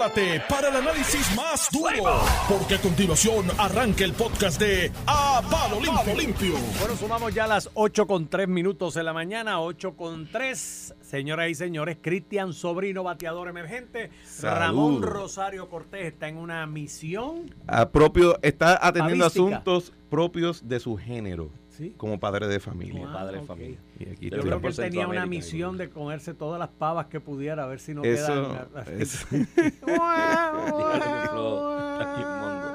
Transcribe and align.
prepárate 0.00 0.42
para 0.48 0.68
el 0.68 0.76
análisis 0.76 1.36
más 1.36 1.68
duro, 1.70 2.20
porque 2.48 2.76
a 2.76 2.80
continuación 2.80 3.46
arranca 3.58 4.04
el 4.04 4.14
podcast 4.14 4.58
de 4.58 4.90
A 5.06 5.42
Palo 5.50 5.78
Limpio. 5.80 6.14
Limpio. 6.16 6.54
Bueno, 6.78 6.96
sumamos 6.96 7.34
ya 7.34 7.46
las 7.46 7.68
8 7.74 8.06
con 8.06 8.28
3 8.28 8.48
minutos 8.48 8.94
de 8.94 9.02
la 9.02 9.12
mañana, 9.12 9.60
8 9.60 9.96
con 9.96 10.26
3. 10.26 10.94
Señoras 11.02 11.50
y 11.50 11.54
señores, 11.54 11.98
Cristian 12.00 12.54
Sobrino, 12.54 13.02
bateador 13.02 13.48
emergente. 13.48 14.10
Ramón 14.40 15.02
Rosario 15.02 15.68
Cortés 15.68 16.06
está 16.06 16.28
en 16.28 16.38
una 16.38 16.66
misión. 16.66 17.54
A 17.66 17.90
propio, 17.90 18.38
está 18.42 18.78
atendiendo 18.86 19.24
Pavística. 19.26 19.56
asuntos 19.56 19.92
propios 20.08 20.66
de 20.66 20.80
su 20.80 20.96
género, 20.96 21.50
Sí. 21.80 21.94
como 21.96 22.20
padre 22.20 22.46
de 22.46 22.60
familia. 22.60 23.06
Ah, 23.08 23.12
padre 23.12 23.36
de 23.36 23.42
ok. 23.42 23.46
familia. 23.46 23.78
Y 23.98 24.08
aquí 24.10 24.30
Yo 24.30 24.40
creo 24.40 24.60
que 24.60 24.66
él 24.68 24.76
tenía 24.76 25.08
una 25.08 25.24
misión 25.24 25.78
de 25.78 25.88
comerse 25.88 26.34
todas 26.34 26.58
las 26.58 26.68
pavas 26.68 27.06
que 27.06 27.20
pudiera, 27.20 27.64
a 27.64 27.66
ver 27.66 27.80
si 27.80 27.94
no 27.94 28.04
Eso, 28.04 28.66
quedan. 28.74 29.00
eso. 29.00 29.26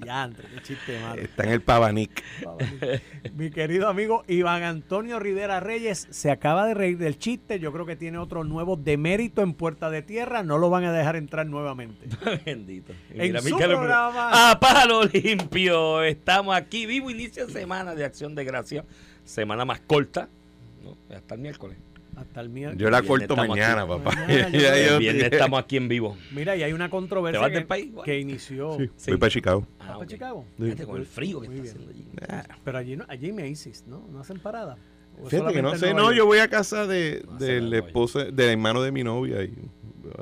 Diantre, 0.00 0.48
qué 0.54 0.62
chiste 0.62 1.00
malo. 1.00 1.20
está 1.20 1.44
en 1.44 1.50
el 1.50 1.60
Pavanic. 1.60 2.22
Mi 3.34 3.50
querido 3.50 3.88
amigo 3.88 4.24
Iván 4.28 4.62
Antonio 4.62 5.18
Rivera 5.18 5.60
Reyes 5.60 6.06
se 6.10 6.30
acaba 6.30 6.66
de 6.66 6.74
reír 6.74 6.98
del 6.98 7.18
chiste. 7.18 7.60
Yo 7.60 7.72
creo 7.72 7.86
que 7.86 7.96
tiene 7.96 8.18
otro 8.18 8.44
nuevo 8.44 8.76
demérito 8.76 9.42
en 9.42 9.54
Puerta 9.54 9.90
de 9.90 10.02
Tierra. 10.02 10.42
No 10.42 10.58
lo 10.58 10.70
van 10.70 10.84
a 10.84 10.92
dejar 10.92 11.16
entrar 11.16 11.46
nuevamente. 11.46 12.08
Bendito. 12.46 12.92
Y 13.14 13.20
En 13.20 13.26
mira, 13.28 13.40
su 13.40 13.56
programa. 13.56 14.50
A 14.50 14.58
palo 14.58 15.04
limpio. 15.04 16.02
Estamos 16.02 16.56
aquí, 16.56 16.86
vivo 16.86 17.10
inicio 17.10 17.46
de 17.46 17.52
semana 17.52 17.94
de 17.94 18.04
acción 18.04 18.34
de 18.34 18.44
gracia. 18.44 18.84
Semana 19.24 19.64
más 19.64 19.80
corta. 19.80 20.28
¿no? 20.82 20.96
Hasta 21.14 21.34
el 21.34 21.40
miércoles. 21.40 21.76
Hasta 22.20 22.40
el 22.40 22.48
miércoles. 22.50 22.80
Yo 22.80 22.90
la 22.90 23.02
corto 23.02 23.34
mañana, 23.36 23.82
aquí. 23.82 23.90
papá. 23.90 24.14
Mañana 24.14 24.50
yo 24.50 24.60
Ya 24.60 24.76
El 24.94 24.98
viernes 24.98 25.24
estamos 25.32 25.60
aquí 25.62 25.76
en 25.76 25.88
vivo. 25.88 26.16
Mira, 26.32 26.54
y 26.56 26.62
hay 26.62 26.72
una 26.72 26.90
controversia 26.90 27.40
¿Te 27.40 27.50
vas 27.50 27.58
que, 27.60 27.66
país? 27.66 27.90
Que 28.04 28.18
inició. 28.20 28.76
Sí, 28.76 28.90
Sí. 28.96 29.10
Voy 29.12 29.18
para 29.18 29.30
Chicago. 29.30 29.66
Ah, 29.78 29.78
¿Vas 29.78 29.86
para 29.88 29.98
ok. 29.98 30.06
Chicago? 30.06 30.44
Fíjate 30.58 30.84
con 30.86 30.96
el 30.98 31.06
frío 31.06 31.40
que 31.40 31.48
Muy 31.48 31.58
está 31.60 31.78
bien. 31.78 31.90
haciendo 31.90 32.38
allí. 32.44 32.54
Pero 32.64 32.78
allí, 32.78 32.96
no, 32.96 33.04
allí 33.08 33.32
me 33.32 33.48
ISIS, 33.48 33.84
¿no? 33.86 34.06
¿No 34.12 34.20
hacen 34.20 34.38
parada? 34.38 34.76
¿O 35.22 35.28
Fíjate 35.28 35.52
que 35.52 35.62
no 35.62 35.76
sé, 35.76 35.92
no, 35.92 36.12
yo 36.12 36.24
voy 36.24 36.38
a 36.38 36.48
casa 36.48 36.86
de, 36.86 37.22
No 37.26 37.36
del 37.36 37.72
esposo, 37.74 38.24
del 38.24 38.50
hermano 38.50 38.80
de 38.82 38.92
mi 38.92 39.02
novia 39.04 39.42
y 39.42 39.52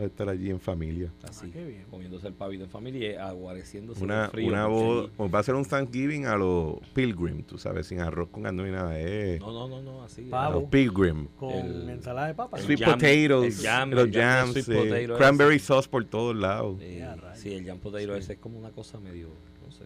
estar 0.03 0.29
allí 0.29 0.51
en 0.51 0.61
familia. 0.61 1.11
Así, 1.23 1.47
Ah, 1.49 1.51
qué 1.53 1.65
bien. 1.65 1.85
comiéndose 1.91 2.27
el 2.29 2.35
pavito 2.35 2.65
en 2.65 2.71
familia 2.71 3.13
y 3.13 3.15
aguareciéndose 3.17 4.03
Una, 4.05 4.23
del 4.23 4.31
frío. 4.31 4.49
una 4.49 4.67
boda, 4.67 5.09
va 5.33 5.39
a 5.39 5.43
ser 5.43 5.55
un 5.55 5.65
Thanksgiving 5.65 6.27
a 6.27 6.37
los 6.37 6.77
Pilgrim, 6.95 7.43
tú 7.43 7.59
sabes, 7.59 7.87
sin 7.87 8.01
arroz 8.01 8.29
con 8.31 8.43
ni 8.43 8.71
nada. 8.71 8.99
Eh, 8.99 9.39
No, 9.41 9.53
no, 9.53 9.69
no, 9.69 9.83
no, 9.83 10.03
así. 10.03 10.29
a 10.33 10.51
los 10.51 10.65
Pilgrim. 10.65 11.27
Con 11.39 11.51
el- 11.55 11.89
ensalada 11.91 12.27
de 12.29 12.35
papas. 12.35 12.61
el 12.61 12.67
Sweet 12.67 12.81
jam, 12.81 12.93
potatoes, 12.95 13.59
el 13.61 13.67
jam, 13.67 13.91
los 13.91 14.05
el 14.07 14.13
jam 14.13 14.47
jams, 14.55 14.67
potato 14.67 15.17
cranberry 15.17 15.57
ese. 15.57 15.65
sauce 15.67 15.89
por 15.89 16.05
todos 16.05 16.37
lados. 16.37 16.79
Eh, 16.81 17.07
sí, 17.35 17.53
el 17.55 17.65
jam 17.65 17.79
potato 17.79 18.15
ese 18.17 18.35
es 18.35 18.39
como 18.39 18.59
una 18.59 18.71
cosa 18.71 18.99
medio, 19.01 19.29
no 19.65 19.71
sé. 19.73 19.85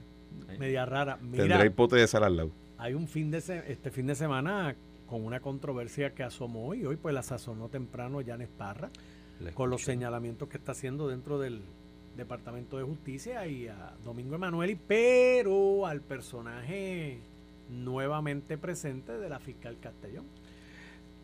Ahí. 0.48 0.58
Media 0.58 0.84
rara. 0.86 1.17
Tendrá 1.19 1.42
Mira, 1.45 1.62
el 1.62 1.73
pote 1.73 1.97
de 1.97 2.06
sal 2.06 2.25
al 2.25 2.36
lado. 2.36 2.50
hay 2.78 2.95
un 2.95 3.06
fin 3.06 3.30
de 3.30 3.41
se- 3.41 3.70
este 3.70 3.91
fin 3.91 4.06
de 4.06 4.14
semana 4.14 4.75
con 5.06 5.25
una 5.25 5.41
controversia 5.41 6.14
que 6.14 6.23
asomó 6.23 6.69
hoy. 6.69 6.84
Hoy 6.86 6.97
pues 6.97 7.14
la 7.14 7.23
sazonó 7.23 7.69
temprano 7.69 8.20
Janes 8.27 8.48
Parra 8.48 8.89
Le 8.89 9.11
con 9.55 9.70
los 9.70 9.83
señalamientos 9.83 10.48
que 10.48 10.56
está 10.56 10.72
haciendo 10.72 11.08
dentro 11.08 11.38
del 11.38 11.62
Departamento 12.16 12.77
de 12.77 12.84
Justicia 12.84 13.47
y 13.47 13.69
a 13.69 13.94
Domingo 14.05 14.34
Emanueli, 14.34 14.77
pero 14.86 15.86
al 15.86 16.00
personaje 16.00 17.19
nuevamente 17.70 18.58
presente 18.58 19.12
de 19.19 19.28
la 19.28 19.39
fiscal 19.39 19.78
Castellón. 19.80 20.27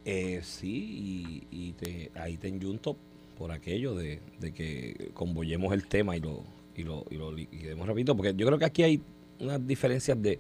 Eh, 0.05 0.41
sí, 0.43 1.47
y, 1.51 1.69
y 1.69 1.73
te, 1.73 2.11
ahí 2.15 2.37
te 2.39 2.49
enyunto 2.49 2.97
por 3.37 3.53
aquello 3.53 3.95
de, 3.95 4.21
de 4.41 4.53
que 4.53 5.11
convoyemos 5.13 5.73
el 5.75 5.87
tema 5.87 6.17
y 6.17 6.21
lo, 6.21 6.43
y 6.75 6.83
lo, 6.85 7.05
y 7.11 7.17
lo 7.17 7.31
liquidemos 7.33 7.87
rapidito, 7.87 8.17
porque 8.17 8.35
yo 8.35 8.47
creo 8.47 8.59
que 8.59 8.65
aquí 8.65 8.83
hay 8.83 9.03
unas 9.39 9.65
diferencias 9.67 10.21
de... 10.21 10.39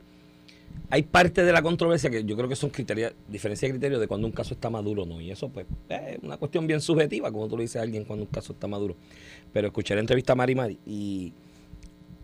Hay 0.91 1.03
parte 1.03 1.45
de 1.45 1.53
la 1.53 1.61
controversia 1.61 2.09
que 2.09 2.25
yo 2.25 2.35
creo 2.37 2.49
que 2.49 2.57
son 2.57 2.71
criterios, 2.71 3.13
diferencias 3.29 3.69
de 3.69 3.75
criterios 3.75 4.01
de 4.01 4.09
cuando 4.09 4.27
un 4.27 4.33
caso 4.33 4.55
está 4.55 4.71
maduro 4.71 5.03
o 5.03 5.07
no. 5.07 5.21
Y 5.21 5.31
eso, 5.31 5.51
pues, 5.51 5.67
es 5.91 6.19
una 6.23 6.39
cuestión 6.39 6.67
bien 6.67 6.81
subjetiva, 6.81 7.31
como 7.31 7.47
tú 7.47 7.57
le 7.59 7.65
dices 7.65 7.77
a 7.77 7.83
alguien 7.83 8.05
cuando 8.05 8.25
un 8.25 8.31
caso 8.31 8.55
está 8.55 8.67
maduro. 8.69 8.97
Pero 9.53 9.67
escuché 9.69 9.95
la 9.95 10.01
entrevista 10.01 10.33
a 10.33 10.37
Mari 10.37 10.55
Mari 10.55 10.79
y 10.87 11.33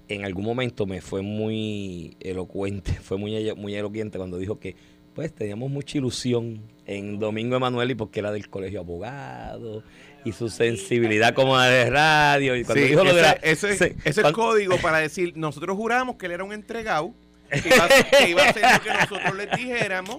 en 0.08 0.24
algún 0.24 0.44
momento 0.44 0.86
me 0.86 1.00
fue 1.02 1.20
muy 1.20 2.16
elocuente, 2.20 2.92
fue 3.02 3.18
muy, 3.18 3.52
muy 3.54 3.74
elocuente 3.74 4.16
cuando 4.18 4.38
dijo 4.38 4.58
que 4.58 4.76
pues 5.14 5.32
teníamos 5.32 5.70
mucha 5.70 5.98
ilusión 5.98 6.60
en 6.86 7.18
Domingo 7.20 7.54
Emanuel 7.56 7.96
porque 7.96 8.18
era 8.20 8.32
del 8.32 8.48
colegio 8.48 8.80
abogado 8.80 9.82
y 10.24 10.32
su 10.32 10.48
sensibilidad 10.48 11.34
como 11.34 11.56
de 11.58 11.88
radio 11.88 12.56
y 12.56 12.64
cuando 12.64 12.82
Sí, 12.82 12.90
dijo 12.90 13.04
lo 13.04 13.14
de 13.14 13.22
la- 13.22 13.32
ese, 13.34 13.70
ese 13.74 13.94
ese 14.04 14.22
es 14.22 14.32
código 14.32 14.76
para 14.78 14.98
decir, 14.98 15.34
nosotros 15.36 15.76
juramos 15.76 16.16
que 16.16 16.26
él 16.26 16.32
era 16.32 16.42
un 16.44 16.52
entregado, 16.52 17.14
que 17.50 17.68
iba, 17.68 17.84
a- 17.84 17.88
que 18.18 18.30
iba 18.30 18.42
a 18.42 18.48
hacer 18.50 18.62
lo 18.72 18.82
que 18.82 18.90
nosotros 19.00 19.34
les 19.36 19.50
dijéramos. 19.56 20.16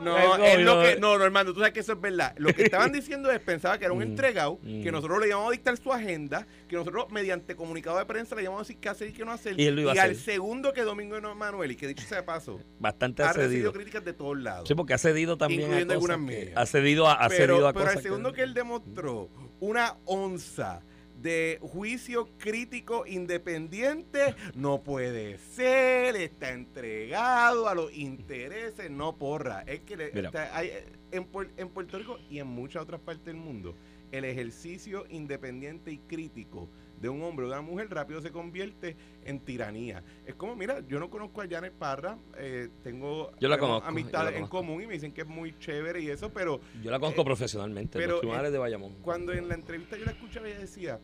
No, 0.00 0.34
es 0.44 0.58
lo 0.58 0.74
no. 0.76 0.82
que, 0.82 0.96
no, 0.98 1.16
no, 1.16 1.24
hermano, 1.24 1.52
tú 1.52 1.60
sabes 1.60 1.72
que 1.74 1.78
eso 1.80 1.92
es 1.92 2.00
verdad. 2.00 2.34
Lo 2.38 2.52
que 2.52 2.64
estaban 2.64 2.90
diciendo 2.92 3.30
es, 3.30 3.38
pensaba 3.38 3.78
que 3.78 3.84
era 3.84 3.92
un 3.94 4.00
Mm, 4.00 4.02
entregado, 4.02 4.58
que 4.60 4.88
mm. 4.90 4.92
nosotros 4.92 5.20
le 5.20 5.28
íbamos 5.28 5.46
a 5.46 5.52
dictar 5.52 5.76
su 5.76 5.92
agenda, 5.92 6.44
que 6.66 6.74
nosotros 6.74 7.06
mediante 7.10 7.54
comunicado 7.54 7.98
de 7.98 8.04
prensa 8.06 8.34
le 8.34 8.42
íbamos 8.42 8.60
a 8.60 8.62
decir 8.64 8.78
qué 8.80 8.88
hacer 8.88 9.08
y 9.10 9.12
qué 9.12 9.24
no 9.24 9.30
hacer. 9.30 9.60
Y 9.60 9.64
él 9.66 9.76
lo 9.76 9.82
iba 9.82 9.92
a 9.92 10.02
al 10.02 10.16
segundo 10.16 10.72
que 10.72 10.82
Domingo 10.82 11.20
Manuel, 11.36 11.70
y 11.70 11.76
que 11.76 11.86
dicho 11.86 12.02
sea 12.04 12.16
de 12.18 12.24
paso, 12.24 12.58
bastante 12.80 13.22
ha 13.22 13.30
ha 13.30 13.32
recibido 13.32 13.52
cedido. 13.70 13.72
críticas 13.74 14.04
de 14.04 14.12
todos 14.12 14.36
lados. 14.40 14.66
Sí, 14.66 14.74
porque 14.74 14.94
ha 14.94 14.98
cedido 14.98 15.36
también 15.38 15.60
a 15.60 15.64
Incluyendo 15.66 15.94
cosas 15.94 16.10
algunas 16.10 16.34
que- 16.36 16.44
mías. 16.46 16.56
ha 16.56 16.66
cedido 16.66 17.06
a, 17.08 17.12
ha 17.12 17.28
pero 17.28 17.54
cedido 17.54 17.68
a 17.68 17.72
pero 17.72 17.84
al 17.84 17.90
cosas 17.90 18.02
segundo 18.02 18.32
que 18.32 18.42
él 18.42 18.54
demostró 18.54 19.28
una 19.60 19.94
onza 20.06 20.80
de 21.22 21.58
juicio 21.62 22.28
crítico 22.38 23.06
independiente, 23.06 24.34
no 24.54 24.82
puede 24.82 25.38
ser, 25.38 26.16
está 26.16 26.50
entregado 26.50 27.68
a 27.68 27.74
los 27.74 27.94
intereses, 27.94 28.90
no 28.90 29.16
porra. 29.16 29.62
Es 29.62 29.80
que 29.80 29.96
le- 29.96 30.10
está- 30.26 30.56
hay- 30.56 30.70
en, 31.10 31.26
en 31.56 31.68
Puerto 31.68 31.98
Rico 31.98 32.18
y 32.28 32.38
en 32.38 32.46
muchas 32.48 32.82
otras 32.82 33.00
partes 33.00 33.24
del 33.24 33.36
mundo, 33.36 33.74
el 34.10 34.24
ejercicio 34.24 35.06
independiente 35.10 35.92
y 35.92 35.98
crítico 35.98 36.68
de 37.02 37.08
un 37.08 37.20
hombre 37.22 37.44
o 37.44 37.48
de 37.48 37.54
una 37.54 37.62
mujer 37.62 37.90
rápido 37.90 38.22
se 38.22 38.30
convierte 38.30 38.96
en 39.24 39.40
tiranía. 39.40 40.02
Es 40.24 40.36
como, 40.36 40.54
mira, 40.56 40.80
yo 40.86 41.00
no 41.00 41.10
conozco 41.10 41.42
a 41.42 41.48
Janet 41.48 41.72
Parra, 41.74 42.16
eh, 42.38 42.68
tengo 42.82 43.32
Yo 43.40 43.48
la 43.48 43.56
tenemos 43.56 43.80
conozco, 43.80 43.88
amistades 43.88 44.30
yo 44.30 44.38
la 44.38 44.44
en 44.44 44.46
común 44.46 44.82
y 44.82 44.86
me 44.86 44.94
dicen 44.94 45.12
que 45.12 45.22
es 45.22 45.26
muy 45.26 45.58
chévere 45.58 46.00
y 46.00 46.08
eso, 46.08 46.32
pero 46.32 46.60
yo 46.82 46.90
la 46.90 47.00
conozco 47.00 47.22
eh, 47.22 47.24
profesionalmente, 47.24 47.98
pero, 47.98 48.22
los 48.22 48.46
eh, 48.46 48.50
de 48.50 48.58
Bayamón. 48.58 48.94
cuando 49.02 49.32
en 49.32 49.48
la 49.48 49.54
entrevista 49.54 49.96
yo 49.96 50.04
la 50.04 50.12
escuchaba, 50.12 50.48
ella 50.48 50.60
decía, 50.60 51.00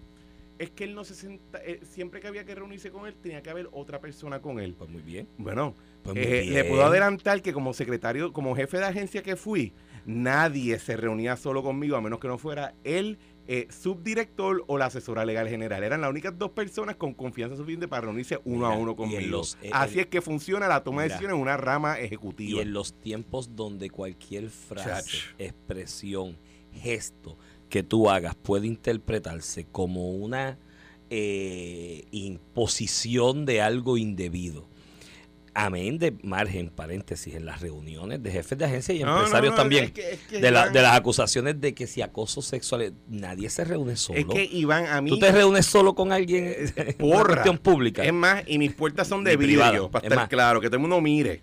es 0.59 0.71
que 0.71 0.85
él 0.85 0.95
no 0.95 1.05
se 1.05 1.15
senta, 1.15 1.59
eh, 1.65 1.81
siempre 1.83 2.21
que 2.21 2.29
había 2.29 2.45
que 2.45 2.55
reunirse 2.55 2.91
con 2.91 3.07
él, 3.07 3.15
tenía 3.15 3.43
que 3.43 3.51
haber 3.51 3.69
otra 3.73 4.01
persona 4.01 4.41
con 4.41 4.61
él. 4.61 4.75
Pues 4.77 4.91
muy 4.91 5.03
bien. 5.03 5.29
Bueno, 5.39 5.75
Pues 6.03 6.17
muy 6.17 6.25
eh, 6.25 6.41
bien. 6.43 6.55
le 6.55 6.65
puedo 6.65 6.85
adelantar 6.85 7.43
que 7.43 7.53
como 7.53 7.73
secretario, 7.73 8.33
como 8.33 8.55
jefe 8.55 8.79
de 8.79 8.85
agencia 8.85 9.23
que 9.23 9.37
fui, 9.37 9.73
nadie 10.05 10.79
se 10.79 10.97
reunía 10.97 11.37
solo 11.37 11.63
conmigo, 11.63 11.97
a 11.97 12.01
menos 12.01 12.19
que 12.19 12.29
no 12.29 12.39
fuera 12.39 12.75
el 12.85 13.19
eh, 13.51 13.67
subdirector 13.71 14.63
o 14.67 14.77
la 14.77 14.87
asesora 14.87 15.25
legal 15.25 15.49
general. 15.49 15.83
Eran 15.83 16.03
las 16.03 16.11
únicas 16.11 16.39
dos 16.39 16.51
personas 16.51 16.97
con 16.97 17.15
confianza 17.15 17.57
suficiente 17.57 17.89
para 17.89 18.03
reunirse 18.03 18.39
uno 18.45 18.67
a 18.67 18.77
uno 18.77 18.93
y 18.93 18.95
conmigo. 18.95 19.21
los- 19.23 19.57
eh, 19.63 19.71
Así 19.73 19.99
es 20.01 20.07
que 20.07 20.21
funciona 20.21 20.69
la 20.69 20.85
toma 20.85 21.03
de 21.03 21.09
decisiones 21.09 21.35
en 21.37 21.41
una 21.43 21.57
rama 21.57 21.99
Y 21.99 22.05
ejecutiva. 22.05 22.61
en 22.61 22.73
los 22.75 22.93
tiempos 22.93 23.57
donde 23.57 23.89
cualquier 23.89 24.51
frase, 24.51 24.91
Chach. 25.17 25.35
expresión, 25.39 26.37
gesto 26.73 27.39
que 27.71 27.83
tú 27.83 28.11
hagas 28.11 28.35
puede 28.35 28.67
interpretarse 28.67 29.65
como 29.65 30.11
una 30.11 30.59
eh, 31.11 32.05
imposición 32.11 33.47
de 33.47 33.63
algo 33.63 33.97
indebido. 33.97 34.69
Amén 35.61 35.99
de 35.99 36.13
margen, 36.23 36.71
paréntesis, 36.71 37.35
en 37.35 37.45
las 37.45 37.61
reuniones 37.61 38.23
de 38.23 38.31
jefes 38.31 38.57
de 38.57 38.65
agencia 38.65 38.95
y 38.95 39.01
No, 39.03 39.17
empresarios 39.17 39.51
no, 39.53 39.57
también. 39.57 39.85
es 39.85 39.91
que- 39.93 40.11
es 40.13 40.19
que 40.21 40.41
de, 40.41 40.51
la- 40.53 40.69
de 40.69 40.83
las 40.83 40.97
acusaciones 40.97 41.61
de 41.61 41.75
que 41.75 41.87
si 41.89 42.01
acoso 42.01 42.43
sexual, 42.43 42.83
eh, 42.83 42.93
nadie 43.09 43.51
se 43.51 43.65
reúne 43.65 43.97
solo. 43.97 44.19
Es 44.21 44.25
que 44.27 44.45
Iván, 44.45 44.87
a 44.87 45.01
mí... 45.01 45.11
Tú 45.11 45.19
te 45.19 45.33
reúnes 45.33 45.67
solo 45.67 45.95
con 45.97 46.13
alguien 46.13 46.47
en 46.47 46.73
una 46.77 46.93
porra. 47.17 47.35
cuestión 47.35 47.59
pública. 47.59 48.05
Es 48.05 48.13
más, 48.13 48.45
y 48.47 48.57
mis 48.59 48.73
puertas 48.73 49.09
son 49.09 49.25
de 49.25 49.37
vidrio, 49.37 49.91
para 49.91 50.03
es 50.07 50.13
estar 50.13 50.19
más. 50.19 50.29
claro, 50.29 50.61
que 50.61 50.69
todo 50.69 50.77
el 50.77 50.83
mundo 50.83 51.01
mire. 51.01 51.43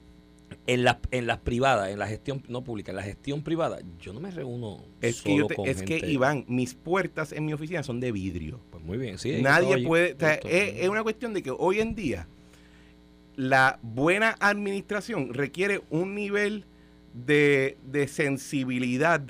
En 0.68 0.84
las 0.84 0.98
en 1.12 1.28
las 1.28 1.40
privadas, 1.40 1.90
en 1.90 2.00
la 2.00 2.08
gestión 2.08 2.42
no 2.48 2.64
pública, 2.64 2.92
en 2.92 2.96
la 2.98 3.04
gestión 3.04 3.44
privada, 3.44 3.80
yo 4.00 4.14
no 4.14 4.20
me 4.20 4.32
reúno 4.32 4.84
Es 5.02 5.22
que, 5.22 5.32
solo 5.32 5.38
yo 5.44 5.48
te- 5.48 5.56
con 5.56 5.68
es 5.68 5.82
que 5.84 5.98
Iván, 6.10 6.46
mis 6.48 6.74
puertas 6.74 7.32
en 7.34 7.46
mi 7.46 7.54
oficina 7.54 7.84
son 7.84 8.00
de 8.00 8.12
vidrio. 8.12 8.62
Pues 8.72 8.84
muy 8.84 8.98
bien, 8.98 9.18
sí. 9.20 9.42
Nadie 9.42 9.86
puede. 9.86 10.14
o 10.14 10.20
sea, 10.20 10.36
Esto- 10.36 10.48
es, 10.48 10.76
es 10.84 10.90
una 10.90 11.04
cuestión 11.04 11.34
de 11.34 11.44
que 11.44 11.52
hoy 11.52 11.80
en 11.82 11.94
día 11.96 12.28
la 13.36 13.80
buena 13.82 14.36
administración 14.40 15.34
requiere 15.34 15.82
un 15.90 16.16
nivel 16.16 16.66
de, 17.14 17.78
de 17.86 18.08
sensibilidad 18.08 19.22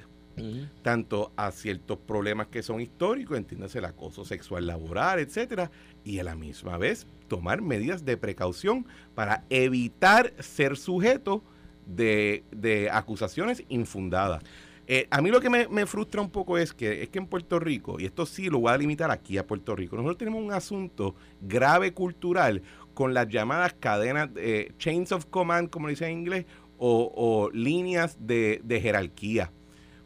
tanto 0.82 1.32
a 1.38 1.50
ciertos 1.52 1.98
problemas 1.98 2.48
que 2.48 2.62
son 2.62 2.82
históricos, 2.82 3.38
entiéndase 3.38 3.80
el 3.80 3.86
acoso 3.86 4.26
sexual 4.26 4.68
laboral, 4.68 5.20
etcétera, 5.20 5.72
y 6.04 6.20
a 6.20 6.26
la 6.26 6.36
misma 6.36 6.78
vez 6.78 7.08
tomar 7.30 7.62
medidas 7.62 8.04
de 8.04 8.18
precaución 8.18 8.86
para 9.14 9.46
evitar 9.50 10.34
ser 10.40 10.76
sujeto 10.76 11.42
de, 11.86 12.44
de 12.52 12.90
acusaciones 12.90 13.64
infundadas. 13.70 14.44
Eh, 14.88 15.08
a 15.10 15.22
mí 15.22 15.32
lo 15.32 15.40
que 15.40 15.50
me, 15.50 15.68
me 15.68 15.86
frustra 15.86 16.22
un 16.22 16.30
poco 16.30 16.58
es 16.58 16.74
que, 16.74 17.02
es 17.02 17.10
que 17.10 17.18
en 17.18 17.28
Puerto 17.28 17.58
Rico, 17.58 18.00
y 18.00 18.06
esto 18.06 18.26
sí 18.26 18.50
lo 18.50 18.60
voy 18.60 18.72
a 18.72 18.78
limitar 18.78 19.10
aquí 19.10 19.38
a 19.38 19.48
Puerto 19.48 19.76
Rico, 19.76 19.96
nosotros 19.96 20.18
tenemos 20.18 20.44
un 20.44 20.52
asunto 20.52 21.16
grave 21.42 21.94
cultural 21.94 22.62
con 22.96 23.14
las 23.14 23.28
llamadas 23.28 23.76
cadenas, 23.80 24.30
eh, 24.38 24.72
chains 24.80 25.12
of 25.12 25.26
command, 25.28 25.70
como 25.70 25.90
dice 25.90 26.08
en 26.08 26.18
inglés, 26.18 26.46
o, 26.80 27.12
o 27.16 27.52
líneas 27.52 28.18
de, 28.20 28.62
de 28.64 28.82
jerarquía. 28.82 29.52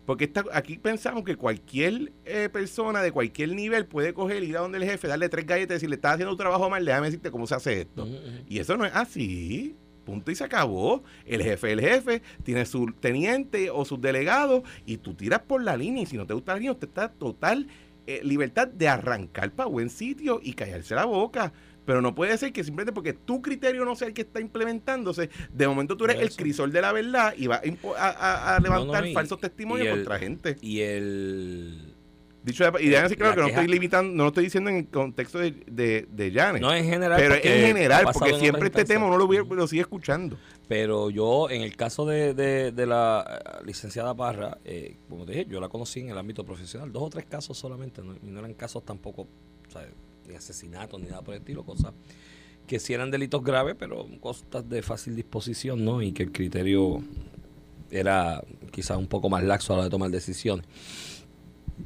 Porque 0.06 0.24
está, 0.24 0.44
aquí 0.54 0.80
pensamos 0.80 1.24
que 1.24 1.36
cualquier 1.36 2.12
eh, 2.26 2.50
persona 2.52 3.04
de 3.04 3.12
cualquier 3.12 3.54
nivel 3.54 3.86
puede 3.86 4.12
coger, 4.12 4.44
ir 4.44 4.58
a 4.58 4.62
donde 4.62 4.80
el 4.80 4.84
jefe, 4.84 5.08
darle 5.08 5.30
tres 5.30 5.46
galletas 5.46 5.70
y 5.70 5.76
decirle, 5.76 5.96
estás 5.98 6.16
haciendo 6.16 6.32
tu 6.32 6.38
trabajo 6.38 6.68
mal, 6.68 6.84
déjame 6.84 7.06
decirte 7.06 7.30
cómo 7.30 7.46
se 7.46 7.54
hace 7.54 7.82
esto. 7.82 8.08
Y 8.48 8.58
eso 8.58 8.76
no 8.76 8.86
es 8.86 8.96
así. 8.96 9.76
Punto 10.06 10.32
y 10.32 10.36
se 10.36 10.44
acabó. 10.44 11.04
El 11.28 11.44
jefe, 11.44 11.72
el 11.72 11.80
jefe, 11.80 12.24
tiene 12.42 12.66
su 12.66 12.92
teniente 13.00 13.70
o 13.70 13.86
sus 13.86 14.02
delegados 14.02 14.64
y 14.84 14.98
tú 14.98 15.14
tiras 15.14 15.42
por 15.42 15.62
la 15.62 15.78
línea. 15.78 16.02
Y 16.02 16.06
si 16.08 16.18
no 16.18 16.26
te 16.26 16.34
gusta 16.34 16.54
la 16.54 16.58
línea, 16.58 16.72
usted 16.72 16.88
está 16.88 17.10
total 17.10 17.68
eh, 18.08 18.22
libertad 18.24 18.68
de 18.68 18.88
arrancar 18.88 19.52
para 19.52 19.70
buen 19.70 19.92
sitio 19.92 20.40
y 20.42 20.54
callarse 20.54 20.96
la 20.96 21.06
boca. 21.06 21.54
Pero 21.90 22.04
no 22.04 22.14
puede 22.14 22.38
ser 22.38 22.54
que 22.54 22.64
simplemente 22.64 22.94
porque 22.94 23.14
tu 23.14 23.42
criterio 23.42 23.84
no 23.84 23.96
sea 23.96 24.08
el 24.10 24.14
que 24.14 24.22
está 24.22 24.40
implementándose, 24.40 25.32
de 25.52 25.68
momento 25.68 25.98
tú 25.98 26.06
eres 26.06 26.20
el 26.20 26.30
crisol 26.36 26.72
de 26.72 26.82
la 26.84 26.92
verdad 26.92 27.34
y 27.36 27.48
vas 27.48 27.62
a, 27.62 27.64
impo- 27.66 27.96
a- 27.98 28.10
a- 28.10 28.56
a 28.56 28.60
No, 28.60 28.68
no, 28.70 28.76
levantar 28.76 29.08
y- 29.08 29.14
falsos 29.16 29.40
testimonios 29.40 29.88
el- 29.88 29.94
contra 29.96 30.20
gente. 30.20 30.56
Y 30.62 30.82
el. 30.82 31.96
Dicho 32.44 32.64
de- 32.72 32.84
y 32.84 32.90
déjame 32.90 33.04
decir 33.06 33.18
claro 33.18 33.32
la 33.32 33.36
que 33.36 33.42
no 33.42 33.48
estoy 33.48 33.68
limitando, 33.68 34.14
no 34.16 34.24
lo 34.26 34.28
estoy 34.30 34.44
diciendo 34.44 34.70
en 34.70 34.76
el 34.78 34.88
contexto 34.88 35.40
de, 35.40 35.52
de, 35.66 36.08
de 36.12 36.32
Janet. 36.32 36.62
No 36.62 36.72
en 36.74 36.86
general. 36.86 37.20
pero 37.20 37.34
en 37.34 37.42
general, 37.42 38.06
porque 38.14 38.36
siempre 38.36 38.68
este 38.68 38.86
tema 38.86 39.08
uno 39.08 39.18
lo, 39.18 39.26
hubiera- 39.26 39.44
lo 39.46 39.66
sigue 39.68 39.82
escuchando. 39.82 40.38
Pero 40.68 41.10
yo, 41.10 41.50
en 41.50 41.64
el 41.64 41.76
caso 41.76 42.06
de, 42.06 42.36
de- 42.36 42.72
de 42.72 42.86
la 42.86 43.42
eh, 43.60 43.66
licenciada 43.66 44.14
Parra, 44.16 44.60
eh, 44.64 44.96
como 45.10 45.26
te 45.26 45.32
dije, 45.32 45.48
yo 45.50 45.60
la 45.60 45.70
conocí 45.70 46.02
en 46.02 46.10
el 46.12 46.18
ámbito 46.20 46.46
profesional. 46.46 46.92
Dos 46.94 47.02
o 47.02 47.10
tres 47.10 47.26
casos 47.26 47.58
solamente, 47.58 48.04
¿no? 48.04 48.14
y 48.14 48.28
no 48.30 48.38
eran 48.42 48.54
casos 48.54 48.86
tampoco, 48.86 49.28
¿sabes? 49.70 49.90
Ni 50.30 50.36
asesinatos 50.36 51.02
ni 51.02 51.08
nada 51.08 51.22
por 51.22 51.34
el 51.34 51.42
estilo, 51.42 51.64
cosas 51.66 51.94
que 52.68 52.80
sí 52.80 52.94
eran 52.94 53.10
delitos 53.10 53.44
graves, 53.44 53.76
pero 53.78 54.08
cosas 54.22 54.70
de 54.70 54.84
fácil 54.84 55.16
disposición, 55.16 55.84
¿no? 55.84 56.04
Y 56.04 56.12
que 56.12 56.24
el 56.24 56.31
criterio 56.31 57.02
era 57.90 58.44
quizás 58.72 58.98
un 58.98 59.08
poco 59.08 59.28
más 59.30 59.44
laxo 59.44 59.74
a 59.74 59.76
la 59.76 59.80
hora 59.80 59.86
de 59.86 59.90
tomar 59.90 60.12
decisiones. 60.12 60.68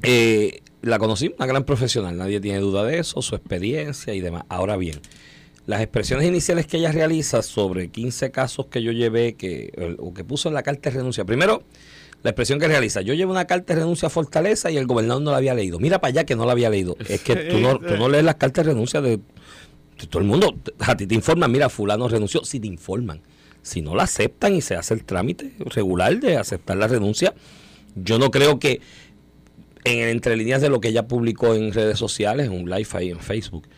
Eh, 0.02 0.60
la 0.82 0.98
conocí, 0.98 1.32
una 1.36 1.46
gran 1.46 1.64
profesional, 1.64 2.18
nadie 2.18 2.40
tiene 2.40 2.58
duda 2.58 2.84
de 2.84 2.98
eso, 2.98 3.22
su 3.22 3.34
experiencia 3.34 4.12
y 4.12 4.20
demás. 4.20 4.44
Ahora 4.50 4.76
bien, 4.76 5.00
las 5.66 5.80
expresiones 5.80 6.26
iniciales 6.26 6.66
que 6.66 6.76
ella 6.76 6.92
realiza 6.92 7.40
sobre 7.40 7.88
15 7.88 8.30
casos 8.30 8.66
que 8.66 8.82
yo 8.82 8.92
llevé, 8.92 9.34
que, 9.34 9.96
o 9.98 10.12
que 10.12 10.24
puso 10.24 10.48
en 10.48 10.54
la 10.54 10.62
carta 10.62 10.90
de 10.90 10.96
renuncia. 10.96 11.24
Primero, 11.24 11.62
la 12.24 12.30
expresión 12.30 12.58
que 12.58 12.66
realiza, 12.66 13.02
yo 13.02 13.12
llevo 13.12 13.32
una 13.32 13.44
carta 13.44 13.74
de 13.74 13.80
renuncia 13.80 14.06
a 14.06 14.10
Fortaleza 14.10 14.70
y 14.70 14.78
el 14.78 14.86
gobernador 14.86 15.22
no 15.22 15.30
la 15.30 15.36
había 15.36 15.52
leído. 15.52 15.78
Mira 15.78 16.00
para 16.00 16.08
allá 16.08 16.24
que 16.24 16.34
no 16.34 16.46
la 16.46 16.52
había 16.52 16.70
leído. 16.70 16.96
Es 17.06 17.20
que 17.20 17.36
tú 17.36 17.58
no, 17.58 17.78
tú 17.78 17.98
no 17.98 18.08
lees 18.08 18.24
las 18.24 18.36
cartas 18.36 18.64
de 18.64 18.72
renuncia 18.72 19.02
de, 19.02 19.18
de 19.18 20.06
todo 20.08 20.22
el 20.22 20.26
mundo. 20.26 20.54
A 20.78 20.96
ti 20.96 21.06
te 21.06 21.14
informan, 21.14 21.52
mira, 21.52 21.68
fulano 21.68 22.08
renunció. 22.08 22.42
Si 22.42 22.60
te 22.60 22.66
informan, 22.66 23.20
si 23.60 23.82
no 23.82 23.94
la 23.94 24.04
aceptan 24.04 24.54
y 24.54 24.62
se 24.62 24.74
hace 24.74 24.94
el 24.94 25.04
trámite 25.04 25.52
regular 25.58 26.18
de 26.18 26.38
aceptar 26.38 26.78
la 26.78 26.88
renuncia, 26.88 27.34
yo 27.94 28.18
no 28.18 28.30
creo 28.30 28.58
que 28.58 28.80
en 29.84 30.08
entre 30.08 30.34
líneas 30.38 30.62
de 30.62 30.70
lo 30.70 30.80
que 30.80 30.88
ella 30.88 31.06
publicó 31.06 31.54
en 31.54 31.74
redes 31.74 31.98
sociales, 31.98 32.46
en 32.46 32.52
un 32.52 32.70
live 32.70 32.88
ahí 32.92 33.10
en 33.10 33.20
Facebook, 33.20 33.68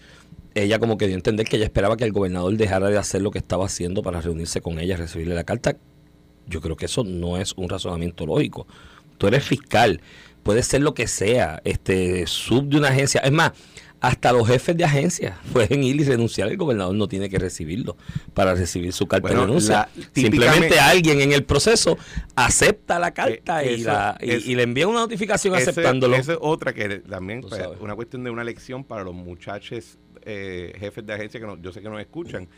ella 0.54 0.78
como 0.78 0.98
que 0.98 1.08
dio 1.08 1.16
a 1.16 1.18
entender 1.18 1.48
que 1.48 1.56
ella 1.56 1.64
esperaba 1.64 1.96
que 1.96 2.04
el 2.04 2.12
gobernador 2.12 2.56
dejara 2.56 2.90
de 2.90 2.96
hacer 2.96 3.22
lo 3.22 3.32
que 3.32 3.38
estaba 3.38 3.66
haciendo 3.66 4.04
para 4.04 4.20
reunirse 4.20 4.60
con 4.60 4.78
ella, 4.78 4.96
recibirle 4.96 5.34
la 5.34 5.42
carta. 5.42 5.76
Yo 6.46 6.60
creo 6.60 6.76
que 6.76 6.86
eso 6.86 7.04
no 7.04 7.36
es 7.38 7.52
un 7.56 7.68
razonamiento 7.68 8.26
lógico. 8.26 8.66
Tú 9.18 9.26
eres 9.26 9.44
fiscal, 9.44 10.00
puedes 10.42 10.66
ser 10.66 10.82
lo 10.82 10.94
que 10.94 11.06
sea, 11.06 11.60
este 11.64 12.26
sub 12.26 12.68
de 12.68 12.78
una 12.78 12.88
agencia. 12.88 13.20
Es 13.22 13.32
más, 13.32 13.52
hasta 13.98 14.30
los 14.30 14.46
jefes 14.46 14.76
de 14.76 14.84
agencia 14.84 15.38
pueden 15.52 15.82
ir 15.82 15.96
y 16.00 16.04
renunciar. 16.04 16.48
El 16.48 16.56
gobernador 16.58 16.94
no 16.94 17.08
tiene 17.08 17.28
que 17.30 17.38
recibirlo 17.38 17.96
para 18.34 18.54
recibir 18.54 18.92
su 18.92 19.06
carta 19.06 19.28
Bueno, 19.28 19.40
de 19.40 19.46
renuncia. 19.46 19.88
Simplemente 20.14 20.78
alguien 20.78 21.20
en 21.22 21.32
el 21.32 21.44
proceso 21.44 21.96
acepta 22.36 22.98
la 22.98 23.12
carta 23.14 23.64
Eh, 23.64 23.72
y, 23.72 23.80
eso 23.80 23.88
la, 23.88 24.18
y, 24.20 24.30
es- 24.32 24.46
y 24.46 24.54
le 24.54 24.62
envía 24.64 24.86
una 24.86 25.00
notificación 25.00 25.54
Ese- 25.56 25.70
aceptándolo. 25.70 26.14
Esa 26.16 26.32
es 26.34 26.38
otra 26.40 26.72
que 26.74 26.98
también, 27.00 27.42
sabes. 27.48 27.78
una 27.80 27.94
cuestión 27.96 28.22
de 28.22 28.30
una 28.30 28.44
lección 28.44 28.84
para 28.84 29.02
los 29.02 29.14
muchachos 29.14 29.98
eh, 30.28 30.72
jefes 30.78 31.06
de 31.06 31.12
agencia 31.14 31.40
que 31.40 31.46
no- 31.46 31.56
yo 31.60 31.72
sé 31.72 31.80
que 31.80 31.88
nos 31.88 32.00
escuchan. 32.00 32.48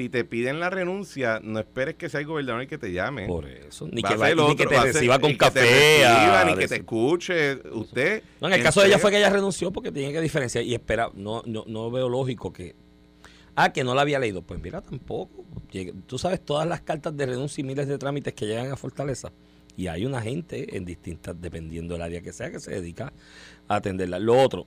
Si 0.00 0.08
te 0.08 0.24
piden 0.24 0.60
la 0.60 0.70
renuncia, 0.70 1.40
no 1.42 1.58
esperes 1.58 1.96
que 1.96 2.08
sea 2.08 2.20
el 2.20 2.26
gobernador 2.26 2.62
el 2.62 2.68
que 2.68 2.78
te 2.78 2.90
llame. 2.90 3.26
Por 3.26 3.44
eso. 3.46 3.86
Ni 3.92 4.00
Va 4.00 4.08
que, 4.08 4.16
va- 4.16 4.34
ni 4.34 4.56
que 4.56 4.64
te 4.66 4.74
va 4.74 4.82
ser- 4.84 4.94
reciba 4.94 5.18
con 5.18 5.32
que 5.32 5.36
café. 5.36 6.06
a 6.06 6.44
ni 6.46 6.54
que 6.56 6.68
te 6.68 6.76
escuche. 6.76 7.56
Usted. 7.70 8.22
No, 8.40 8.48
en 8.48 8.54
el 8.54 8.62
caso 8.62 8.80
de 8.80 8.86
ella 8.86 8.98
fue 8.98 9.10
que 9.10 9.18
ella 9.18 9.28
renunció 9.28 9.70
porque 9.70 9.92
tiene 9.92 10.10
que 10.10 10.22
diferenciar 10.22 10.64
y 10.64 10.72
espera, 10.72 11.10
no, 11.14 11.42
no, 11.44 11.64
no 11.66 11.90
veo 11.90 12.08
lógico 12.08 12.50
que... 12.50 12.74
Ah, 13.56 13.74
que 13.74 13.84
no 13.84 13.94
la 13.94 14.00
había 14.00 14.18
leído. 14.18 14.40
Pues 14.40 14.58
mira, 14.58 14.80
tampoco. 14.80 15.44
Tú 16.06 16.18
sabes 16.18 16.42
todas 16.42 16.66
las 16.66 16.80
cartas 16.80 17.14
de 17.14 17.26
renuncia 17.26 17.60
y 17.60 17.64
miles 17.64 17.86
de 17.86 17.98
trámites 17.98 18.32
que 18.32 18.46
llegan 18.46 18.72
a 18.72 18.76
Fortaleza. 18.76 19.30
Y 19.76 19.88
hay 19.88 20.06
una 20.06 20.22
gente 20.22 20.78
en 20.78 20.86
distintas, 20.86 21.38
dependiendo 21.38 21.92
del 21.92 22.02
área 22.02 22.22
que 22.22 22.32
sea, 22.32 22.50
que 22.50 22.58
se 22.58 22.70
dedica 22.70 23.12
a 23.68 23.76
atenderla. 23.76 24.18
Lo 24.18 24.40
otro, 24.40 24.66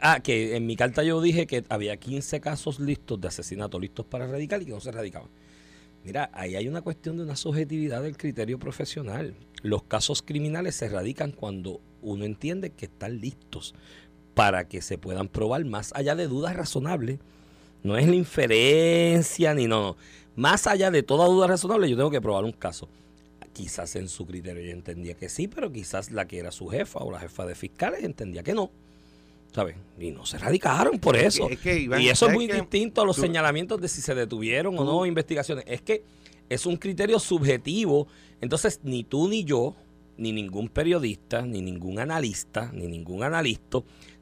ah, 0.00 0.20
que 0.20 0.56
en 0.56 0.66
mi 0.66 0.76
carta 0.76 1.02
yo 1.02 1.20
dije 1.20 1.46
que 1.46 1.64
había 1.68 1.96
15 1.96 2.40
casos 2.40 2.80
listos 2.80 3.20
de 3.20 3.28
asesinato 3.28 3.78
listos 3.78 4.06
para 4.06 4.26
radicar 4.26 4.62
y 4.62 4.66
que 4.66 4.72
no 4.72 4.80
se 4.80 4.92
radicaban. 4.92 5.28
Mira, 6.04 6.30
ahí 6.32 6.56
hay 6.56 6.68
una 6.68 6.82
cuestión 6.82 7.16
de 7.16 7.24
una 7.24 7.36
subjetividad 7.36 8.02
del 8.02 8.16
criterio 8.16 8.58
profesional. 8.58 9.34
Los 9.62 9.82
casos 9.82 10.22
criminales 10.22 10.76
se 10.76 10.88
radican 10.88 11.32
cuando 11.32 11.80
uno 12.02 12.24
entiende 12.24 12.70
que 12.70 12.86
están 12.86 13.20
listos 13.20 13.74
para 14.34 14.68
que 14.68 14.82
se 14.82 14.98
puedan 14.98 15.28
probar 15.28 15.64
más 15.64 15.92
allá 15.94 16.14
de 16.14 16.28
dudas 16.28 16.54
razonables. 16.54 17.18
No 17.82 17.96
es 17.96 18.06
la 18.08 18.14
inferencia 18.14 19.54
ni 19.54 19.66
no, 19.66 19.80
no. 19.80 19.96
Más 20.36 20.68
allá 20.68 20.92
de 20.92 21.02
toda 21.02 21.26
duda 21.26 21.48
razonable, 21.48 21.90
yo 21.90 21.96
tengo 21.96 22.10
que 22.10 22.20
probar 22.20 22.44
un 22.44 22.52
caso. 22.52 22.88
Quizás 23.52 23.96
en 23.96 24.08
su 24.08 24.24
criterio 24.24 24.62
ella 24.62 24.72
entendía 24.72 25.14
que 25.14 25.28
sí, 25.28 25.48
pero 25.48 25.72
quizás 25.72 26.12
la 26.12 26.28
que 26.28 26.38
era 26.38 26.52
su 26.52 26.68
jefa 26.68 27.00
o 27.00 27.10
la 27.10 27.18
jefa 27.18 27.44
de 27.44 27.56
fiscales 27.56 28.04
entendía 28.04 28.44
que 28.44 28.54
no. 28.54 28.70
¿Sabes? 29.52 29.76
Y 29.98 30.10
no 30.10 30.26
se 30.26 30.38
radicaron 30.38 30.98
por 30.98 31.16
Es 31.16 31.22
que- 31.22 31.26
eso. 31.28 31.48
es 31.50 31.58
que, 31.58 31.78
Iván, 31.80 32.00
y 32.00 32.04
eso 32.04 32.12
es 32.12 32.18
¿sabes 32.18 32.34
muy 32.34 32.46
distinto 32.46 33.00
a 33.02 33.04
los 33.06 33.16
Tú- 33.16 33.22
señalamientos 33.22 33.80
de 33.80 33.88
si 33.88 34.00
se 34.02 34.14
detuvieron 34.14 34.78
o 34.78 34.84
no 34.84 35.06
investigaciones. 35.06 35.64
Es 35.66 35.80
que 35.82 36.04
es 36.48 36.66
un 36.66 36.76
criterio 36.76 37.18
subjetivo. 37.18 38.06
Entonces, 38.40 38.80
ni 38.84 39.04
tú 39.04 39.28
ni 39.28 39.44
yo, 39.44 39.74
ni 40.16 40.32
ningún 40.32 40.68
periodista, 40.68 41.42
ni 41.42 41.62
ningún 41.62 41.98
analista, 41.98 42.70
ni 42.72 42.86
ningún 42.86 43.22
analista 43.22 43.78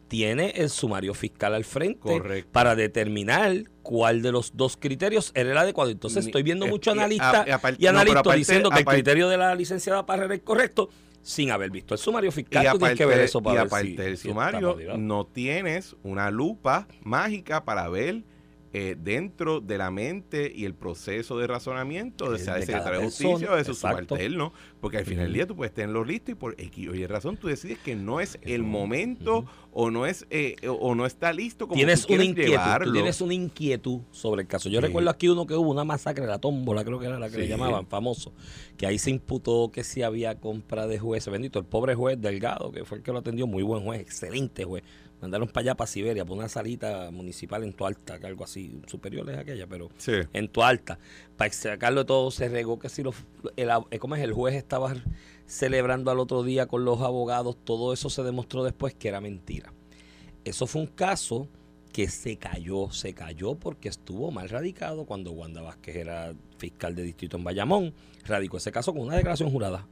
tiene 0.08 0.50
el 0.54 0.70
sumario 0.70 1.14
fiscal 1.14 1.52
al 1.54 1.64
frente 1.64 1.98
Correcto. 1.98 2.48
para 2.52 2.76
determinar 2.76 3.64
cuál 3.82 4.22
de 4.22 4.30
los 4.30 4.52
dos 4.56 4.76
criterios 4.76 5.32
era 5.34 5.50
el 5.50 5.58
adecuado. 5.58 5.90
Entonces, 5.90 6.24
estoy 6.26 6.44
viendo 6.44 6.66
muchos 6.68 6.92
analistas 6.92 7.46
y 7.78 7.86
analistas 7.86 8.36
diciendo 8.36 8.70
que 8.70 8.78
el 8.78 8.84
criterio 8.84 9.28
de 9.28 9.36
la 9.36 9.54
licenciada 9.56 10.06
Parra 10.06 10.26
era 10.26 10.34
el 10.34 10.42
correcto 10.42 10.88
sin 11.26 11.50
haber 11.50 11.70
visto 11.72 11.92
el 11.92 11.98
sumario 11.98 12.30
fiscal. 12.30 12.62
Y 12.64 12.66
Tú 12.68 12.78
tienes 12.78 12.82
aparte, 12.82 12.96
que 12.98 13.04
ver 13.06 13.20
eso 13.20 13.42
para 13.42 13.54
y 13.54 13.58
ver 13.58 13.66
aparte 13.66 13.86
si- 13.88 13.96
del 13.96 14.16
si 14.16 14.28
sumario, 14.28 14.74
validado. 14.74 14.98
no 14.98 15.26
tienes 15.26 15.96
una 16.04 16.30
lupa 16.30 16.86
mágica 17.02 17.64
para 17.64 17.88
ver 17.88 18.22
eh, 18.78 18.94
dentro 19.02 19.62
de 19.62 19.78
la 19.78 19.90
mente 19.90 20.52
y 20.54 20.66
el 20.66 20.74
proceso 20.74 21.38
de 21.38 21.46
razonamiento 21.46 22.30
de 22.30 22.36
Eh, 22.36 22.38
sea 22.40 22.54
de 22.56 22.66
secretario 22.66 22.98
de 22.98 23.04
justicia 23.06 23.50
o 23.50 23.56
de 23.56 23.64
su 23.64 23.72
subalterno, 23.74 24.52
porque 24.82 24.98
al 24.98 25.06
final 25.06 25.24
del 25.24 25.32
día 25.32 25.46
tú 25.46 25.56
puedes 25.56 25.72
tenerlo 25.72 26.04
listo 26.04 26.30
y 26.30 26.34
por 26.34 26.54
X 26.60 26.88
o 26.90 26.94
Y 26.94 27.06
razón 27.06 27.38
tú 27.38 27.48
decides 27.48 27.78
que 27.78 27.96
no 27.96 28.20
es 28.20 28.38
el 28.42 28.64
momento 28.64 29.46
o 29.72 29.90
no 29.90 30.04
es 30.04 30.26
eh, 30.28 30.56
o- 30.68 30.94
no 30.94 31.06
está 31.06 31.32
listo 31.32 31.66
como 31.68 31.76
tienes 31.78 32.04
tú 32.06 32.12
una 32.14 32.24
inquietud, 32.24 32.54
tú 32.84 32.92
tienes 32.92 33.20
una 33.22 33.32
inquietud 33.34 34.00
sobre 34.10 34.42
el 34.42 34.48
caso. 34.48 34.68
Yo 34.68 34.80
Sí. 34.80 34.86
recuerdo 34.86 35.08
aquí 35.08 35.28
uno 35.28 35.46
que 35.46 35.54
hubo 35.54 35.70
una 35.70 35.84
masacre 35.84 36.24
de 36.24 36.30
la 36.30 36.38
tómbola, 36.38 36.84
creo 36.84 36.98
que 36.98 37.06
era 37.06 37.18
la 37.18 37.30
que 37.30 37.38
le 37.38 37.48
llamaban, 37.48 37.86
famoso, 37.86 38.32
que 38.76 38.86
ahí 38.86 38.98
se 38.98 39.10
imputó 39.10 39.70
que 39.72 39.84
si 39.84 40.02
había 40.02 40.38
compra 40.38 40.86
de 40.86 40.98
jueces, 40.98 41.32
bendito, 41.32 41.58
el 41.58 41.64
pobre 41.64 41.94
juez 41.94 42.20
Delgado, 42.20 42.72
que 42.72 42.84
fue 42.84 42.98
el 42.98 43.02
que 43.02 43.10
lo 43.12 43.20
atendió, 43.20 43.46
muy 43.46 43.62
buen 43.62 43.84
juez, 43.84 44.00
excelente 44.02 44.64
juez. 44.64 44.82
Mandaron 45.20 45.48
para 45.48 45.62
allá, 45.62 45.74
para 45.76 45.86
Siberia, 45.88 46.24
por 46.26 46.36
una 46.36 46.48
salita 46.48 47.10
municipal 47.10 47.64
en 47.64 47.72
Tualta, 47.72 48.18
que 48.18 48.26
algo 48.26 48.44
así, 48.44 48.80
superior 48.86 49.28
es 49.30 49.38
aquella, 49.38 49.66
pero 49.66 49.88
Sí. 49.96 50.12
en 50.32 50.48
Tualta. 50.48 50.98
Para 51.36 51.50
sacarlo 51.52 52.00
de 52.00 52.04
todo, 52.06 52.30
se 52.30 52.48
regó 52.48 52.78
que 52.78 52.88
si 52.90 53.02
los, 53.02 53.14
el, 53.56 53.70
eh, 53.90 53.98
¿cómo 53.98 54.14
es? 54.16 54.22
el 54.22 54.32
juez 54.32 54.54
estaba 54.54 54.94
celebrando 55.46 56.10
al 56.10 56.18
otro 56.18 56.42
día 56.42 56.66
con 56.66 56.84
los 56.84 57.00
abogados, 57.00 57.56
todo 57.64 57.92
eso 57.92 58.10
se 58.10 58.22
demostró 58.22 58.62
después 58.64 58.94
que 58.94 59.08
era 59.08 59.20
mentira. 59.20 59.72
Eso 60.44 60.66
fue 60.66 60.82
un 60.82 60.86
caso 60.88 61.48
que 61.92 62.08
se 62.08 62.36
cayó, 62.36 62.90
se 62.90 63.14
cayó 63.14 63.54
porque 63.54 63.88
estuvo 63.88 64.30
mal 64.30 64.50
radicado 64.50 65.06
cuando 65.06 65.32
Wanda 65.32 65.62
Vázquez 65.62 65.96
era 65.96 66.34
fiscal 66.58 66.94
de 66.94 67.02
distrito 67.02 67.38
en 67.38 67.44
Bayamón. 67.44 67.94
Radicó 68.26 68.58
ese 68.58 68.70
caso 68.70 68.92
con 68.92 69.02
una 69.02 69.16
declaración 69.16 69.50
jurada. 69.50 69.86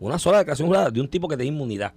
Una 0.00 0.18
sola 0.18 0.38
declaración 0.38 0.68
jurada 0.68 0.90
de 0.90 1.00
un 1.00 1.08
tipo 1.08 1.28
que 1.28 1.36
tenía 1.36 1.52
inmunidad. 1.52 1.92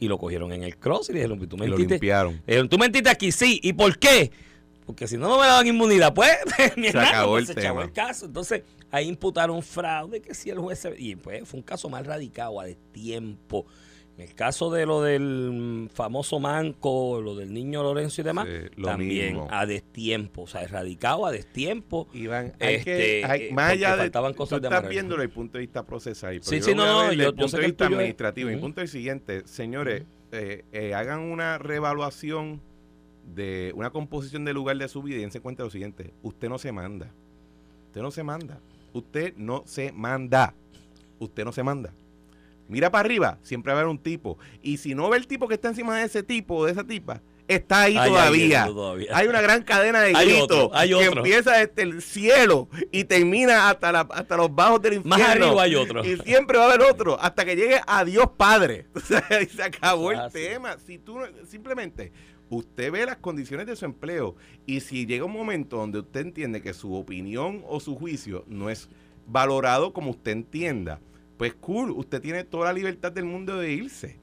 Y 0.00 0.08
lo 0.08 0.18
cogieron 0.18 0.52
en 0.52 0.62
el 0.62 0.76
cross 0.76 1.08
y 1.10 1.12
le 1.12 1.18
dijeron, 1.20 1.38
tú 1.48 1.56
Y 1.56 1.58
lo 1.60 1.66
mentiste. 1.66 1.94
limpiaron. 1.94 2.34
Le 2.34 2.42
dijeron, 2.46 2.68
tú 2.68 2.78
mentiste 2.78 3.10
aquí, 3.10 3.32
sí. 3.32 3.60
¿Y 3.62 3.72
por 3.72 3.98
qué? 3.98 4.30
porque 4.86 5.06
si 5.06 5.18
no, 5.18 5.28
no 5.28 5.38
me 5.38 5.46
daban 5.46 5.66
inmunidad. 5.66 6.14
Pues, 6.14 6.30
Se 6.56 6.64
hermano, 6.88 7.08
acabó 7.08 7.32
pues, 7.32 7.42
el 7.50 7.54
se 7.54 7.60
tema. 7.60 7.82
el 7.82 7.92
caso. 7.92 8.24
Entonces, 8.24 8.62
ahí 8.90 9.06
imputaron 9.06 9.62
fraude, 9.62 10.22
que 10.22 10.32
si 10.32 10.48
el 10.48 10.58
juez... 10.58 10.78
se- 10.78 10.94
Y 10.98 11.14
pues 11.14 11.46
fue 11.46 11.58
un 11.58 11.62
caso 11.62 11.90
más 11.90 12.06
radicado, 12.06 12.58
a 12.58 12.64
destiempo. 12.64 13.66
En 13.66 13.87
el 14.18 14.34
caso 14.34 14.70
de 14.70 14.84
lo 14.84 15.00
del 15.02 15.88
famoso 15.94 16.40
manco, 16.40 17.20
lo 17.22 17.36
del 17.36 17.52
niño 17.54 17.82
Lorenzo 17.82 18.20
y 18.20 18.24
demás, 18.24 18.46
Sí, 18.48 18.68
lo 18.76 18.88
también 18.88 19.34
mismo. 19.34 19.48
a 19.50 19.64
destiempo. 19.64 20.42
O 20.42 20.46
sea, 20.48 20.62
erradicado 20.62 21.24
a 21.24 21.30
destiempo. 21.30 22.08
Iván, 22.12 22.52
hay 22.58 22.74
Este, 22.76 22.84
que, 22.84 23.24
hay- 23.24 23.52
más 23.52 23.70
allá 23.72 23.92
de 23.92 23.98
faltaban 23.98 24.32
tú 24.32 24.38
cosas 24.38 24.60
de 24.60 24.66
estás 24.66 24.78
amarrar. 24.78 24.90
viéndolo 24.90 25.22
desde 25.22 25.30
el 25.30 25.34
punto 25.34 25.52
de 25.58 25.60
vista 25.60 25.86
procesal, 25.86 26.32
pero 26.40 26.44
Sí, 26.50 26.58
yo 26.58 26.64
sí, 26.64 26.74
no, 26.74 26.84
no, 26.86 27.00
desde 27.02 27.16
yo- 27.16 27.22
el 27.22 27.28
yo 27.28 27.34
punto 27.36 27.48
sé 27.48 27.56
de 27.60 27.66
vista 27.66 27.84
es- 27.86 27.92
administrativo. 27.92 28.50
Mi 28.50 28.56
punto 28.56 28.80
es 28.80 28.84
el 28.84 28.88
siguiente, 28.92 29.42
señores, 29.46 30.02
eh, 30.32 30.64
eh, 30.72 30.94
hagan 30.94 31.20
una 31.20 31.58
reevaluación 31.58 32.60
de 33.34 33.72
una 33.76 33.90
composición 33.90 34.44
del 34.44 34.54
lugar 34.54 34.76
de 34.78 34.88
su 34.88 35.02
vida 35.02 35.18
y 35.18 35.20
dense 35.20 35.40
cuenta 35.40 35.62
de 35.62 35.66
lo 35.66 35.70
siguiente, 35.70 36.12
usted 36.22 36.48
no 36.48 36.58
se 36.58 36.72
manda, 36.72 37.12
usted 37.88 38.02
no 38.02 38.10
se 38.10 38.22
manda, 38.24 38.60
usted 38.92 39.34
no 39.36 39.62
se 39.66 39.92
manda, 39.92 40.54
usted 41.18 41.44
no 41.44 41.52
se 41.52 41.62
manda. 41.62 41.92
Mira 42.68 42.90
para 42.90 43.04
arriba, 43.06 43.38
siempre 43.42 43.72
va 43.72 43.78
a 43.78 43.82
haber 43.82 43.90
un 43.90 43.98
tipo. 43.98 44.38
Y 44.62 44.76
si 44.76 44.94
no 44.94 45.08
ve 45.08 45.16
el 45.16 45.26
tipo 45.26 45.48
que 45.48 45.54
está 45.54 45.68
encima 45.68 45.98
de 45.98 46.04
ese 46.04 46.22
tipo 46.22 46.56
o 46.56 46.66
de 46.66 46.72
esa 46.72 46.84
tipa, 46.84 47.22
está 47.48 47.82
ahí 47.82 47.94
todavía. 47.94 48.68
Hay 49.12 49.26
una 49.26 49.40
gran 49.40 49.62
cadena 49.62 50.02
de 50.02 50.14
Hay 50.14 50.26
gritos 50.28 50.44
otro, 50.44 50.70
hay 50.76 50.90
que 50.90 51.04
empieza 51.06 51.52
desde 51.56 51.82
el 51.82 52.02
cielo 52.02 52.68
y 52.92 53.04
termina 53.04 53.70
hasta, 53.70 53.90
la- 53.90 54.06
hasta 54.10 54.36
los 54.36 54.54
bajos 54.54 54.82
del 54.82 54.94
infierno. 54.94 55.18
Más 55.18 55.28
arriba 55.30 55.62
hay 55.62 55.74
otro. 55.74 56.04
Y 56.04 56.18
siempre 56.18 56.58
va 56.58 56.64
a 56.64 56.72
haber 56.74 56.82
otro 56.82 57.18
hasta 57.20 57.44
que 57.44 57.56
llegue 57.56 57.80
a 57.86 58.04
Dios 58.04 58.26
Padre. 58.36 58.86
O 58.94 59.00
sea, 59.00 59.24
y 59.42 59.46
se 59.46 59.62
acabó 59.62 60.12
el 60.12 60.18
sí. 60.26 60.32
tema. 60.32 60.76
Si 60.84 60.98
tú 60.98 61.18
simplemente 61.46 62.12
usted 62.50 62.92
ve 62.92 63.06
las 63.06 63.16
condiciones 63.16 63.66
de 63.66 63.76
su 63.76 63.84
empleo 63.86 64.36
y 64.66 64.80
si 64.80 65.06
llega 65.06 65.24
un 65.24 65.32
momento 65.32 65.76
donde 65.78 66.00
usted 66.00 66.20
entiende 66.20 66.60
que 66.60 66.74
su 66.74 66.94
opinión 66.94 67.62
o 67.66 67.80
su 67.80 67.94
juicio 67.96 68.44
no 68.46 68.68
es 68.68 68.88
valorado 69.26 69.92
como 69.92 70.10
usted 70.10 70.32
entienda, 70.32 71.00
pues 71.38 71.54
cool, 71.54 71.92
usted 71.92 72.20
tiene 72.20 72.44
toda 72.44 72.66
la 72.66 72.72
libertad 72.74 73.10
del 73.12 73.24
mundo 73.24 73.56
de 73.56 73.72
irse. 73.72 74.18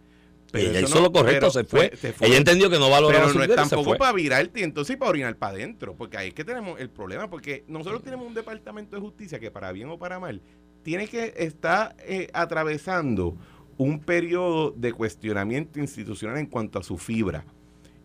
ella 0.54 0.80
eso 0.80 0.90
hizo 0.90 1.02
lo 1.02 1.12
correcto, 1.12 1.40
pero 1.40 1.52
se 1.52 1.64
fue. 1.64 1.92
se 1.96 2.14
fue. 2.14 2.28
Ella 2.28 2.38
entendió 2.38 2.70
que 2.70 2.78
no 2.78 2.90
valoraba 2.90 3.26
Pero 3.28 3.40
no 3.40 3.44
es 3.44 3.56
tampoco 3.56 3.84
fue. 3.86 3.98
para 3.98 4.12
virarte 4.12 4.60
y 4.60 4.64
entonces 4.64 4.98
para 4.98 5.10
orinar 5.10 5.36
para 5.38 5.54
adentro, 5.54 5.96
porque 5.96 6.18
ahí 6.18 6.28
es 6.28 6.34
que 6.34 6.44
tenemos 6.44 6.80
el 6.80 6.90
problema, 6.90 7.30
porque 7.30 7.64
nosotros 7.68 8.04
tenemos 8.04 8.28
un 8.28 8.34
departamento 8.34 8.96
de 8.96 9.02
justicia 9.02 9.40
que 9.40 9.50
para 9.50 9.72
bien 9.72 9.90
o 9.90 9.98
para 9.98 10.20
mal 10.20 10.42
tiene 10.84 11.08
que 11.08 11.34
estar 11.38 11.96
eh, 12.06 12.30
atravesando 12.32 13.36
un 13.76 14.00
periodo 14.00 14.70
de 14.70 14.94
cuestionamiento 14.94 15.80
institucional 15.80 16.38
en 16.38 16.46
cuanto 16.46 16.78
a 16.78 16.84
su 16.84 17.00
fibra. 17.00 17.44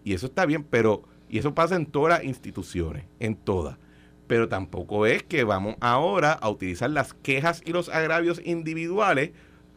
Y 0.03 0.15
eso 0.15 0.27
está 0.27 0.47
bien, 0.47 0.65
pero 0.65 1.03
y 1.29 1.39
eso 1.39 1.55
pasa 1.55 1.77
en 1.77 1.85
todas 1.85 2.19
las 2.19 2.25
instituciones, 2.25 3.05
en 3.21 3.37
todas. 3.37 3.77
Pero 4.31 4.49
tampoco 4.49 5.07
es 5.07 5.25
que 5.25 5.43
vamos 5.43 5.75
ahora 5.81 6.31
a 6.33 6.49
utilizar 6.51 6.89
las 6.89 7.15
quejas 7.15 7.63
y 7.67 7.73
los 7.73 7.89
agravios 7.89 8.41
individuales 8.45 9.33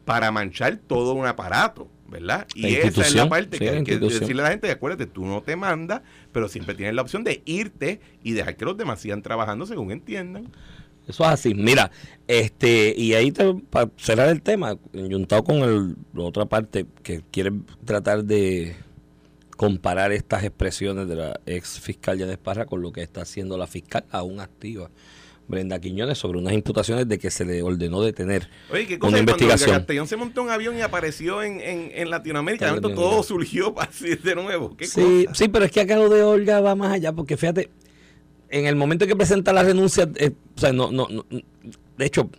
para 0.06 0.30
manchar 0.32 0.78
todo 0.78 1.14
un 1.16 1.26
aparato, 1.26 1.90
¿verdad? 2.08 2.46
Y 2.54 2.76
esa 2.76 3.02
es 3.02 3.16
la 3.16 3.28
parte 3.30 3.58
sí, 3.58 3.66
que 3.66 3.72
la 3.72 3.78
hay 3.78 3.84
que 3.84 3.98
decirle 3.98 4.44
a 4.44 4.46
la 4.46 4.52
gente, 4.52 4.70
acuérdate, 4.70 5.08
tú 5.08 5.26
no 5.26 5.42
te 5.42 5.56
mandas, 5.56 6.04
pero 6.32 6.48
siempre 6.50 6.76
tienes 6.76 6.94
la 6.94 7.02
opción 7.02 7.24
de 7.24 7.42
irte 7.46 8.00
y 8.22 8.34
dejar 8.34 8.56
que 8.56 8.66
los 8.66 8.78
demás 8.78 9.00
sigan 9.00 9.24
trabajando 9.24 9.66
según 9.66 9.90
entiendan. 9.92 10.50
Eso 11.08 11.24
es 11.24 11.30
así. 11.32 11.56
Mira, 11.56 11.90
este, 12.28 12.94
y 12.96 13.16
ahí 13.16 13.32
te- 13.32 13.56
para 13.72 13.90
cerrar 13.98 14.30
el 14.30 14.44
tema, 14.44 14.78
juntado 14.94 15.44
con 15.44 15.56
el, 15.64 15.96
la 16.14 16.24
otra 16.26 16.46
parte 16.46 16.86
que 17.02 17.24
quiere 17.32 17.54
tratar 17.86 18.24
de 18.24 18.76
comparar 19.56 20.12
estas 20.12 20.44
expresiones 20.44 21.08
de 21.08 21.16
la 21.16 21.40
ex 21.46 21.80
fiscal 21.80 22.18
Yanes 22.18 22.38
Parra 22.38 22.66
con 22.66 22.82
lo 22.82 22.92
que 22.92 23.02
está 23.02 23.22
haciendo 23.22 23.58
la 23.58 23.68
fiscal 23.68 24.06
aún 24.12 24.40
activa, 24.40 24.90
Brenda 25.48 25.80
Quiñones, 25.80 26.18
sobre 26.18 26.40
unas 26.40 26.54
imputaciones 26.54 27.08
de 27.08 27.20
que 27.20 27.30
se 27.30 27.46
le 27.46 27.62
ordenó 27.62 28.02
detener 28.02 28.50
Oye, 28.72 28.88
¿qué 28.88 28.94
una 28.96 29.00
cosa 29.00 29.00
es 29.00 29.00
cuando 29.00 29.20
investigación. 29.20 29.78
Castellón 29.78 30.08
se 30.08 30.16
montó 30.16 30.42
en 30.42 30.48
un 30.48 30.54
avión 30.54 30.78
y 30.78 30.82
apareció 30.82 31.44
en, 31.44 31.60
en, 31.62 31.92
en 31.94 32.10
Latinoamérica? 32.10 32.68
Momento 32.68 32.88
bien, 32.90 33.00
todo 33.00 33.24
surgió 33.24 33.76
así 33.80 34.16
de 34.16 34.36
nuevo. 34.36 34.76
¿Qué 34.78 34.86
Sí, 34.86 35.26
cosa? 35.26 35.36
sí, 35.36 35.48
pero 35.50 35.66
es 35.66 35.72
que 35.72 35.82
acá 35.82 35.98
lo 35.98 36.10
de 36.10 36.24
Olga 36.24 36.62
va 36.62 36.76
más 36.76 36.94
allá, 36.94 37.12
porque 37.12 37.38
fíjate, 37.38 37.70
en 38.50 38.66
el 38.68 38.76
momento 38.76 39.06
que 39.06 39.16
presenta 39.16 39.52
la 39.52 39.64
renuncia, 39.64 40.10
eh, 40.16 40.32
o 40.56 40.60
sea, 40.60 40.72
no, 40.72 40.92
no, 40.92 41.08
no, 41.10 41.26
de 41.98 42.06
hecho, 42.06 42.30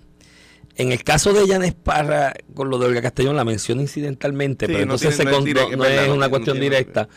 en 0.76 0.92
el 0.92 1.04
caso 1.04 1.32
de 1.32 1.46
Janes 1.46 1.74
Parra, 1.74 2.34
con 2.54 2.68
lo 2.70 2.78
de 2.78 2.86
Olga 2.86 3.02
Castellón, 3.02 3.36
la 3.36 3.44
menciona 3.44 3.82
incidentalmente, 3.82 4.66
Sí, 4.66 4.72
pero 4.72 4.86
no 4.86 4.94
entonces 4.94 5.16
tiene- 5.16 5.30
se 5.30 5.38
no 5.40 5.46
es 5.46 5.54
no- 5.54 5.60
es 5.70 5.76
no 5.76 5.82
verdad, 5.82 6.02
es 6.02 6.08
no 6.08 6.14
una 6.14 6.28
cuestión 6.28 6.58
tiene- 6.58 6.76
directa. 6.76 7.08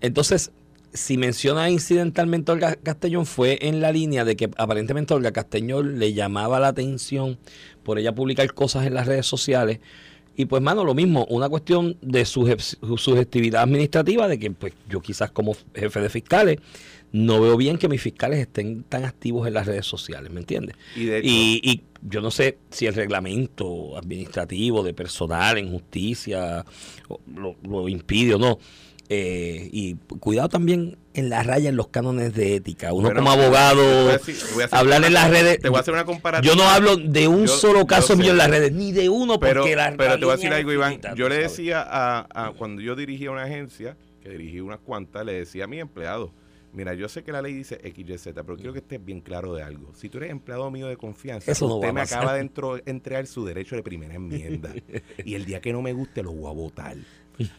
Entonces, 0.00 0.50
si 0.92 1.16
menciona 1.18 1.68
incidentalmente 1.70 2.50
a 2.50 2.54
Olga 2.54 2.74
Castellón, 2.76 3.26
fue 3.26 3.58
en 3.62 3.80
la 3.80 3.92
línea 3.92 4.24
de 4.24 4.36
que 4.36 4.50
aparentemente 4.56 5.14
Olga 5.14 5.32
Castellón 5.32 5.98
le 5.98 6.12
llamaba 6.14 6.60
la 6.60 6.68
atención 6.68 7.38
por 7.82 7.98
ella 7.98 8.14
publicar 8.14 8.52
cosas 8.54 8.86
en 8.86 8.94
las 8.94 9.06
redes 9.06 9.26
sociales. 9.26 9.80
Y 10.38 10.44
pues, 10.46 10.60
mano, 10.62 10.84
lo 10.84 10.92
mismo, 10.94 11.24
una 11.30 11.48
cuestión 11.48 11.96
de 12.02 12.22
suje- 12.24 12.58
sugestividad 12.98 13.62
administrativa, 13.62 14.28
de 14.28 14.38
que 14.38 14.50
pues 14.50 14.74
yo 14.88 15.00
quizás 15.00 15.30
como 15.30 15.56
jefe 15.74 16.00
de 16.00 16.10
fiscales 16.10 16.58
no 17.24 17.40
veo 17.40 17.56
bien 17.56 17.78
que 17.78 17.88
mis 17.88 18.02
fiscales 18.02 18.40
estén 18.40 18.82
tan 18.84 19.04
activos 19.04 19.46
en 19.46 19.54
las 19.54 19.66
redes 19.66 19.86
sociales, 19.86 20.30
¿me 20.30 20.40
entiendes? 20.40 20.76
Y 20.94 21.10
Y, 21.10 21.60
y 21.62 21.82
yo 22.02 22.20
no 22.20 22.30
sé 22.30 22.58
si 22.70 22.86
el 22.86 22.94
reglamento 22.94 23.96
administrativo 23.96 24.82
de 24.82 24.92
personal 24.94 25.58
en 25.58 25.70
justicia 25.70 26.64
lo, 27.34 27.56
lo 27.62 27.88
impide 27.88 28.34
o 28.34 28.38
no. 28.38 28.58
Eh, 29.08 29.68
y 29.72 29.94
cuidado 30.18 30.48
también 30.48 30.98
en 31.14 31.30
la 31.30 31.44
raya 31.44 31.68
en 31.68 31.76
los 31.76 31.88
cánones 31.88 32.34
de 32.34 32.56
ética. 32.56 32.92
Uno 32.92 33.08
Bueno, 33.08 33.20
como 33.20 33.30
abogado, 33.30 34.08
decir- 34.08 34.36
hablar 34.72 35.04
en 35.04 35.12
las 35.12 35.30
redes. 35.30 35.60
Te 35.60 35.68
voy 35.68 35.78
a 35.78 35.80
hacer 35.80 35.94
una 35.94 36.04
comparativa. 36.04 36.52
Yo 36.52 36.60
no 36.60 36.68
hablo 36.68 36.96
de 36.96 37.28
un 37.28 37.46
Yo- 37.46 37.56
solo 37.56 37.86
caso 37.86 38.16
mío 38.16 38.32
en 38.32 38.38
las 38.38 38.50
redes, 38.50 38.72
ni 38.72 38.90
de 38.90 39.08
uno, 39.08 39.38
pero, 39.38 39.60
porque 39.60 39.76
la 39.76 39.94
pero 39.96 40.18
te 40.18 40.24
voy 40.24 40.32
a 40.32 40.36
la 40.36 40.36
decir 40.36 40.52
algo, 40.52 40.72
Iván. 40.72 41.00
Yo 41.14 41.28
le 41.28 41.36
decía 41.38 41.82
a, 41.88 42.26
a- 42.34 42.50
cuando 42.52 42.82
yo 42.82 42.96
dirigía 42.96 43.30
una 43.30 43.44
agencia, 43.44 43.96
que 44.22 44.30
dirigí 44.30 44.58
unas 44.60 44.80
cuantas, 44.80 45.24
le 45.24 45.34
decía 45.34 45.64
a 45.64 45.66
mi 45.68 45.78
empleado, 45.78 46.32
mira, 46.76 46.94
yo 46.94 47.08
sé 47.08 47.24
que 47.24 47.32
la 47.32 47.42
ley 47.42 47.52
dice 47.54 47.80
XYZ, 47.82 48.28
pero 48.34 48.56
quiero 48.56 48.72
que 48.72 48.78
estés 48.78 49.04
bien 49.04 49.20
claro 49.20 49.52
de 49.54 49.62
algo. 49.62 49.92
Si 49.94 50.08
tú 50.08 50.18
eres 50.18 50.30
empleado 50.30 50.70
mío 50.70 50.86
de 50.86 50.96
confianza, 50.96 51.50
Eso 51.50 51.66
no 51.66 51.76
usted 51.76 51.92
me 51.92 52.02
acaba 52.02 52.34
de 52.34 52.42
entro- 52.48 52.80
entregar 52.86 53.26
su 53.26 53.44
derecho 53.44 53.74
de 53.74 53.82
primera 53.82 54.14
enmienda. 54.14 54.72
y 55.24 55.34
el 55.34 55.44
día 55.44 55.60
que 55.60 55.72
no 55.72 55.82
me 55.82 55.92
guste 55.92 56.22
lo 56.22 56.32
voy 56.32 56.48
a 56.50 56.54
votar. 56.54 56.96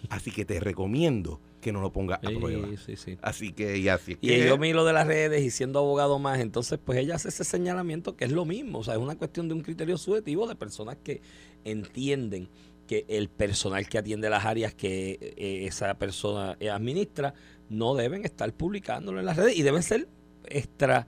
Así 0.09 0.31
que 0.31 0.43
te 0.45 0.59
recomiendo 0.59 1.39
que 1.61 1.71
no 1.71 1.81
lo 1.81 1.91
pongas 1.91 2.19
a 2.23 2.29
Sí, 2.29 2.35
prueba. 2.35 2.67
sí, 2.83 2.95
sí. 2.95 3.17
Así 3.21 3.51
que, 3.53 3.77
y 3.77 3.89
así 3.89 4.13
es 4.13 4.17
Y 4.21 4.27
que... 4.29 4.47
yo 4.47 4.57
miro 4.57 4.85
de 4.85 4.93
las 4.93 5.05
redes 5.05 5.43
y 5.43 5.51
siendo 5.51 5.77
abogado 5.79 6.17
más, 6.17 6.39
entonces 6.39 6.79
pues 6.83 6.97
ella 6.97 7.15
hace 7.15 7.29
ese 7.29 7.43
señalamiento 7.43 8.15
que 8.15 8.25
es 8.25 8.31
lo 8.31 8.43
mismo, 8.45 8.79
o 8.79 8.83
sea, 8.83 8.95
es 8.95 8.99
una 8.99 9.15
cuestión 9.17 9.47
de 9.47 9.53
un 9.53 9.61
criterio 9.61 9.97
subjetivo 9.97 10.47
de 10.47 10.55
personas 10.55 10.97
que 11.03 11.21
entienden 11.63 12.49
que 12.87 13.05
el 13.09 13.27
personal 13.29 13.87
que 13.87 13.97
atiende 13.97 14.29
las 14.29 14.45
áreas 14.45 14.73
que 14.73 15.19
eh, 15.35 15.65
esa 15.67 15.93
persona 15.99 16.55
eh, 16.59 16.69
administra 16.69 17.33
no 17.69 17.95
deben 17.95 18.25
estar 18.25 18.51
publicándolo 18.53 19.19
en 19.19 19.25
las 19.25 19.37
redes 19.37 19.57
y 19.57 19.63
deben 19.63 19.83
ser 19.83 20.07
extra 20.45 21.07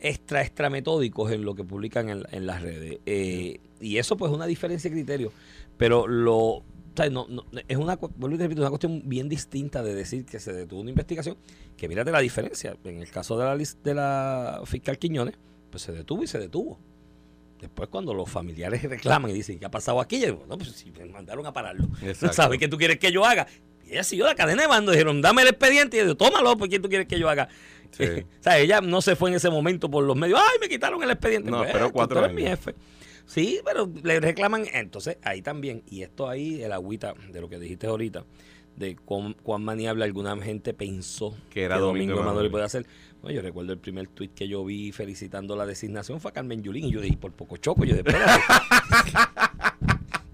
extra 0.00 0.42
extra 0.42 0.68
metódicos 0.68 1.30
en 1.30 1.44
lo 1.44 1.54
que 1.54 1.62
publican 1.62 2.08
en, 2.08 2.24
en 2.32 2.46
las 2.46 2.60
redes 2.62 2.98
Eh, 3.06 3.60
y 3.80 3.98
eso 3.98 4.16
pues 4.16 4.30
es 4.30 4.36
una 4.36 4.46
diferencia 4.46 4.90
de 4.90 4.96
criterio 4.96 5.32
pero 5.76 6.06
lo 6.06 6.62
o 6.92 6.96
sea, 6.96 7.08
no, 7.08 7.26
no, 7.26 7.44
es 7.68 7.76
una, 7.78 7.96
repito, 7.96 8.60
una 8.60 8.68
cuestión 8.68 9.02
bien 9.06 9.28
distinta 9.28 9.82
de 9.82 9.94
decir 9.94 10.26
que 10.26 10.38
se 10.38 10.52
detuvo 10.52 10.82
una 10.82 10.90
investigación, 10.90 11.38
que 11.74 11.88
mírate 11.88 12.10
la 12.10 12.20
diferencia. 12.20 12.76
En 12.84 13.00
el 13.00 13.10
caso 13.10 13.38
de 13.38 13.44
la, 13.46 13.56
de 13.56 13.94
la 13.94 14.62
fiscal 14.66 14.98
Quiñones, 14.98 15.36
pues 15.70 15.84
se 15.84 15.92
detuvo 15.92 16.22
y 16.22 16.26
se 16.26 16.38
detuvo. 16.38 16.78
Después 17.58 17.88
cuando 17.88 18.12
los 18.12 18.28
familiares 18.28 18.82
reclaman 18.90 19.30
y 19.30 19.34
dicen, 19.34 19.58
¿qué 19.58 19.64
ha 19.64 19.70
pasado 19.70 20.00
aquí? 20.00 20.20
Yo 20.20 20.26
digo, 20.26 20.44
no, 20.46 20.58
pues 20.58 20.72
si 20.72 20.90
me 20.90 21.06
mandaron 21.06 21.46
a 21.46 21.52
pararlo. 21.52 21.88
¿Sabes 22.32 22.58
qué 22.58 22.68
tú 22.68 22.76
quieres 22.76 22.98
que 22.98 23.10
yo 23.10 23.24
haga? 23.24 23.46
Ella 23.92 24.04
siguió 24.04 24.26
la 24.26 24.34
cadena 24.34 24.62
de 24.62 24.68
mando, 24.68 24.92
dijeron, 24.92 25.20
dame 25.22 25.42
el 25.42 25.48
expediente. 25.48 25.96
Y 25.96 26.00
yo 26.00 26.04
digo, 26.06 26.16
tómalo, 26.16 26.56
¿por 26.56 26.68
qué 26.68 26.78
tú 26.80 26.88
quieres 26.88 27.06
que 27.06 27.18
yo 27.18 27.28
haga? 27.28 27.48
Sí. 27.90 28.04
o 28.04 28.42
sea, 28.42 28.58
ella 28.58 28.80
no 28.80 29.02
se 29.02 29.16
fue 29.16 29.30
en 29.30 29.36
ese 29.36 29.50
momento 29.50 29.90
por 29.90 30.04
los 30.04 30.16
medios, 30.16 30.40
ay, 30.42 30.58
me 30.60 30.68
quitaron 30.68 31.02
el 31.02 31.10
expediente. 31.10 31.50
No, 31.50 31.58
Pues, 31.58 31.68
esperó 31.68 31.86
tú 31.88 31.92
cuatro 31.92 32.24
eres 32.24 32.34
mi 32.34 32.42
jefe. 32.42 32.74
Sí, 33.26 33.60
pero 33.64 33.90
le 34.02 34.18
reclaman, 34.18 34.66
entonces 34.72 35.18
ahí 35.22 35.42
también, 35.42 35.82
y 35.88 36.02
esto 36.02 36.28
ahí, 36.28 36.62
el 36.62 36.72
agüita 36.72 37.14
de 37.30 37.40
lo 37.40 37.48
que 37.48 37.58
dijiste 37.58 37.86
ahorita, 37.86 38.24
de 38.76 38.96
cuán, 38.96 39.34
cuán 39.42 39.62
maniable 39.62 40.04
alguna 40.04 40.36
gente 40.42 40.74
pensó 40.74 41.36
Que 41.50 41.62
era 41.62 41.78
Domingo 41.78 42.14
Emanuel 42.14 42.30
Emanuel. 42.30 42.50
puede 42.50 42.64
hacer. 42.64 42.86
No, 43.22 43.30
yo 43.30 43.40
recuerdo 43.42 43.72
el 43.72 43.78
primer 43.78 44.08
tuit 44.08 44.34
que 44.34 44.48
yo 44.48 44.64
vi 44.64 44.90
felicitando 44.90 45.54
la 45.54 45.66
designación 45.66 46.20
fue 46.20 46.30
a 46.30 46.34
Carmen 46.34 46.62
Yulín, 46.62 46.86
y 46.86 46.92
yo 46.92 47.00
dije, 47.00 47.16
por 47.16 47.32
poco 47.32 47.56
choco, 47.58 47.84
yo 47.84 47.94
dije. 47.94 48.04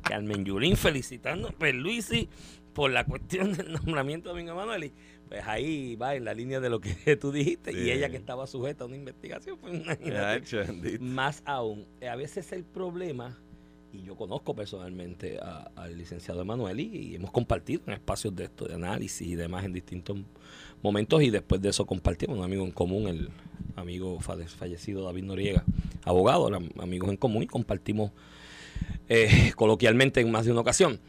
Carmen 0.02 0.44
Yulín 0.44 0.76
felicitando 0.76 1.52
a 1.60 1.66
Luisi 1.68 2.28
por 2.78 2.92
la 2.92 3.04
cuestión 3.04 3.52
del 3.56 3.72
nombramiento 3.72 4.28
de 4.28 4.34
Domingo 4.34 4.52
Emanuel. 4.52 4.84
Y 4.84 4.92
pues 5.28 5.42
ahí 5.44 5.96
va 5.96 6.14
en 6.14 6.24
la 6.24 6.32
línea 6.32 6.60
de 6.60 6.70
lo 6.70 6.80
que 6.80 7.16
tú 7.20 7.32
dijiste, 7.32 7.72
Sí. 7.72 7.80
y 7.80 7.90
ella 7.90 8.08
que 8.08 8.16
estaba 8.16 8.46
sujeta 8.46 8.84
a 8.84 8.86
una 8.86 8.94
investigación, 8.94 9.58
pues 9.58 9.74
imagínate. 9.74 11.00
Más 11.00 11.42
aún, 11.44 11.88
eh, 12.00 12.08
a 12.08 12.14
veces 12.14 12.52
el 12.52 12.64
problema 12.64 13.36
y 13.92 14.02
yo 14.02 14.14
conozco 14.14 14.54
personalmente 14.54 15.40
al 15.40 15.98
licenciado 15.98 16.42
Emanuel 16.42 16.78
y, 16.78 17.16
hemos 17.16 17.32
compartido 17.32 17.82
en 17.88 17.94
espacios 17.94 18.36
de 18.36 18.44
esto, 18.44 18.66
de 18.66 18.74
análisis 18.74 19.26
y 19.26 19.34
demás 19.34 19.64
en 19.64 19.72
distintos 19.72 20.16
momentos 20.80 21.20
y 21.22 21.30
después 21.30 21.60
de 21.60 21.70
eso 21.70 21.84
compartimos 21.84 22.38
un 22.38 22.44
amigo 22.44 22.64
en 22.64 22.70
común, 22.70 23.08
el 23.08 23.30
amigo 23.74 24.20
fallecido 24.20 25.04
David 25.04 25.24
Noriega, 25.24 25.64
abogado, 26.04 26.48
amigos 26.78 27.10
en 27.10 27.16
común 27.16 27.42
y 27.42 27.46
compartimos 27.48 28.12
eh, 29.08 29.52
coloquialmente 29.56 30.20
en 30.20 30.30
más 30.30 30.44
de 30.44 30.52
una 30.52 30.60
ocasión. 30.60 31.00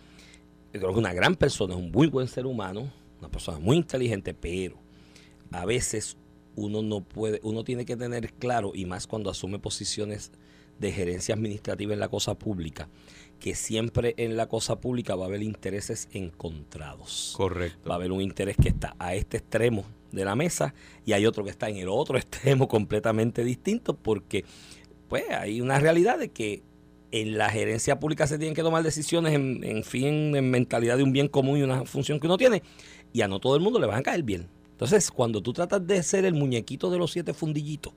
Yo 0.74 0.80
creo 0.80 0.94
que 0.94 1.00
una 1.00 1.14
gran 1.14 1.36
persona, 1.36 1.74
es 1.74 1.80
un 1.80 1.92
muy 1.92 2.08
buen 2.08 2.28
ser 2.28 2.46
humano, 2.46 2.92
una 3.20 3.30
persona 3.30 3.60
muy 3.60 3.78
inteligente, 3.78 4.34
pero 4.34 4.78
a 5.52 5.66
veces 5.66 6.18
uno 6.56 6.82
no 6.82 7.02
puede, 7.02 7.40
uno 7.44 7.64
tiene 7.64 7.86
que 7.86 7.96
tener 7.96 8.34
claro, 8.34 8.72
y 8.76 8.86
más 8.86 9.08
cuando 9.08 9.30
asume 9.30 9.60
posiciones 9.60 10.32
de 10.80 10.92
gerencia 10.92 11.36
administrativa 11.36 11.94
en 11.94 12.00
la 12.00 12.08
cosa 12.08 12.36
pública, 12.38 12.88
que 13.40 13.56
siempre 13.56 14.14
en 14.18 14.38
la 14.38 14.48
cosa 14.48 14.80
pública 14.80 15.16
va 15.16 15.26
a 15.26 15.28
haber 15.28 15.42
intereses 15.42 16.08
encontrados. 16.12 17.34
Correcto. 17.36 17.90
Va 17.90 17.96
a 17.96 17.98
haber 17.98 18.12
un 18.12 18.22
interés 18.22 18.58
que 18.58 18.70
está 18.70 18.96
a 19.00 19.16
este 19.16 19.38
extremo 19.38 19.86
de 20.12 20.26
la 20.26 20.36
mesa 20.36 20.74
y 21.06 21.14
hay 21.14 21.26
otro 21.26 21.44
que 21.44 21.50
está 21.50 21.70
en 21.70 21.78
el 21.78 21.90
otro 21.90 22.18
extremo 22.18 22.68
completamente 22.68 23.44
distinto 23.44 23.96
porque 23.96 24.46
pues 25.08 25.24
hay 25.30 25.62
una 25.62 25.80
realidad 25.80 26.20
de 26.20 26.30
que 26.30 26.64
en 27.12 27.38
la 27.38 27.50
gerencia 27.50 28.00
pública 28.00 28.28
se 28.28 28.38
tienen 28.38 28.56
que 28.56 28.62
tomar 28.62 28.84
decisiones 28.84 29.34
en, 29.34 29.64
en 29.64 29.84
fin, 29.84 30.36
en 30.36 30.50
mentalidad 30.50 30.98
de 30.98 31.04
un 31.04 31.12
bien 31.12 31.28
común 31.28 31.58
y 31.58 31.64
una 31.64 31.86
función 31.86 32.20
que 32.20 32.28
uno 32.28 32.38
tiene 32.38 32.62
y 33.14 33.22
a 33.22 33.28
no 33.28 33.40
todo 33.40 33.56
el 33.56 33.62
mundo 33.62 33.80
le 33.80 33.88
van 33.88 34.00
a 34.00 34.04
caer 34.04 34.24
bien. 34.24 34.48
Entonces, 34.72 35.12
cuando 35.12 35.42
tú 35.42 35.52
tratas 35.52 35.86
de 35.86 36.02
ser 36.04 36.26
el 36.26 36.34
muñequito 36.34 36.90
de 36.90 36.98
los 36.98 37.12
siete 37.12 37.34
fundillitos, 37.34 37.94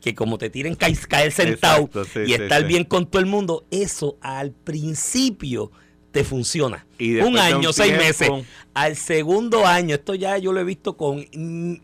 que 0.00 0.14
como 0.14 0.38
te 0.38 0.50
tiren 0.50 0.74
caer, 0.74 1.32
sentado 1.32 1.88
y 2.26 2.32
estar 2.32 2.64
bien 2.66 2.84
con 2.84 3.06
todo 3.06 3.20
el 3.20 3.26
mundo, 3.26 3.64
eso 3.70 4.16
al 4.20 4.52
principio 4.52 5.70
te 6.16 6.24
funciona. 6.24 6.86
un 6.98 7.38
año, 7.38 7.74
seis 7.74 7.92
meses. 7.92 8.30
Al 8.72 8.96
segundo 8.96 9.66
año, 9.66 9.96
esto 9.96 10.14
ya 10.14 10.38
yo 10.38 10.50
lo 10.50 10.60
he 10.60 10.64
visto 10.64 10.96
con, 10.96 11.26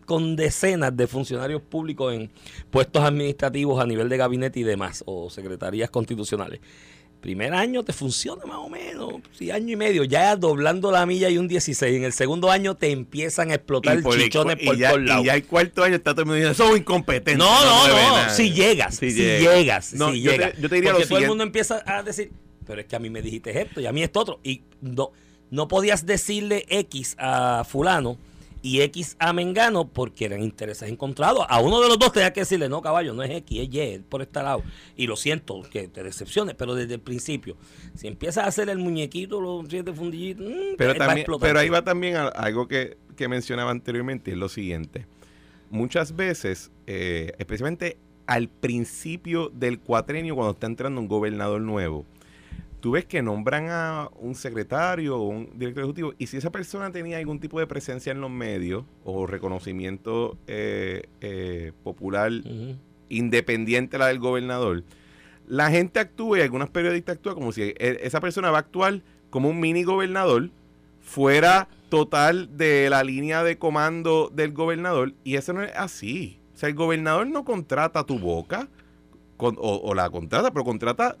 con 0.05 0.35
decenas 0.35 0.97
de 0.97 1.05
funcionarios 1.05 1.61
públicos 1.61 2.15
en 2.15 2.31
puestos 2.71 3.03
administrativos 3.03 3.79
a 3.79 3.85
nivel 3.85 4.09
de 4.09 4.17
gabinete 4.17 4.59
y 4.59 4.63
demás, 4.63 5.03
o 5.05 5.29
secretarías 5.29 5.91
constitucionales 5.91 6.61
primer 7.23 7.53
año 7.53 7.85
te 7.85 7.93
funciona 7.93 8.45
más 8.45 8.57
o 8.57 8.67
menos, 8.67 9.13
sí, 9.31 9.49
año 9.49 9.71
y 9.71 9.75
medio, 9.77 10.03
ya 10.03 10.35
doblando 10.35 10.91
la 10.91 11.05
milla 11.05 11.29
y 11.29 11.37
un 11.37 11.47
16. 11.47 11.95
En 11.95 12.03
el 12.03 12.11
segundo 12.11 12.51
año 12.51 12.75
te 12.75 12.91
empiezan 12.91 13.49
a 13.51 13.53
explotar 13.55 14.03
chichones 14.03 14.57
por 14.57 14.77
todos 14.77 15.01
lados. 15.01 15.23
Y 15.23 15.27
ya 15.27 15.35
el 15.35 15.45
cuarto 15.45 15.85
año 15.85 15.95
está 15.95 16.11
todo 16.11 16.23
el 16.23 16.25
mundo 16.25 16.35
diciendo, 16.35 16.53
son 16.53 16.77
incompetentes. 16.77 17.37
No, 17.37 17.63
no, 17.63 17.87
no, 17.87 18.29
si 18.29 18.51
llegas, 18.51 18.97
si, 18.97 19.13
llegas, 19.13 19.85
si 19.85 20.21
llegas. 20.21 20.59
Yo 20.59 20.67
te, 20.67 20.75
diría 20.75 20.91
Porque 20.91 21.07
todo 21.07 21.19
el 21.19 21.27
mundo 21.27 21.45
empieza 21.45 21.81
a 21.85 22.03
decir, 22.03 22.33
pero 22.65 22.81
es 22.81 22.87
que 22.87 22.95
a 22.95 22.99
mí 22.99 23.09
me 23.09 23.21
dijiste 23.21 23.61
esto 23.61 23.81
y 23.81 23.85
a 23.85 23.91
mí 23.91 24.03
esto 24.03 24.19
otro. 24.19 24.39
Y 24.43 24.63
no, 24.81 25.11
no 25.49 25.67
podías 25.67 26.05
decirle 26.05 26.65
X 26.69 27.15
a 27.19 27.63
fulano 27.63 28.17
y 28.63 28.79
X 28.81 29.17
a 29.19 29.33
Mengano 29.33 29.89
porque 29.89 30.25
eran 30.25 30.41
intereses 30.41 30.89
encontrados. 30.89 31.45
A 31.49 31.59
uno 31.59 31.81
de 31.81 31.89
los 31.89 31.99
dos 31.99 32.13
tenía 32.13 32.31
que 32.31 32.39
decirle, 32.39 32.69
no, 32.69 32.81
caballo, 32.81 33.13
no 33.13 33.21
es 33.21 33.29
X, 33.29 33.59
es 33.59 33.73
Y, 33.73 33.79
es 33.79 33.99
por 34.07 34.21
este 34.21 34.41
lado. 34.41 34.63
Y 34.95 35.05
lo 35.05 35.17
siento, 35.17 35.61
que 35.69 35.89
te 35.89 36.01
decepciones, 36.01 36.55
pero 36.55 36.73
desde 36.73 36.95
el 36.95 37.01
principio, 37.01 37.57
si 37.93 38.07
empiezas 38.07 38.45
a 38.45 38.47
hacer 38.47 38.69
el 38.69 38.79
muñequito, 38.79 39.41
los 39.41 39.65
siete 39.69 39.91
fundillitos, 39.93 40.47
mm, 40.47 40.75
pero, 40.77 40.95
también, 40.95 41.27
pero 41.41 41.59
ahí 41.59 41.69
va 41.69 41.83
también 41.83 42.15
algo 42.15 42.67
que, 42.67 42.97
mencionaba 43.27 43.71
anteriormente, 43.71 44.31
es 44.31 44.37
lo 44.37 44.49
siguiente. 44.49 45.05
Muchas 45.69 46.15
veces, 46.15 46.71
eh, 46.87 47.33
especialmente 47.37 47.97
al 48.27 48.47
principio 48.47 49.49
del 49.49 49.79
cuatrenio, 49.79 50.35
cuando 50.35 50.53
está 50.53 50.67
entrando 50.67 51.01
un 51.01 51.07
gobernador 51.07 51.61
nuevo, 51.61 52.05
tú 52.83 52.91
ves 52.91 53.05
que 53.05 53.21
nombran 53.21 53.69
a 53.69 54.09
un 54.19 54.35
secretario 54.35 55.17
o 55.17 55.29
un 55.29 55.49
director 55.55 55.85
ejecutivo 55.85 56.13
y 56.17 56.27
si 56.27 56.35
esa 56.35 56.51
persona 56.51 56.91
tenía 56.91 57.17
algún 57.17 57.39
tipo 57.39 57.57
de 57.57 57.65
presencia 57.65 58.11
en 58.11 58.19
los 58.19 58.29
medios 58.29 58.83
o 59.05 59.25
reconocimiento 59.25 60.37
eh, 60.47 61.07
eh, 61.21 61.71
popular 61.81 62.29
independiente 63.07 63.95
a 63.95 63.99
la 63.99 64.07
del 64.07 64.19
gobernador, 64.19 64.83
la 65.47 65.71
gente 65.71 66.01
actúa 66.01 66.39
y 66.39 66.41
algunos 66.41 66.69
periodistas 66.71 67.15
actúan 67.15 67.35
como 67.35 67.53
si 67.53 67.61
e, 67.61 67.99
esa 68.03 68.19
persona 68.19 68.51
va 68.51 68.57
a 68.57 68.61
actuar 68.61 69.01
como 69.29 69.47
un 69.47 69.61
mini 69.61 69.83
gobernador 69.83 70.49
fuera 70.99 71.69
total 71.87 72.57
de 72.57 72.89
la 72.89 73.05
línea 73.05 73.45
de 73.45 73.57
comando 73.57 74.29
del 74.33 74.51
gobernador 74.51 75.13
y 75.23 75.37
eso 75.37 75.53
no 75.53 75.63
es 75.63 75.71
así. 75.73 76.41
O 76.53 76.57
sea, 76.57 76.67
el 76.67 76.75
gobernador 76.75 77.27
no 77.27 77.45
contrata 77.45 78.03
tu 78.03 78.19
boca 78.19 78.67
o 79.37 79.93
la 79.93 80.09
contrata, 80.09 80.51
pero 80.51 80.65
contrata 80.65 81.15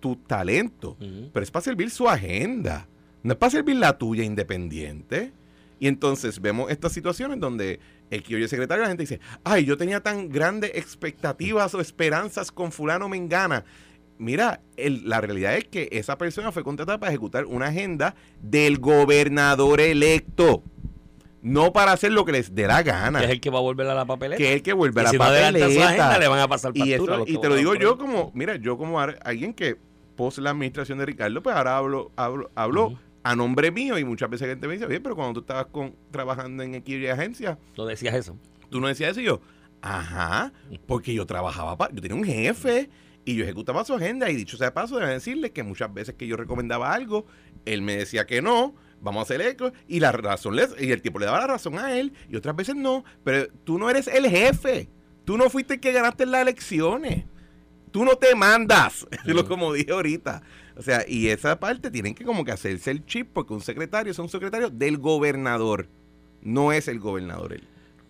tu, 0.00 0.16
talento, 0.26 0.96
pero 1.32 1.42
es 1.42 1.50
para 1.50 1.64
servir 1.64 1.90
su 1.90 2.08
agenda, 2.08 2.86
no 3.22 3.32
es 3.32 3.38
para 3.38 3.50
servir 3.50 3.76
la 3.76 3.96
tuya 3.96 4.22
independiente. 4.22 5.32
Y 5.78 5.88
entonces 5.88 6.40
vemos 6.40 6.70
estas 6.70 6.92
situaciones 6.92 7.38
donde 7.38 7.80
el 8.10 8.22
que 8.22 8.36
oye 8.36 8.48
secretario, 8.48 8.82
la 8.82 8.88
gente 8.88 9.02
dice, 9.02 9.20
ay, 9.44 9.64
yo 9.64 9.76
tenía 9.76 10.00
tan 10.02 10.28
grandes 10.30 10.72
expectativas 10.74 11.74
o 11.74 11.80
esperanzas 11.80 12.50
con 12.50 12.72
fulano 12.72 13.08
Mengana. 13.08 13.64
Mira, 14.18 14.60
la 14.76 15.20
realidad 15.20 15.56
es 15.56 15.64
que 15.64 15.88
esa 15.92 16.16
persona 16.16 16.50
fue 16.50 16.64
contratada 16.64 16.98
para 16.98 17.12
ejecutar 17.12 17.44
una 17.44 17.66
agenda 17.66 18.14
del 18.40 18.78
gobernador 18.78 19.80
electo 19.80 20.62
no 21.46 21.72
para 21.72 21.92
hacer 21.92 22.10
lo 22.10 22.24
que 22.24 22.32
les 22.32 22.54
dé 22.56 22.66
la 22.66 22.82
gana. 22.82 23.20
Que 23.20 23.26
es 23.26 23.30
el 23.30 23.40
que 23.40 23.50
va 23.50 23.58
a 23.58 23.62
volver 23.62 23.86
a 23.86 23.94
la 23.94 24.04
papeleta. 24.04 24.36
Que 24.36 24.48
es 24.48 24.56
el 24.56 24.62
que 24.62 24.72
vuelve 24.72 25.00
a 25.02 25.04
la 25.04 25.12
papeleta. 25.12 26.18
le 26.18 26.26
van 26.26 26.40
a 26.40 26.48
pasar 26.48 26.72
y, 26.74 26.94
y 26.94 27.38
te 27.38 27.48
lo 27.48 27.54
digo 27.54 27.76
yo 27.76 27.96
como, 27.96 28.32
mira, 28.34 28.56
yo 28.56 28.76
como 28.76 28.98
alguien 29.00 29.54
que 29.54 29.76
pose 30.16 30.40
la 30.40 30.50
administración 30.50 30.98
de 30.98 31.06
Ricardo, 31.06 31.40
pues 31.42 31.54
ahora 31.54 31.76
hablo, 31.76 32.10
hablo, 32.16 32.98
a 33.22 33.36
nombre 33.36 33.70
mío 33.70 33.96
y 33.96 34.04
muchas 34.04 34.28
veces 34.28 34.48
gente 34.48 34.66
me 34.66 34.74
dice, 34.74 34.86
oye, 34.86 35.00
pero 35.00 35.14
cuando 35.14 35.34
tú 35.34 35.40
estabas 35.40 35.66
con, 35.66 35.94
trabajando 36.10 36.64
en 36.64 36.74
equipo 36.74 36.98
y 36.98 37.06
agencia. 37.06 37.58
¿No 37.76 37.86
decías 37.86 38.14
eso? 38.14 38.36
Tú 38.68 38.80
no 38.80 38.88
decías 38.88 39.12
eso 39.12 39.20
y 39.20 39.24
yo, 39.24 39.40
ajá, 39.82 40.52
porque 40.86 41.14
yo 41.14 41.26
trabajaba, 41.26 41.76
para, 41.76 41.94
yo 41.94 42.02
tenía 42.02 42.16
un 42.16 42.24
jefe 42.24 42.90
y 43.24 43.36
yo 43.36 43.44
ejecutaba 43.44 43.84
su 43.84 43.94
agenda 43.94 44.28
y 44.30 44.36
dicho 44.36 44.56
sea 44.56 44.74
paso, 44.74 44.96
deben 44.96 45.14
decirle 45.14 45.52
que 45.52 45.62
muchas 45.62 45.94
veces 45.94 46.16
que 46.16 46.26
yo 46.26 46.36
recomendaba 46.36 46.92
algo, 46.92 47.24
él 47.66 47.82
me 47.82 47.96
decía 47.96 48.26
que 48.26 48.42
no 48.42 48.74
vamos 49.06 49.20
a 49.20 49.22
hacer 49.22 49.40
eco 49.40 49.72
y 49.86 50.00
la 50.00 50.10
razón 50.12 50.56
y 50.78 50.90
el 50.90 51.00
tipo 51.00 51.18
le 51.18 51.26
daba 51.26 51.40
la 51.40 51.46
razón 51.46 51.78
a 51.78 51.96
él 51.96 52.12
y 52.28 52.36
otras 52.36 52.56
veces 52.56 52.74
no, 52.74 53.04
pero 53.22 53.46
tú 53.64 53.78
no 53.78 53.88
eres 53.88 54.08
el 54.08 54.26
jefe, 54.28 54.88
tú 55.24 55.38
no 55.38 55.48
fuiste 55.48 55.74
el 55.74 55.80
que 55.80 55.92
ganaste 55.92 56.26
las 56.26 56.42
elecciones, 56.42 57.24
tú 57.92 58.04
no 58.04 58.16
te 58.16 58.34
mandas, 58.34 59.06
lo 59.24 59.46
como 59.46 59.72
dije 59.72 59.92
ahorita. 59.92 60.42
O 60.76 60.82
sea, 60.82 61.04
y 61.08 61.28
esa 61.28 61.58
parte 61.58 61.90
tienen 61.90 62.14
que 62.14 62.24
como 62.24 62.44
que 62.44 62.52
hacerse 62.52 62.90
el 62.90 63.06
chip 63.06 63.30
porque 63.32 63.54
un 63.54 63.62
secretario 63.62 64.10
es 64.10 64.18
un 64.18 64.28
secretario 64.28 64.68
del 64.68 64.98
gobernador, 64.98 65.88
no 66.42 66.72
es 66.72 66.88
el 66.88 66.98
gobernador 66.98 67.54
él 67.54 67.62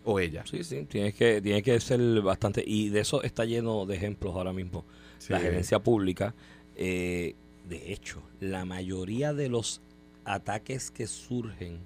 o 0.04 0.18
ella. 0.18 0.44
Sí, 0.46 0.64
sí, 0.64 0.86
tienes 0.88 1.14
que, 1.14 1.42
tiene 1.42 1.62
que 1.62 1.78
ser 1.78 2.00
bastante, 2.22 2.64
y 2.66 2.88
de 2.88 3.00
eso 3.00 3.22
está 3.22 3.44
lleno 3.44 3.84
de 3.86 3.96
ejemplos 3.96 4.34
ahora 4.34 4.52
mismo. 4.52 4.84
La 5.28 5.40
gerencia 5.40 5.80
pública, 5.80 6.34
eh, 6.76 7.34
de 7.68 7.92
hecho, 7.92 8.22
la 8.38 8.64
mayoría 8.64 9.32
de 9.32 9.48
los 9.48 9.80
ataques 10.26 10.90
que 10.90 11.06
surgen 11.06 11.78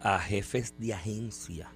a 0.00 0.18
jefes 0.18 0.74
de 0.78 0.92
agencia, 0.92 1.70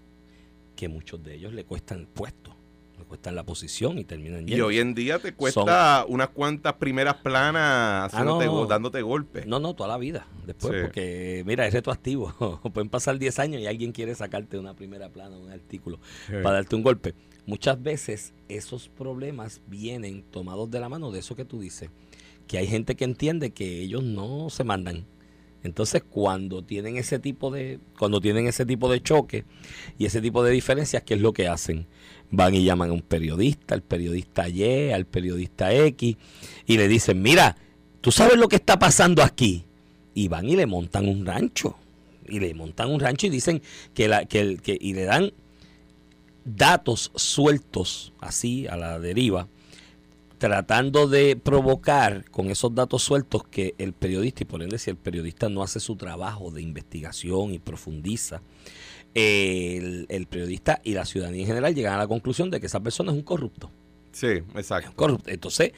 que 0.76 0.88
muchos 0.88 1.22
de 1.22 1.36
ellos 1.36 1.54
le 1.54 1.64
cuestan 1.64 2.06
puesto, 2.12 2.54
le 2.98 3.04
cuestan 3.04 3.36
la 3.36 3.44
posición 3.44 3.98
y 3.98 4.04
terminan 4.04 4.46
Y 4.48 4.60
hoy 4.60 4.80
en 4.80 4.94
día 4.94 5.18
te 5.18 5.32
cuesta 5.32 6.04
unas 6.08 6.28
cuantas 6.30 6.74
primeras 6.74 7.14
planas 7.16 8.12
ah, 8.12 8.24
dándote 8.68 9.00
golpes. 9.02 9.46
No, 9.46 9.60
no, 9.60 9.74
toda 9.74 9.88
la 9.88 9.98
vida. 9.98 10.26
Después, 10.46 10.82
porque 10.82 11.42
mira, 11.46 11.66
es 11.66 11.72
retroactivo. 11.72 12.60
Pueden 12.74 12.90
pasar 12.90 13.18
10 13.18 13.38
años 13.38 13.62
y 13.62 13.66
alguien 13.66 13.92
quiere 13.92 14.14
sacarte 14.14 14.58
una 14.58 14.74
primera 14.74 15.08
plana, 15.08 15.38
un 15.38 15.50
artículo, 15.50 16.00
para 16.26 16.52
darte 16.52 16.76
un 16.76 16.82
golpe. 16.82 17.14
Muchas 17.46 17.82
veces 17.82 18.34
esos 18.48 18.90
problemas 18.90 19.62
vienen 19.68 20.22
tomados 20.22 20.70
de 20.70 20.80
la 20.80 20.90
mano 20.90 21.10
de 21.12 21.20
eso 21.20 21.34
que 21.34 21.46
tú 21.46 21.60
dices, 21.60 21.88
que 22.46 22.58
hay 22.58 22.66
gente 22.66 22.94
que 22.94 23.04
entiende 23.04 23.52
que 23.52 23.80
ellos 23.80 24.02
no 24.02 24.50
se 24.50 24.64
mandan 24.64 25.06
entonces, 25.68 26.02
cuando 26.02 26.62
tienen 26.62 26.96
ese 26.96 27.18
tipo 27.18 27.50
de, 27.50 27.78
cuando 27.98 28.20
tienen 28.20 28.46
ese 28.46 28.64
tipo 28.64 28.90
de 28.90 29.02
choque 29.02 29.44
y 29.98 30.06
ese 30.06 30.20
tipo 30.22 30.42
de 30.42 30.50
diferencias, 30.50 31.02
¿qué 31.02 31.14
es 31.14 31.20
lo 31.20 31.32
que 31.32 31.46
hacen? 31.46 31.86
Van 32.30 32.54
y 32.54 32.64
llaman 32.64 32.90
a 32.90 32.94
un 32.94 33.02
periodista, 33.02 33.74
al 33.74 33.82
periodista 33.82 34.48
Y, 34.48 34.90
al 34.90 35.04
periodista 35.04 35.72
X, 35.72 36.16
y 36.66 36.76
le 36.76 36.88
dicen, 36.88 37.20
mira, 37.20 37.56
tú 38.00 38.10
sabes 38.10 38.38
lo 38.38 38.48
que 38.48 38.56
está 38.56 38.78
pasando 38.78 39.22
aquí. 39.22 39.64
Y 40.14 40.28
van 40.28 40.48
y 40.48 40.56
le 40.56 40.66
montan 40.66 41.06
un 41.06 41.24
rancho. 41.24 41.76
Y 42.26 42.40
le 42.40 42.54
montan 42.54 42.90
un 42.90 42.98
rancho 42.98 43.26
y 43.26 43.30
dicen 43.30 43.62
que 43.94 44.08
la, 44.08 44.24
que, 44.24 44.56
que 44.56 44.76
y 44.80 44.94
le 44.94 45.04
dan 45.04 45.32
datos 46.44 47.12
sueltos 47.14 48.12
así 48.20 48.66
a 48.66 48.76
la 48.76 48.98
deriva 48.98 49.48
tratando 50.38 51.08
de 51.08 51.36
provocar 51.36 52.24
con 52.30 52.50
esos 52.50 52.74
datos 52.74 53.02
sueltos 53.02 53.44
que 53.44 53.74
el 53.78 53.92
periodista, 53.92 54.42
y 54.42 54.46
por 54.46 54.62
ende 54.62 54.78
si 54.78 54.90
el 54.90 54.96
periodista 54.96 55.48
no 55.48 55.62
hace 55.62 55.80
su 55.80 55.96
trabajo 55.96 56.50
de 56.50 56.62
investigación 56.62 57.52
y 57.52 57.58
profundiza, 57.58 58.40
el, 59.14 60.26
periodista 60.30 60.80
y 60.84 60.92
la 60.92 61.04
ciudadanía 61.04 61.42
en 61.42 61.46
general 61.48 61.74
llegan 61.74 61.94
a 61.94 61.98
la 61.98 62.06
conclusión 62.06 62.50
de 62.50 62.60
que 62.60 62.66
esa 62.66 62.80
persona 62.80 63.10
es 63.10 63.16
un 63.16 63.24
corrupto. 63.24 63.70
Sí, 64.12 64.42
exacto. 64.54 64.92
corrupto. 64.94 65.30
Entonces, 65.30 65.72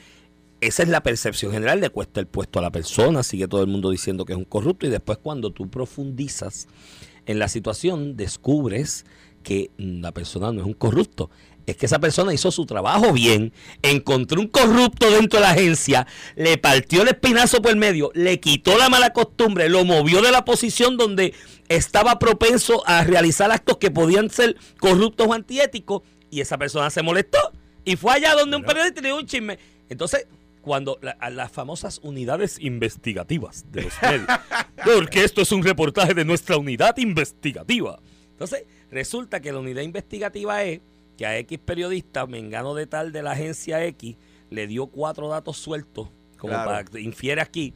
esa 0.61 0.83
es 0.83 0.89
la 0.89 1.01
percepción 1.01 1.51
general, 1.51 1.79
le 1.79 1.89
cuesta 1.89 2.19
el 2.19 2.27
puesto 2.27 2.59
a 2.59 2.61
la 2.61 2.71
persona, 2.71 3.23
sigue 3.23 3.47
todo 3.47 3.61
el 3.61 3.67
mundo 3.67 3.89
diciendo 3.89 4.25
que 4.25 4.33
es 4.33 4.37
un 4.37 4.45
corrupto 4.45 4.85
y 4.85 4.89
después 4.89 5.17
cuando 5.17 5.51
tú 5.51 5.69
profundizas 5.69 6.67
en 7.25 7.39
la 7.39 7.47
situación 7.47 8.15
descubres 8.15 9.05
que 9.43 9.71
la 9.77 10.11
persona 10.11 10.51
no 10.51 10.61
es 10.61 10.67
un 10.67 10.73
corrupto, 10.73 11.31
es 11.71 11.77
que 11.77 11.85
esa 11.85 11.99
persona 11.99 12.33
hizo 12.33 12.51
su 12.51 12.65
trabajo 12.65 13.13
bien, 13.13 13.53
encontró 13.81 14.41
un 14.41 14.47
corrupto 14.47 15.09
dentro 15.09 15.39
de 15.39 15.45
la 15.45 15.51
agencia, 15.51 16.07
le 16.35 16.57
partió 16.57 17.01
el 17.01 17.09
espinazo 17.09 17.61
por 17.61 17.71
el 17.71 17.77
medio, 17.77 18.11
le 18.13 18.39
quitó 18.39 18.77
la 18.77 18.89
mala 18.89 19.11
costumbre, 19.11 19.69
lo 19.69 19.85
movió 19.85 20.21
de 20.21 20.31
la 20.31 20.45
posición 20.45 20.97
donde 20.97 21.33
estaba 21.69 22.19
propenso 22.19 22.83
a 22.85 23.03
realizar 23.03 23.51
actos 23.51 23.77
que 23.77 23.91
podían 23.91 24.29
ser 24.29 24.55
corruptos 24.79 25.27
o 25.27 25.33
antiéticos 25.33 26.01
y 26.29 26.41
esa 26.41 26.57
persona 26.57 26.89
se 26.89 27.01
molestó 27.01 27.39
y 27.83 27.95
fue 27.95 28.13
allá 28.13 28.35
donde 28.35 28.57
un 28.57 28.63
periodista 28.63 29.01
le 29.01 29.07
dio 29.09 29.17
un 29.17 29.25
chisme. 29.25 29.57
Entonces, 29.89 30.27
cuando 30.61 30.99
a 31.19 31.29
las 31.29 31.51
famosas 31.51 31.99
unidades 32.03 32.57
investigativas 32.59 33.65
de 33.71 33.83
los 33.83 33.93
medios, 34.01 34.27
porque 34.83 35.23
esto 35.23 35.41
es 35.41 35.51
un 35.51 35.63
reportaje 35.63 36.13
de 36.13 36.25
nuestra 36.25 36.57
unidad 36.57 36.97
investigativa. 36.97 37.99
Entonces, 38.31 38.65
resulta 38.89 39.39
que 39.39 39.51
la 39.51 39.59
unidad 39.59 39.81
investigativa 39.81 40.63
es 40.63 40.81
que 41.21 41.27
a 41.27 41.37
X 41.37 41.59
periodista, 41.59 42.25
Mengano 42.25 42.73
de 42.73 42.87
tal 42.87 43.11
de 43.11 43.21
la 43.21 43.33
agencia 43.33 43.85
X, 43.85 44.17
le 44.49 44.65
dio 44.65 44.87
cuatro 44.87 45.27
datos 45.29 45.55
sueltos, 45.55 46.09
como 46.39 46.53
para 46.53 46.83
que 46.83 46.99
infiere 46.99 47.41
aquí, 47.41 47.75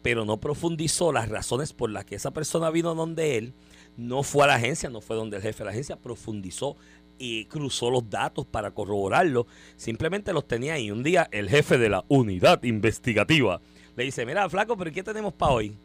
pero 0.00 0.24
no 0.24 0.40
profundizó 0.40 1.12
las 1.12 1.28
razones 1.28 1.74
por 1.74 1.90
las 1.90 2.06
que 2.06 2.14
esa 2.14 2.30
persona 2.30 2.70
vino 2.70 2.94
donde 2.94 3.36
él, 3.36 3.52
no 3.98 4.22
fue 4.22 4.44
a 4.44 4.46
la 4.46 4.54
agencia, 4.54 4.88
no 4.88 5.02
fue 5.02 5.16
donde 5.16 5.36
el 5.36 5.42
jefe 5.42 5.58
de 5.58 5.64
la 5.66 5.70
agencia, 5.72 5.96
profundizó 5.96 6.78
y 7.18 7.44
cruzó 7.44 7.90
los 7.90 8.08
datos 8.08 8.46
para 8.46 8.70
corroborarlo, 8.70 9.46
simplemente 9.76 10.32
los 10.32 10.48
tenía 10.48 10.72
ahí. 10.72 10.90
Un 10.90 11.02
día 11.02 11.28
el 11.30 11.50
jefe 11.50 11.76
de 11.76 11.90
la 11.90 12.06
unidad 12.08 12.62
investigativa 12.62 13.60
le 13.96 14.04
dice, 14.04 14.24
mira, 14.24 14.48
flaco, 14.48 14.78
pero 14.78 14.90
¿qué 14.90 15.02
tenemos 15.02 15.34
para 15.34 15.52
hoy? 15.52 15.76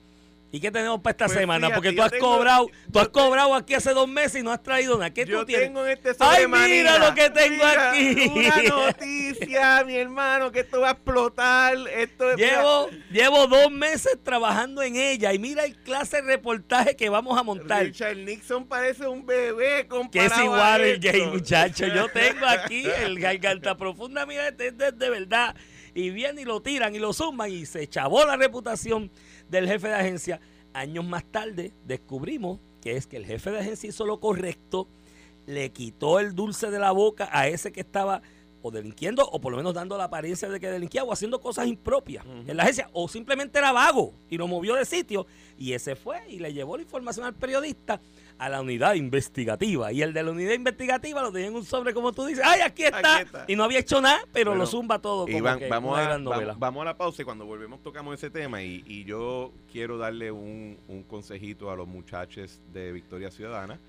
¿Y 0.49 0.61
qué 0.61 0.71
tenemos 0.71 1.01
para 1.01 1.11
esta 1.11 1.25
pues 1.25 1.37
semana? 1.37 1.69
Porque 1.73 1.91
tú 1.91 2.01
has 2.01 2.13
cobrado, 2.13 2.69
tú 2.91 2.99
has 2.99 3.09
cobrado 3.09 3.53
aquí 3.53 3.73
hace 3.73 3.91
dos 3.91 4.07
meses 4.07 4.39
y 4.39 4.43
no 4.43 4.51
has 4.51 4.63
traído 4.63 4.93
nada. 4.97 5.13
¿Qué 5.13 5.25
yo 5.25 5.41
tú 5.41 5.45
tienes? 5.45 5.67
tengo 5.67 5.85
este 5.85 6.11
Ay, 6.19 6.47
mira 6.47 6.99
lo 6.99 7.13
que 7.13 7.29
tengo 7.29 7.65
aquí. 7.65 8.29
Una 8.33 8.63
noticia, 8.63 9.83
mi 9.85 9.97
hermano, 9.97 10.49
que 10.51 10.61
esto 10.61 10.79
va 10.79 10.89
a 10.89 10.91
explotar. 10.93 11.77
Esto 11.93 12.35
llevo, 12.35 12.89
llevo 13.11 13.47
dos 13.47 13.69
meses 13.71 14.17
trabajando 14.23 14.81
en 14.81 14.95
ella 14.95 15.33
y 15.33 15.39
mira 15.39 15.65
el 15.65 15.75
clase 15.75 16.21
de 16.21 16.23
reportaje 16.23 16.95
que 16.95 17.09
vamos 17.09 17.37
a 17.37 17.43
montar. 17.43 17.83
Richard 17.83 18.15
Nixon 18.15 18.67
parece 18.67 19.05
un 19.05 19.25
bebé 19.25 19.85
comparado 19.87 20.29
Que 20.29 20.33
es 20.33 20.43
igual 20.43 20.81
el 20.81 20.99
gay, 21.01 21.27
muchacho. 21.27 21.87
Yo 21.87 22.07
tengo 22.13 22.45
aquí 22.45 22.85
el 23.03 23.19
garganta 23.19 23.75
profunda, 23.75 24.25
mira, 24.25 24.47
es 24.47 24.57
de, 24.57 24.91
de 24.93 25.09
verdad. 25.09 25.55
Y 25.93 26.11
vienen 26.11 26.39
y 26.39 26.45
lo 26.45 26.61
tiran 26.61 26.95
y 26.95 26.99
lo 26.99 27.11
suman 27.11 27.51
y 27.51 27.65
se 27.65 27.87
chavó 27.87 28.23
la 28.23 28.37
reputación 28.37 29.11
del 29.49 29.67
jefe 29.67 29.87
de 29.87 29.95
agencia. 29.95 30.39
Años 30.73 31.05
más 31.05 31.23
tarde 31.25 31.73
descubrimos 31.85 32.59
que 32.81 32.95
es 32.95 33.07
que 33.07 33.17
el 33.17 33.25
jefe 33.25 33.51
de 33.51 33.59
agencia 33.59 33.89
hizo 33.89 34.05
lo 34.05 34.19
correcto, 34.19 34.87
le 35.45 35.71
quitó 35.71 36.19
el 36.19 36.35
dulce 36.35 36.69
de 36.69 36.79
la 36.79 36.91
boca 36.91 37.29
a 37.31 37.47
ese 37.47 37.71
que 37.71 37.79
estaba 37.79 38.21
o 38.67 38.71
delinquiendo 38.71 39.27
o 39.27 39.39
por 39.39 39.51
lo 39.51 39.57
menos 39.57 39.73
dando 39.73 39.97
la 39.97 40.05
apariencia 40.05 40.49
de 40.49 40.59
que 40.59 40.69
delinquía 40.69 41.03
o 41.03 41.11
haciendo 41.11 41.39
cosas 41.39 41.67
impropias 41.67 42.25
en 42.25 42.55
la 42.55 42.63
agencia 42.63 42.89
o 42.93 43.07
simplemente 43.07 43.59
era 43.59 43.71
vago 43.71 44.13
y 44.29 44.37
lo 44.37 44.47
movió 44.47 44.75
de 44.75 44.85
sitio 44.85 45.25
y 45.57 45.73
ese 45.73 45.95
fue 45.95 46.21
y 46.29 46.39
le 46.39 46.53
llevó 46.53 46.77
la 46.77 46.83
información 46.83 47.25
al 47.25 47.33
periodista 47.33 47.99
a 48.37 48.49
la 48.49 48.61
unidad 48.61 48.93
investigativa. 48.95 49.91
Y 49.91 50.01
el 50.01 50.13
de 50.13 50.23
la 50.23 50.31
unidad 50.31 50.53
investigativa 50.53 51.21
lo 51.21 51.31
tenía 51.31 51.47
en 51.47 51.55
un 51.55 51.65
sobre, 51.65 51.93
como 51.93 52.11
tú 52.13 52.25
dices. 52.25 52.43
¡Ay, 52.45 52.61
aquí 52.61 52.83
está! 52.83 53.25
Y 53.47 53.55
no 53.55 53.63
había 53.63 53.79
hecho 53.79 54.01
nada, 54.01 54.19
pero 54.31 54.55
lo 54.55 54.65
zumba 54.65 54.99
todo. 54.99 55.25
Como 55.25 55.41
vamos, 55.41 55.97
a, 55.99 56.55
vamos, 56.57 56.81
a 56.81 56.85
la 56.85 56.97
pausa 56.97 57.21
y 57.21 57.25
cuando 57.25 57.45
volvemos 57.45 57.81
tocamos 57.81 58.13
ese 58.15 58.29
tema. 58.29 58.61
Y, 58.61 58.83
y 58.85 59.03
yo 59.03 59.51
quiero 59.71 59.97
darle 59.97 60.31
un, 60.31 60.77
un, 60.87 61.03
consejito 61.03 61.71
a 61.71 61.75
los 61.75 61.87
muchachos 61.87 62.61
de 62.71 62.91
Victoria 62.91 63.31
Ciudadana. 63.31 63.79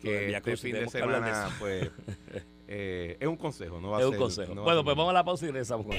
Que 0.00 0.34
este 0.34 0.56
fin 0.56 0.72
de 0.72 0.88
semana, 0.88 1.48
pues. 1.60 1.90
Eh, 2.68 3.16
es 3.20 3.28
un 3.28 3.36
consejo, 3.36 3.80
no 3.80 3.90
va 3.90 3.98
es 3.98 4.04
a 4.04 4.08
ser. 4.08 4.14
un 4.16 4.22
consejo. 4.22 4.54
bueno, 4.62 4.82
pues 4.84 4.96
vamos 4.96 5.10
a 5.10 5.14
la 5.14 5.24
pausa 5.24 5.44
y 5.46 5.48
regresamos 5.50 5.86
con 5.86 5.96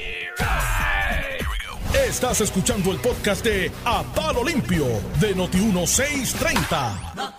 Estás 2.07 2.41
escuchando 2.41 2.91
el 2.91 2.97
podcast 2.99 3.45
de 3.45 3.71
A 3.85 4.03
Palo 4.15 4.43
Limpio 4.43 4.85
de 5.19 5.35
Noti1630. 5.35 7.31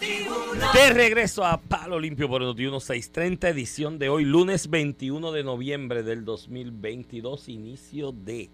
de 0.72 0.90
regreso 0.92 1.44
a 1.44 1.60
Palo 1.60 1.98
Limpio 1.98 2.28
por 2.28 2.42
Noti1630, 2.42 3.48
edición 3.48 3.98
de 3.98 4.08
hoy, 4.08 4.24
lunes 4.24 4.70
21 4.70 5.32
de 5.32 5.42
noviembre 5.44 6.02
del 6.04 6.24
2022, 6.24 7.48
inicio 7.48 8.12
de 8.12 8.50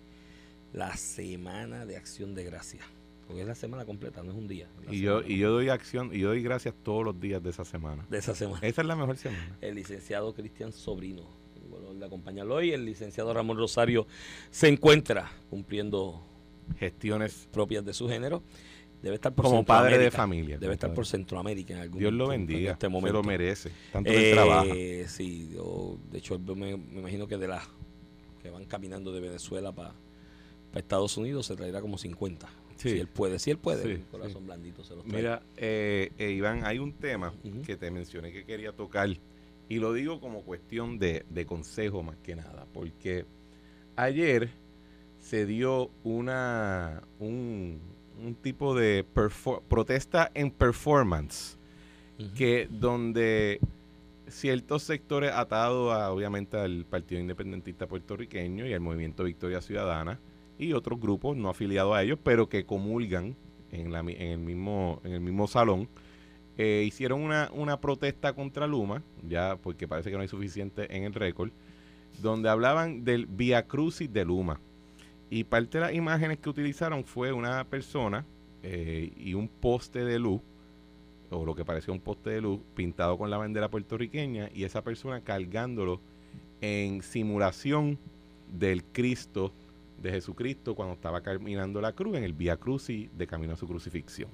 la 0.73 0.97
Semana 0.97 1.85
de 1.85 1.97
Acción 1.99 2.35
de 2.35 2.45
Gracia. 2.45 2.81
Porque 3.31 3.43
es 3.43 3.47
la 3.47 3.55
semana 3.55 3.85
completa, 3.85 4.25
no 4.25 4.33
es 4.33 4.37
un 4.37 4.49
día. 4.49 4.67
Y 4.91 5.03
yo, 5.03 5.23
y 5.23 5.39
yo 5.39 5.53
doy 5.53 5.69
acción, 5.69 6.11
y 6.13 6.19
yo 6.19 6.31
doy 6.31 6.43
gracias 6.43 6.75
todos 6.83 7.05
los 7.05 7.21
días 7.21 7.41
de 7.41 7.51
esa 7.51 7.65
semana. 7.65 8.05
De 8.11 8.19
esa 8.19 8.35
semana. 8.35 8.59
Esa 8.67 8.81
es 8.81 8.87
la 8.89 8.97
mejor 8.97 9.17
semana. 9.17 9.57
El 9.61 9.77
licenciado 9.77 10.35
Cristian 10.35 10.73
Sobrino, 10.73 11.29
le 11.97 12.05
acompañarlo 12.05 12.57
hoy, 12.57 12.73
el 12.73 12.85
licenciado 12.85 13.33
Ramón 13.33 13.57
Rosario 13.57 14.09
se 14.51 14.67
encuentra 14.67 15.31
cumpliendo 15.49 16.27
gestiones 16.81 17.49
propias 17.53 17.85
de 17.85 17.95
su 17.95 18.09
género. 18.09 18.43
Debe 19.01 19.15
estar 19.15 19.33
por 19.33 19.45
como 19.45 19.65
padre 19.65 19.97
de 19.97 20.11
familia. 20.11 20.59
Debe 20.59 20.73
estar 20.73 20.93
por 20.93 21.07
Centroamérica 21.07 21.75
en 21.75 21.81
algún 21.83 22.01
Dios 22.01 22.13
lo 22.13 22.27
bendiga. 22.27 22.73
este 22.73 22.89
momento. 22.89 23.19
Se 23.19 23.23
lo 23.23 23.29
merece. 23.29 23.71
Tanto 23.93 24.11
que 24.11 24.33
trabaja. 24.33 24.75
Sí, 25.07 25.57
de 26.11 26.19
hecho 26.19 26.37
me, 26.41 26.73
imagino 26.73 27.29
que 27.29 27.39
de 27.39 27.47
las 27.47 27.63
que 28.43 28.51
van 28.51 28.65
caminando 28.65 29.13
de 29.13 29.21
Venezuela 29.21 29.71
para 29.71 29.95
Estados 30.75 31.17
Unidos 31.17 31.47
se 31.47 31.55
traerá 31.55 31.81
como 31.81 31.97
50 31.97 32.60
si 32.81 32.99
él 32.99 33.09
puede, 33.09 33.39
si 33.39 33.51
él 33.51 33.59
puede, 33.59 34.01
corazón 34.11 34.47
blandito 34.47 34.83
se 34.85 34.95
Mira, 35.05 35.43
eh, 35.57 36.13
eh, 36.19 36.31
Iván, 36.31 36.65
hay 36.65 36.79
un 36.79 36.93
tema 36.93 37.33
que 37.65 37.77
te 37.77 37.91
mencioné 37.91 38.33
que 38.33 38.45
quería 38.45 38.73
tocar 38.73 39.09
y 39.69 39.79
lo 39.79 39.93
digo 39.93 40.21
como 40.21 40.43
cuestión 40.43 40.99
de, 40.99 41.25
consejo 41.47 42.03
más 42.03 42.17
que 42.23 42.37
nada, 42.37 42.67
porque 42.73 43.25
ayer 43.97 44.51
se 45.21 45.47
dio 45.47 45.91
una 46.03 47.03
un, 47.19 47.81
tipo 48.43 48.75
de 48.75 49.05
protesta 49.69 50.31
en 50.35 50.51
performance 50.51 51.57
que 52.37 52.69
donde 52.71 53.61
ciertos 54.29 54.83
sectores 54.83 55.33
atados 55.33 55.93
a, 55.93 56.13
obviamente 56.13 56.57
al 56.57 56.85
Partido 56.85 57.21
Independentista 57.21 57.87
puertorriqueño 57.87 58.67
y 58.67 58.73
al 58.73 58.81
Movimiento 58.81 59.25
Victoria 59.25 59.61
Ciudadana 59.61 60.19
y 60.61 60.75
otros 60.75 61.01
grupos 61.01 61.37
no 61.37 61.49
afiliados 61.49 61.97
a 61.97 62.03
ellos, 62.03 62.19
pero 62.23 62.49
que 62.49 62.65
comulgan 62.65 63.35
en, 63.73 63.93
la, 63.93 64.01
en, 64.01 64.11
el, 64.11 64.39
mismo, 64.39 65.01
en 65.05 65.13
el 65.13 65.21
mismo 65.21 65.47
salón, 65.47 65.89
eh, 66.59 66.85
hicieron 66.87 67.23
una, 67.23 67.51
una 67.55 67.81
protesta 67.81 68.35
contra 68.35 68.67
Luma, 68.67 69.03
ya 69.27 69.57
porque 69.57 69.89
parece 69.89 70.11
que 70.11 70.17
no 70.17 70.23
hay 70.23 70.29
suficiente 70.29 70.95
en 70.95 71.05
el 71.05 71.15
récord, 71.15 71.51
donde 72.21 72.51
hablaban 72.51 73.05
del 73.05 73.27
Via 73.27 73.67
Crucis 73.67 74.13
de 74.13 74.25
Luma. 74.25 74.61
Y 75.31 75.45
parte 75.45 75.79
de 75.79 75.85
las 75.85 75.95
imágenes 75.95 76.39
que 76.39 76.51
utilizaron 76.51 77.05
fue 77.05 77.33
una 77.33 77.65
persona 77.65 78.27
eh, 78.63 79.13
y 79.17 79.35
un 79.35 79.49
poste 79.49 80.05
de 80.05 80.19
luz, 80.19 80.43
o 81.31 81.47
lo 81.47 81.55
que 81.55 81.65
parecía 81.65 81.95
un 81.95 82.01
poste 82.01 82.31
de 82.31 82.41
luz, 82.41 82.61
pintado 82.75 83.17
con 83.17 83.31
la 83.31 83.39
bandera 83.39 83.71
puertorriqueña, 83.71 84.51
y 84.53 84.65
esa 84.65 84.83
persona 84.83 85.23
cargándolo 85.23 86.01
en 86.61 87.01
simulación 87.03 87.99
del 88.53 88.85
Cristo 88.85 89.53
de 90.01 90.11
Jesucristo 90.11 90.75
cuando 90.75 90.95
estaba 90.95 91.21
caminando 91.21 91.81
la 91.81 91.93
cruz 91.93 92.17
en 92.17 92.25
el 92.25 92.33
Vía 92.33 92.57
Crucis 92.57 93.11
de 93.17 93.27
camino 93.27 93.53
a 93.53 93.57
su 93.57 93.67
crucifixión. 93.67 94.31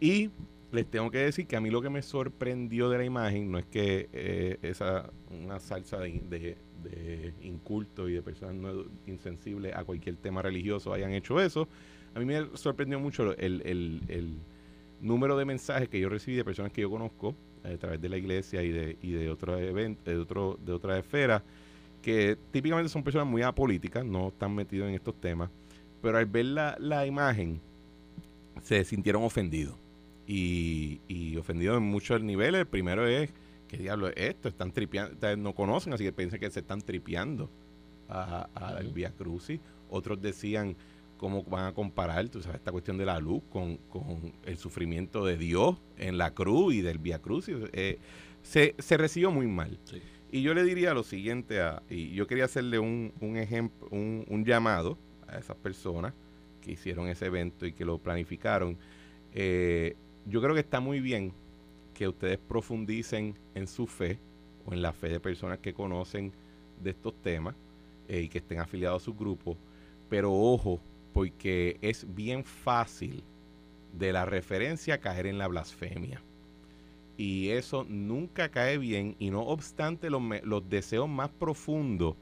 Y 0.00 0.30
les 0.72 0.86
tengo 0.86 1.10
que 1.10 1.18
decir 1.18 1.46
que 1.46 1.56
a 1.56 1.60
mí 1.60 1.70
lo 1.70 1.80
que 1.80 1.90
me 1.90 2.02
sorprendió 2.02 2.90
de 2.90 2.98
la 2.98 3.04
imagen 3.04 3.50
no 3.50 3.58
es 3.58 3.66
que 3.66 4.08
eh, 4.12 4.58
esa 4.62 5.10
una 5.42 5.58
salsa 5.58 5.98
de, 5.98 6.56
inculto 7.42 8.08
y 8.08 8.12
de 8.12 8.22
personas 8.22 8.54
no 8.54 8.84
insensibles 9.06 9.74
a 9.74 9.84
cualquier 9.84 10.16
tema 10.16 10.42
religioso 10.42 10.92
hayan 10.92 11.12
hecho 11.12 11.40
eso. 11.40 11.68
A 12.14 12.18
mí 12.18 12.24
me 12.24 12.46
sorprendió 12.54 13.00
mucho 13.00 13.36
el, 13.36 14.38
número 15.00 15.36
de 15.36 15.44
mensajes 15.44 15.88
que 15.88 16.00
yo 16.00 16.08
recibí 16.08 16.36
de 16.36 16.44
personas 16.44 16.72
que 16.72 16.80
yo 16.80 16.90
conozco 16.90 17.34
eh, 17.64 17.74
a 17.74 17.76
través 17.76 18.00
de 18.00 18.08
la 18.08 18.16
iglesia 18.16 18.62
y 18.62 18.70
de, 18.70 18.96
y 19.02 19.12
de 19.12 19.26
eventos, 19.26 20.04
de, 20.04 20.16
otro, 20.16 20.58
de 20.64 20.72
otras 20.72 20.98
esferas 20.98 21.42
que 22.06 22.38
típicamente 22.52 22.88
son 22.88 23.02
personas 23.02 23.26
muy 23.26 23.42
apolíticas, 23.42 24.04
no 24.04 24.28
están 24.28 24.54
metidos 24.54 24.88
en 24.88 24.94
estos 24.94 25.20
temas, 25.20 25.50
pero 26.00 26.18
al 26.18 26.26
ver 26.26 26.44
la, 26.44 27.04
imagen 27.04 27.60
se 28.62 28.84
sintieron 28.84 29.24
ofendidos. 29.24 29.74
Y, 30.24 31.00
y 31.08 31.36
ofendidos 31.36 31.78
en 31.78 31.82
muchos 31.82 32.22
niveles. 32.22 32.60
El 32.60 32.68
primero 32.68 33.08
es, 33.08 33.30
¿qué 33.66 33.78
diablo 33.78 34.06
es 34.06 34.14
esto? 34.16 34.48
Están 34.48 34.70
tripeando, 34.70 35.36
no 35.36 35.52
conocen, 35.52 35.94
así 35.94 36.04
que 36.04 36.12
piensan 36.12 36.38
que 36.38 36.48
se 36.48 36.60
están 36.60 36.80
tripeando 36.80 37.50
a, 38.08 38.48
al 38.54 38.92
Vía 38.92 39.10
Crucis. 39.10 39.58
Otros 39.90 40.22
decían, 40.22 40.76
¿cómo 41.16 41.42
van 41.42 41.64
a 41.64 41.74
comparar 41.74 42.28
tú 42.28 42.40
sabes, 42.40 42.58
esta 42.58 42.70
cuestión 42.70 42.98
de 42.98 43.06
la 43.06 43.18
luz 43.18 43.42
con, 43.50 43.80
el 44.44 44.58
sufrimiento 44.58 45.24
de 45.24 45.36
Dios 45.36 45.76
en 45.98 46.18
la 46.18 46.34
cruz 46.34 46.72
y 46.72 46.82
del 46.82 46.98
Vía 46.98 47.18
Crucis? 47.18 47.56
Eh, 47.72 47.98
se, 48.44 48.76
se 48.78 48.96
recibió 48.96 49.32
muy 49.32 49.48
mal. 49.48 49.76
Y 50.30 50.42
yo 50.42 50.54
le 50.54 50.64
diría 50.64 50.92
lo 50.92 51.02
siguiente, 51.02 51.60
a, 51.60 51.82
y 51.88 52.12
yo 52.12 52.26
quería 52.26 52.46
hacerle 52.46 52.78
un, 52.78 53.12
un 53.20 53.36
ejemplo, 53.36 53.88
un, 53.90 54.24
un 54.28 54.44
llamado 54.44 54.98
a 55.28 55.38
esas 55.38 55.56
personas 55.56 56.12
que 56.60 56.72
hicieron 56.72 57.08
ese 57.08 57.26
evento 57.26 57.64
y 57.64 57.72
que 57.72 57.84
lo 57.84 57.98
planificaron. 57.98 58.76
Eh, 59.32 59.96
yo 60.26 60.42
creo 60.42 60.54
que 60.54 60.60
está 60.60 60.80
muy 60.80 61.00
bien 61.00 61.32
que 61.94 62.08
ustedes 62.08 62.38
profundicen 62.38 63.38
en 63.54 63.66
su 63.66 63.86
fe 63.86 64.18
o 64.66 64.72
en 64.72 64.82
la 64.82 64.92
fe 64.92 65.08
de 65.08 65.20
personas 65.20 65.60
que 65.60 65.72
conocen 65.72 66.32
de 66.82 66.90
estos 66.90 67.14
temas 67.22 67.54
eh, 68.08 68.22
y 68.22 68.28
que 68.28 68.38
estén 68.38 68.58
afiliados 68.58 69.02
a 69.02 69.04
sus 69.04 69.16
grupos. 69.16 69.56
Pero 70.08 70.32
ojo, 70.32 70.80
porque 71.12 71.78
es 71.80 72.04
bien 72.14 72.44
fácil 72.44 73.22
de 73.92 74.12
la 74.12 74.24
referencia 74.26 75.00
caer 75.00 75.26
en 75.26 75.38
la 75.38 75.48
blasfemia. 75.48 76.20
Y 77.16 77.48
eso 77.50 77.84
nunca 77.88 78.50
cae 78.50 78.78
bien 78.78 79.16
y 79.18 79.30
no 79.30 79.42
obstante 79.42 80.10
los, 80.10 80.22
los 80.42 80.68
deseos 80.68 81.08
más 81.08 81.30
profundos 81.30 82.16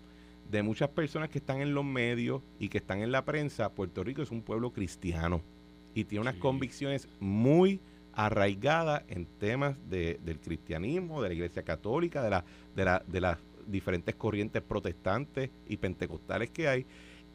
de 0.50 0.62
muchas 0.62 0.90
personas 0.90 1.30
que 1.30 1.38
están 1.38 1.60
en 1.60 1.74
los 1.74 1.84
medios 1.84 2.42
y 2.58 2.68
que 2.68 2.78
están 2.78 3.00
en 3.00 3.10
la 3.10 3.24
prensa, 3.24 3.72
Puerto 3.72 4.04
Rico 4.04 4.22
es 4.22 4.30
un 4.30 4.42
pueblo 4.42 4.72
cristiano 4.72 5.40
y 5.94 6.04
tiene 6.04 6.22
unas 6.22 6.36
convicciones 6.36 7.08
muy 7.20 7.80
arraigadas 8.12 9.02
en 9.08 9.26
temas 9.26 9.76
de, 9.88 10.20
del 10.24 10.38
cristianismo, 10.38 11.22
de 11.22 11.28
la 11.28 11.34
iglesia 11.34 11.62
católica, 11.62 12.22
de, 12.22 12.30
la, 12.30 12.44
de, 12.76 12.84
la, 12.84 13.02
de 13.06 13.20
las 13.20 13.38
diferentes 13.66 14.14
corrientes 14.14 14.62
protestantes 14.62 15.50
y 15.66 15.76
pentecostales 15.76 16.50
que 16.50 16.68
hay, 16.68 16.86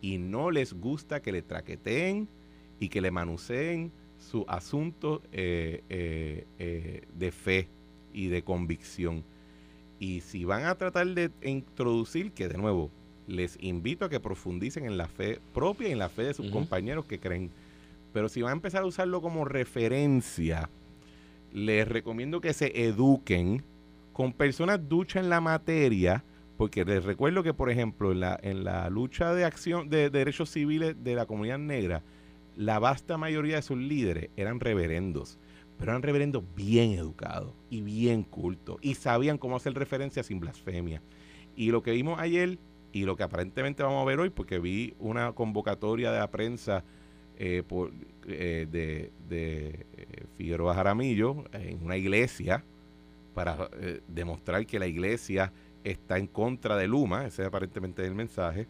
y 0.02 0.18
no 0.18 0.52
les 0.52 0.74
gusta 0.74 1.22
que 1.22 1.32
le 1.32 1.42
traqueteen 1.42 2.30
y 2.80 2.90
que 2.90 3.02
le 3.02 3.12
manuceen 3.12 3.92
su 4.20 4.46
asunto 4.48 5.22
eh, 5.32 5.84
eh, 5.90 6.46
eh, 6.60 7.08
de 7.16 7.32
fe 7.32 7.68
y 8.14 8.28
de 8.28 8.44
convicción. 8.44 9.24
Y 10.00 10.22
si 10.22 10.46
van 10.46 10.66
a 10.66 10.76
tratar 10.76 11.08
de 11.08 11.32
introducir, 11.44 12.32
que 12.32 12.48
de 12.48 12.58
nuevo, 12.58 12.92
les 13.28 13.58
invito 13.62 14.06
a 14.06 14.10
que 14.10 14.20
profundicen 14.20 14.86
en 14.86 14.98
la 14.98 15.08
fe 15.08 15.40
propia 15.54 15.90
y 15.90 15.92
en 15.92 16.00
la 16.00 16.10
fe 16.10 16.24
de 16.24 16.34
sus 16.34 16.50
compañeros 16.52 17.06
que 17.06 17.20
creen. 17.20 17.50
Pero 18.14 18.30
si 18.30 18.42
van 18.42 18.52
a 18.52 18.54
empezar 18.54 18.84
a 18.84 18.88
usarlo 18.88 19.22
como 19.22 19.46
referencia, 19.46 20.70
les 21.52 21.88
recomiendo 21.88 22.42
que 22.42 22.54
se 22.54 22.86
eduquen 22.86 23.64
con 24.14 24.34
personas 24.34 24.88
duchas 24.90 25.24
en 25.24 25.30
la 25.30 25.42
materia, 25.42 26.24
porque 26.58 26.84
les 26.84 27.04
recuerdo 27.04 27.44
que, 27.44 27.54
por 27.54 27.70
ejemplo, 27.70 28.12
en 28.12 28.20
la, 28.20 28.40
en 28.42 28.64
la 28.64 28.90
lucha 28.90 29.34
de 29.34 29.46
acción 29.46 29.90
de, 29.90 30.10
derechos 30.10 30.50
civiles 30.50 30.96
de 31.04 31.16
la 31.16 31.26
comunidad 31.26 31.60
negra, 31.60 32.04
la 32.60 32.78
vasta 32.78 33.18
mayoría 33.18 33.56
de 33.56 33.62
sus 33.62 33.78
líderes 33.78 34.32
eran 34.36 34.60
reverendos, 34.60 35.40
pero 35.78 35.94
eran 35.94 36.02
reverendos 36.02 36.44
bien 36.58 36.92
educados 36.92 37.54
y 37.70 37.80
bien 37.80 38.24
cultos 38.24 38.80
y 38.82 38.96
sabían 38.96 39.38
cómo 39.38 39.56
hacer 39.56 39.74
referencia 39.76 40.24
sin 40.24 40.42
blasfemia. 40.42 41.02
Y 41.56 41.72
lo 41.72 41.82
que 41.82 41.92
vimos 41.92 42.20
ayer 42.20 42.58
y 42.92 43.06
lo 43.06 43.16
que 43.16 43.24
aparentemente 43.24 43.82
vamos 43.82 44.02
a 44.02 44.06
ver 44.06 44.20
hoy, 44.20 44.30
porque 44.30 44.60
vi 44.60 44.94
una 45.00 45.32
convocatoria 45.32 46.12
de 46.12 46.20
la 46.20 46.30
prensa 46.30 46.84
eh, 47.38 47.64
eh, 48.28 48.68
de, 48.70 49.10
eh, 49.32 49.86
Figueroa 50.38 50.76
Jaramillo 50.76 51.46
en 51.54 51.82
una 51.82 51.96
iglesia 51.96 52.66
para 53.34 53.70
demostrar 54.10 54.66
que 54.66 54.80
la 54.80 54.88
iglesia 54.88 55.54
está 55.86 56.18
en 56.18 56.28
contra 56.28 56.76
de 56.76 56.90
Luma, 56.90 57.26
ese 57.26 57.44
es 57.44 57.48
aparentemente 57.48 58.06
el 58.06 58.16
mensaje. 58.16 58.68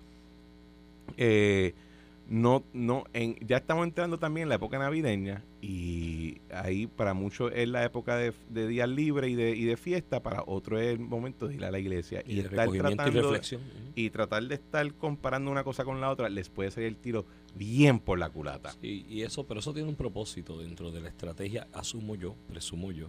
No, 2.29 2.63
no, 2.73 3.05
en, 3.13 3.35
ya 3.45 3.57
estamos 3.57 3.85
entrando 3.85 4.19
también 4.19 4.43
en 4.43 4.49
la 4.49 4.55
época 4.55 4.77
navideña 4.77 5.43
y 5.61 6.37
ahí 6.53 6.85
para 6.85 7.15
muchos 7.15 7.51
es 7.55 7.67
la 7.67 7.83
época 7.83 8.17
de, 8.17 8.33
de 8.49 8.67
días 8.67 8.87
libres 8.87 9.31
y 9.31 9.35
de, 9.35 9.55
y 9.55 9.65
de 9.65 9.77
fiesta, 9.77 10.21
para 10.21 10.43
otros 10.45 10.79
es 10.79 10.89
el 10.89 10.99
momento 10.99 11.47
de 11.47 11.55
ir 11.55 11.65
a 11.65 11.71
la 11.71 11.79
iglesia 11.79 12.23
y, 12.27 12.39
estar 12.39 12.69
tratando 12.69 13.07
y 13.07 13.21
reflexión. 13.21 13.61
y 13.95 14.11
tratar 14.11 14.43
de 14.43 14.55
estar 14.55 14.93
comparando 14.93 15.49
una 15.49 15.63
cosa 15.63 15.83
con 15.83 15.99
la 16.01 16.11
otra 16.11 16.29
les 16.29 16.49
puede 16.49 16.69
salir 16.69 16.89
el 16.89 16.97
tiro 16.97 17.25
bien 17.55 17.97
por 17.99 18.19
la 18.19 18.29
culata. 18.29 18.75
y 18.83 19.23
eso, 19.23 19.47
pero 19.47 19.59
eso 19.59 19.73
tiene 19.73 19.89
un 19.89 19.95
propósito 19.95 20.59
dentro 20.59 20.91
de 20.91 21.01
la 21.01 21.09
estrategia, 21.09 21.67
asumo 21.73 22.13
yo, 22.13 22.35
presumo 22.47 22.91
yo, 22.91 23.07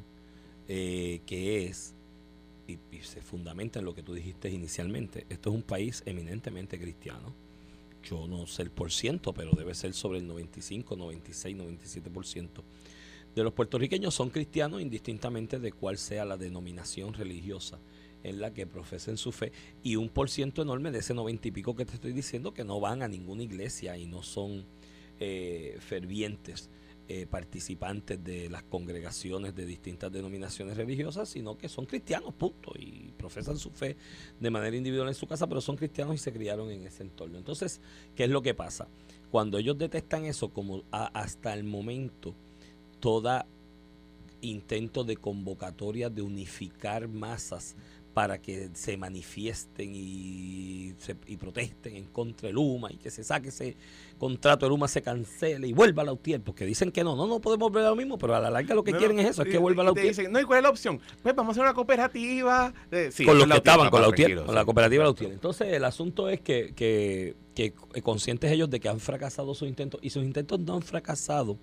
eh, 0.66 1.20
que 1.26 1.66
es 1.66 1.94
y, 2.66 2.78
y 2.90 3.02
se 3.02 3.20
fundamenta 3.20 3.80
en 3.80 3.84
lo 3.84 3.94
que 3.94 4.02
tú 4.02 4.14
dijiste 4.14 4.48
inicialmente. 4.48 5.26
Esto 5.28 5.50
es 5.50 5.56
un 5.56 5.62
país 5.62 6.02
eminentemente 6.06 6.78
cristiano 6.78 7.34
yo 8.02 8.26
no 8.26 8.46
sé 8.46 8.62
el 8.62 8.70
por 8.70 8.92
ciento, 8.92 9.32
pero 9.32 9.52
debe 9.52 9.74
ser 9.74 9.94
sobre 9.94 10.18
el 10.18 10.26
95, 10.26 10.96
96, 10.96 11.56
97% 11.56 12.62
de 13.34 13.44
los 13.44 13.52
puertorriqueños 13.52 14.14
son 14.14 14.30
cristianos 14.30 14.80
indistintamente 14.80 15.58
de 15.58 15.72
cuál 15.72 15.98
sea 15.98 16.24
la 16.24 16.36
denominación 16.36 17.14
religiosa 17.14 17.78
en 18.22 18.40
la 18.40 18.52
que 18.52 18.66
profesen 18.66 19.16
su 19.16 19.32
fe 19.32 19.52
y 19.82 19.96
un 19.96 20.08
por 20.08 20.28
ciento 20.28 20.62
enorme 20.62 20.90
de 20.90 20.98
ese 20.98 21.14
90 21.14 21.48
y 21.48 21.50
pico 21.52 21.76
que 21.76 21.86
te 21.86 21.94
estoy 21.94 22.12
diciendo 22.12 22.52
que 22.52 22.64
no 22.64 22.80
van 22.80 23.02
a 23.02 23.08
ninguna 23.08 23.42
iglesia 23.42 23.96
y 23.96 24.06
no 24.06 24.22
son 24.22 24.64
eh, 25.20 25.76
fervientes 25.80 26.70
eh, 27.12 27.26
participantes 27.26 28.22
de 28.22 28.48
las 28.48 28.62
congregaciones 28.62 29.52
de 29.56 29.66
distintas 29.66 30.12
denominaciones 30.12 30.76
religiosas, 30.76 31.28
sino 31.28 31.58
que 31.58 31.68
son 31.68 31.84
cristianos, 31.84 32.32
punto, 32.34 32.70
y 32.78 33.12
profesan 33.18 33.58
su 33.58 33.70
fe 33.70 33.96
de 34.38 34.48
manera 34.48 34.76
individual 34.76 35.08
en 35.08 35.16
su 35.16 35.26
casa, 35.26 35.48
pero 35.48 35.60
son 35.60 35.74
cristianos 35.76 36.14
y 36.14 36.18
se 36.18 36.32
criaron 36.32 36.70
en 36.70 36.86
ese 36.86 37.02
entorno. 37.02 37.36
Entonces, 37.36 37.80
¿qué 38.14 38.22
es 38.22 38.30
lo 38.30 38.42
que 38.42 38.54
pasa? 38.54 38.86
Cuando 39.28 39.58
ellos 39.58 39.76
detestan 39.76 40.24
eso, 40.24 40.50
como 40.50 40.84
hasta 40.92 41.52
el 41.52 41.64
momento, 41.64 42.32
toda 43.00 43.44
intento 44.40 45.02
de 45.02 45.16
convocatoria 45.16 46.10
de 46.10 46.22
unificar 46.22 47.08
masas 47.08 47.74
para 48.14 48.38
que 48.38 48.70
se 48.74 48.96
manifiesten 48.96 49.92
y, 49.94 50.94
se, 50.98 51.16
y 51.26 51.36
protesten 51.36 51.96
en 51.96 52.04
contra 52.06 52.48
de 52.48 52.52
Luma 52.52 52.90
y 52.90 52.96
que 52.96 53.10
se 53.10 53.22
saque 53.22 53.50
ese 53.50 53.76
contrato 54.18 54.66
de 54.66 54.70
Luma, 54.70 54.88
se 54.88 55.00
cancele 55.00 55.68
y 55.68 55.72
vuelva 55.72 56.02
a 56.02 56.06
la 56.06 56.12
UTIER, 56.12 56.40
porque 56.40 56.64
dicen 56.64 56.90
que 56.90 57.04
no, 57.04 57.14
no, 57.14 57.26
no 57.26 57.40
podemos 57.40 57.70
volver 57.70 57.86
a 57.86 57.90
lo 57.90 57.96
mismo, 57.96 58.18
pero 58.18 58.34
a 58.34 58.40
la 58.40 58.50
larga 58.50 58.74
lo 58.74 58.82
que 58.82 58.92
quieren 58.92 59.18
es 59.20 59.30
eso, 59.30 59.42
es 59.42 59.48
que 59.48 59.58
vuelva 59.58 59.82
a 59.82 59.86
la 59.86 59.92
UTIER. 59.92 60.08
Dicen, 60.08 60.32
no, 60.32 60.40
¿y 60.40 60.44
cuál 60.44 60.58
es 60.58 60.62
la 60.64 60.70
opción? 60.70 61.00
Pues 61.22 61.34
vamos 61.34 61.50
a 61.50 61.52
hacer 61.52 61.62
una 61.62 61.74
cooperativa. 61.74 62.72
con 63.24 63.38
los 63.38 63.46
que 63.46 63.56
estaban, 63.56 63.90
con 63.90 64.02
la 64.02 64.08
UTIER, 64.08 64.44
con 64.44 64.54
la 64.54 64.64
cooperativa 64.64 65.04
de 65.04 65.06
la 65.06 65.12
UTIER. 65.12 65.32
Entonces, 65.32 65.68
el 65.68 65.84
asunto 65.84 66.28
es 66.28 66.40
que, 66.40 66.72
que, 66.74 67.36
que 67.54 67.72
conscientes 68.02 68.50
ellos 68.50 68.68
de 68.70 68.80
que 68.80 68.88
han 68.88 69.00
fracasado 69.00 69.54
sus 69.54 69.68
intentos, 69.68 70.00
y 70.02 70.10
sus 70.10 70.24
intentos 70.24 70.58
no 70.60 70.74
han 70.74 70.82
fracasado 70.82 71.58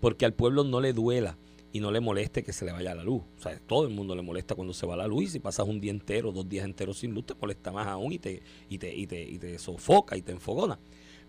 porque 0.00 0.24
al 0.24 0.32
pueblo 0.32 0.64
no 0.64 0.80
le 0.80 0.92
duela 0.92 1.36
y 1.72 1.80
no 1.80 1.90
le 1.90 2.00
moleste 2.00 2.42
que 2.42 2.52
se 2.52 2.64
le 2.64 2.72
vaya 2.72 2.94
la 2.94 3.04
luz. 3.04 3.22
O 3.38 3.40
sea, 3.40 3.58
todo 3.66 3.86
el 3.86 3.94
mundo 3.94 4.14
le 4.14 4.22
molesta 4.22 4.54
cuando 4.54 4.72
se 4.72 4.86
va 4.86 4.96
la 4.96 5.06
luz 5.06 5.24
y 5.24 5.26
si 5.28 5.38
pasas 5.38 5.66
un 5.66 5.80
día 5.80 5.90
entero, 5.90 6.32
dos 6.32 6.48
días 6.48 6.64
enteros 6.64 6.98
sin 6.98 7.14
luz, 7.14 7.26
te 7.26 7.34
molesta 7.34 7.70
más 7.72 7.86
aún 7.86 8.12
y 8.12 8.18
te, 8.18 8.42
y 8.68 8.78
te, 8.78 8.94
y 8.94 9.06
te, 9.06 9.22
y 9.22 9.38
te 9.38 9.58
sofoca 9.58 10.16
y 10.16 10.22
te 10.22 10.32
enfogona. 10.32 10.78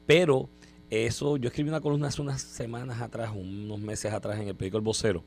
Pero 0.05 0.49
eso, 0.89 1.37
yo 1.37 1.47
escribí 1.47 1.69
una 1.69 1.81
columna 1.81 2.07
hace 2.07 2.21
unas 2.21 2.41
semanas 2.41 3.01
atrás, 3.01 3.31
unos 3.35 3.79
meses 3.79 4.11
atrás 4.13 4.39
en 4.39 4.47
el 4.47 4.55
periódico 4.55 4.77
El 4.77 4.83
Vocero, 4.83 5.23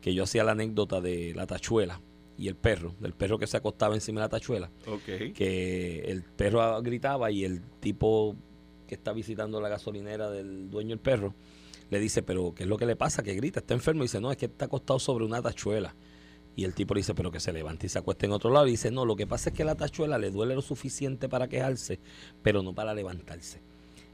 que 0.00 0.14
yo 0.14 0.24
hacía 0.24 0.44
la 0.44 0.52
anécdota 0.52 1.00
de 1.00 1.32
la 1.34 1.46
tachuela 1.46 2.00
y 2.36 2.48
el 2.48 2.54
perro, 2.56 2.94
del 3.00 3.14
perro 3.14 3.38
que 3.38 3.46
se 3.46 3.56
acostaba 3.56 3.94
encima 3.94 4.20
de 4.20 4.24
la 4.24 4.28
tachuela. 4.30 4.70
Que 5.34 6.00
el 6.06 6.22
perro 6.22 6.82
gritaba 6.82 7.30
y 7.30 7.44
el 7.44 7.62
tipo 7.80 8.36
que 8.86 8.94
está 8.94 9.12
visitando 9.12 9.60
la 9.60 9.68
gasolinera 9.68 10.30
del 10.30 10.70
dueño 10.70 10.90
del 10.90 11.00
perro 11.00 11.34
le 11.90 12.00
dice, 12.00 12.22
pero 12.22 12.54
¿qué 12.54 12.64
es 12.64 12.68
lo 12.68 12.76
que 12.76 12.86
le 12.86 12.96
pasa? 12.96 13.22
Que 13.22 13.34
grita, 13.34 13.60
está 13.60 13.74
enfermo. 13.74 14.02
Y 14.02 14.06
dice, 14.06 14.20
no, 14.20 14.30
es 14.30 14.36
que 14.36 14.46
está 14.46 14.66
acostado 14.66 14.98
sobre 14.98 15.24
una 15.24 15.40
tachuela. 15.42 15.94
Y 16.56 16.64
el 16.64 16.74
tipo 16.74 16.94
le 16.94 17.00
dice, 17.00 17.14
pero 17.14 17.30
que 17.30 17.40
se 17.40 17.52
levante 17.52 17.86
y 17.86 17.88
se 17.88 17.98
acueste 17.98 18.26
en 18.26 18.32
otro 18.32 18.50
lado. 18.50 18.66
Y 18.66 18.72
dice, 18.72 18.90
no, 18.90 19.04
lo 19.04 19.14
que 19.14 19.26
pasa 19.26 19.50
es 19.50 19.56
que 19.56 19.64
la 19.64 19.74
tachuela 19.74 20.18
le 20.18 20.30
duele 20.30 20.54
lo 20.54 20.62
suficiente 20.62 21.28
para 21.28 21.48
quejarse, 21.48 22.00
pero 22.42 22.62
no 22.62 22.74
para 22.74 22.94
levantarse. 22.94 23.60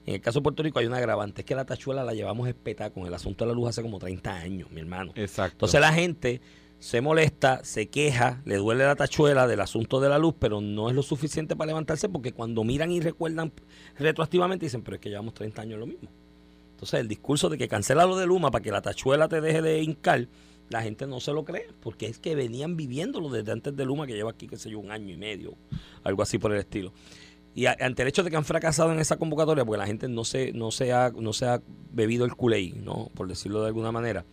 En 0.05 0.15
el 0.15 0.21
caso 0.21 0.41
de 0.41 0.43
Puerto 0.43 0.63
Rico 0.65 0.81
hay 0.81 0.87
una 0.87 0.97
agravante, 0.97 1.43
es 1.43 1.47
que 1.47 1.55
la 1.55 1.65
tachuela 1.65 2.03
la 2.03 2.13
llevamos 2.13 2.49
espetada 2.49 2.91
con 2.91 3.07
el 3.07 3.15
asunto 3.15 3.45
de 3.45 3.51
la 3.51 3.55
luz 3.55 3.69
hace 3.69 3.83
como 3.83 4.01
30 4.01 4.35
años, 4.35 4.71
mi 4.73 4.81
hermano. 4.81 5.13
Exacto. 5.15 5.55
Entonces 5.55 5.81
la 5.81 5.93
gente 5.93 6.41
se 6.81 7.01
molesta, 7.01 7.63
se 7.63 7.89
queja, 7.89 8.43
le 8.45 8.57
duele 8.57 8.85
la 8.85 8.97
tachuela 8.97 9.47
del 9.47 9.61
asunto 9.61 10.01
de 10.01 10.09
la 10.09 10.19
luz, 10.19 10.35
pero 10.37 10.61
no 10.61 10.89
es 10.89 10.97
lo 10.97 11.05
suficiente 11.05 11.55
para 11.55 11.69
levantarse 11.69 12.09
porque 12.09 12.33
cuando 12.33 12.65
miran 12.65 12.91
y 12.91 13.01
recuerdan 13.01 13.53
retroactivamente 13.97 14.67
dicen, 14.67 14.83
pero 14.83 14.97
es 14.97 15.01
que 15.01 15.09
llevamos 15.09 15.35
30 15.35 15.63
años 15.63 15.79
lo 15.79 15.87
mismo. 15.87 16.11
Entonces, 16.83 16.99
el 16.99 17.07
discurso 17.07 17.49
de 17.49 17.59
que 17.59 17.69
cancela 17.69 18.07
lo 18.07 18.17
de 18.17 18.27
Luma 18.27 18.51
para 18.51 18.61
que 18.61 18.73
la 18.73 18.83
tachuela 18.83 19.29
te 19.29 19.41
deje 19.41 19.63
de 19.63 19.85
hincar, 19.85 20.27
la 20.69 20.83
gente 20.83 21.07
no 21.07 21.21
se 21.21 21.33
lo 21.33 21.45
cree, 21.45 21.69
porque 21.81 22.07
es 22.07 22.19
que 22.19 22.35
venían 22.35 22.77
viviéndolo 22.77 23.29
desde 23.29 23.53
antes 23.53 23.77
de 23.77 23.85
Luma, 23.85 24.05
que 24.05 24.15
lleva 24.15 24.33
aquí, 24.33 24.49
qué 24.49 24.57
sé 24.57 24.69
yo, 24.69 24.81
un 24.81 24.91
año 24.91 25.15
y 25.15 25.17
medio, 25.17 25.55
algo 26.03 26.25
así 26.25 26.39
por 26.39 26.51
el 26.51 26.59
estilo. 26.59 26.93
Y 27.55 27.67
ante 27.67 28.03
el 28.03 28.09
hecho 28.09 28.25
de 28.25 28.31
que 28.31 28.37
han 28.37 28.45
fracasado 28.45 28.93
en 28.93 28.99
esa 28.99 29.17
convocatoria, 29.17 29.65
porque 29.65 29.79
la 29.79 29.87
gente 29.87 30.09
no 30.09 30.25
se, 30.25 30.53
no 30.55 30.73
se, 30.73 30.93
ha, 30.93 31.13
no 31.17 31.33
se 31.33 31.47
ha 31.47 31.63
bebido 31.93 32.25
el 32.25 32.35
culé, 32.35 32.73
¿no? 32.75 33.13
por 33.15 33.29
decirlo 33.29 33.61
de 33.61 33.69
alguna 33.69 33.93
manera, 33.93 34.25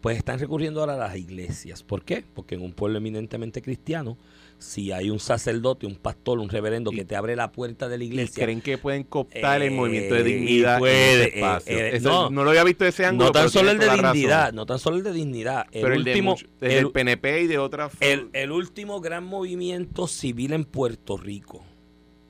pues 0.00 0.16
están 0.16 0.38
recurriendo 0.38 0.78
ahora 0.78 0.94
a 0.94 1.08
las 1.08 1.16
iglesias. 1.16 1.82
¿Por 1.82 2.04
qué? 2.04 2.24
Porque 2.36 2.54
en 2.54 2.62
un 2.62 2.72
pueblo 2.72 2.98
eminentemente 2.98 3.62
cristiano, 3.62 4.16
si 4.58 4.90
hay 4.92 5.10
un 5.10 5.20
sacerdote, 5.20 5.86
un 5.86 5.96
pastor, 5.96 6.38
un 6.38 6.48
reverendo 6.48 6.90
que 6.90 7.04
te 7.04 7.14
abre 7.14 7.36
la 7.36 7.52
puerta 7.52 7.88
de 7.88 7.98
la 7.98 8.04
Y 8.04 8.06
iglesia, 8.08 8.44
creen 8.44 8.60
que 8.60 8.78
pueden 8.78 9.04
cooptar 9.04 9.60
el 9.62 9.72
Eh, 9.72 9.76
movimiento 9.76 10.14
de 10.14 10.20
y 10.20 10.24
dignidad 10.32 10.78
puede, 10.78 11.14
en 11.14 11.20
eh, 11.22 11.32
espacio. 11.34 11.78
eh, 11.78 11.96
Eso- 11.96 12.08
no. 12.08 12.30
no, 12.30 12.44
lo 12.44 12.50
había 12.50 12.64
visto 12.64 12.84
ese 12.86 13.04
ángulo. 13.04 13.26
no 13.26 13.32
tan 13.32 13.50
solo 13.50 13.70
el 13.70 13.78
de 13.78 13.86
razón. 13.86 14.12
dignidad, 14.12 14.52
no 14.52 14.64
tan 14.66 14.78
solo 14.78 14.96
el 14.96 15.02
de 15.02 15.12
dignidad, 15.12 15.66
el 15.72 15.82
Pero 15.82 15.94
el, 15.94 16.04
de 16.04 16.10
último, 16.12 16.36
el, 16.62 16.70
el- 16.72 16.90
PNP 16.90 17.42
y 17.42 17.46
de 17.46 17.58
otras... 17.58 17.92
el, 18.00 18.28
el 18.32 18.50
último 18.50 19.00
gran 19.00 19.24
movimiento 19.24 20.06
civil 20.08 20.52
en 20.54 20.64
Puerto 20.64 21.16
Rico 21.16 21.62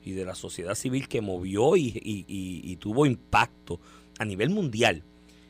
y 0.03 0.11
de 0.11 0.25
la 0.25 0.35
sociedad 0.35 0.75
civil 0.75 1.07
que 1.07 1.21
movió 1.21 1.75
y, 1.77 1.87
y- 2.03 2.25
y- 2.27 2.61
y 2.71 2.75
tuvo 2.77 3.05
impacto 3.05 3.79
a 4.19 4.25
nivel 4.25 4.49
mundial 4.49 5.03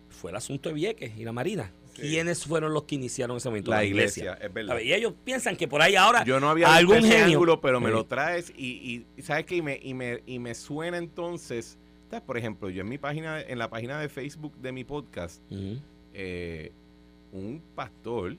fue 0.09 0.31
el 0.31 0.37
asunto 0.37 0.69
de 0.69 0.75
Vieques 0.75 1.11
y 1.17 1.23
la 1.23 1.31
Marina. 1.31 1.71
¿Quiénes 2.01 2.45
fueron 2.45 2.73
los 2.73 2.83
que 2.83 2.95
iniciaron 2.95 3.38
ese 3.38 3.49
movimiento? 3.49 3.71
la 3.71 3.83
iglesia, 3.83 4.33
es 4.41 4.53
verdad. 4.53 4.75
ver, 4.75 4.86
y 4.86 4.93
ellos 4.93 5.13
piensan 5.23 5.55
que 5.55 5.67
por 5.67 5.81
ahí 5.81 5.95
ahora 5.95 6.23
Yo 6.23 6.39
no 6.39 6.49
había 6.49 6.73
algún 6.75 6.97
ese 6.97 7.07
genio. 7.10 7.25
ángulo, 7.38 7.62
pero 7.62 7.79
me 7.79 7.88
Sí. 7.88 7.93
lo 7.93 8.05
traes 8.05 8.49
y, 8.57 9.05
sabes 9.21 9.45
que 9.45 9.55
y 9.57 9.62
me, 9.62 9.79
y 9.81 9.93
me, 9.93 10.21
y 10.25 10.39
me 10.39 10.53
suena 10.55 10.97
entonces, 10.97 11.77
¿sabes? 12.10 12.23
por 12.25 12.38
ejemplo, 12.38 12.69
yo 12.69 12.81
en 12.81 12.89
mi 12.89 12.97
página, 12.97 13.41
en 13.41 13.57
la 13.60 13.69
página 13.69 13.99
de 13.99 14.10
Facebook 14.10 14.55
de 14.57 14.71
mi 14.71 14.83
podcast, 14.83 15.41
eh, 16.13 16.71
un 17.31 17.62
pastor 17.75 18.31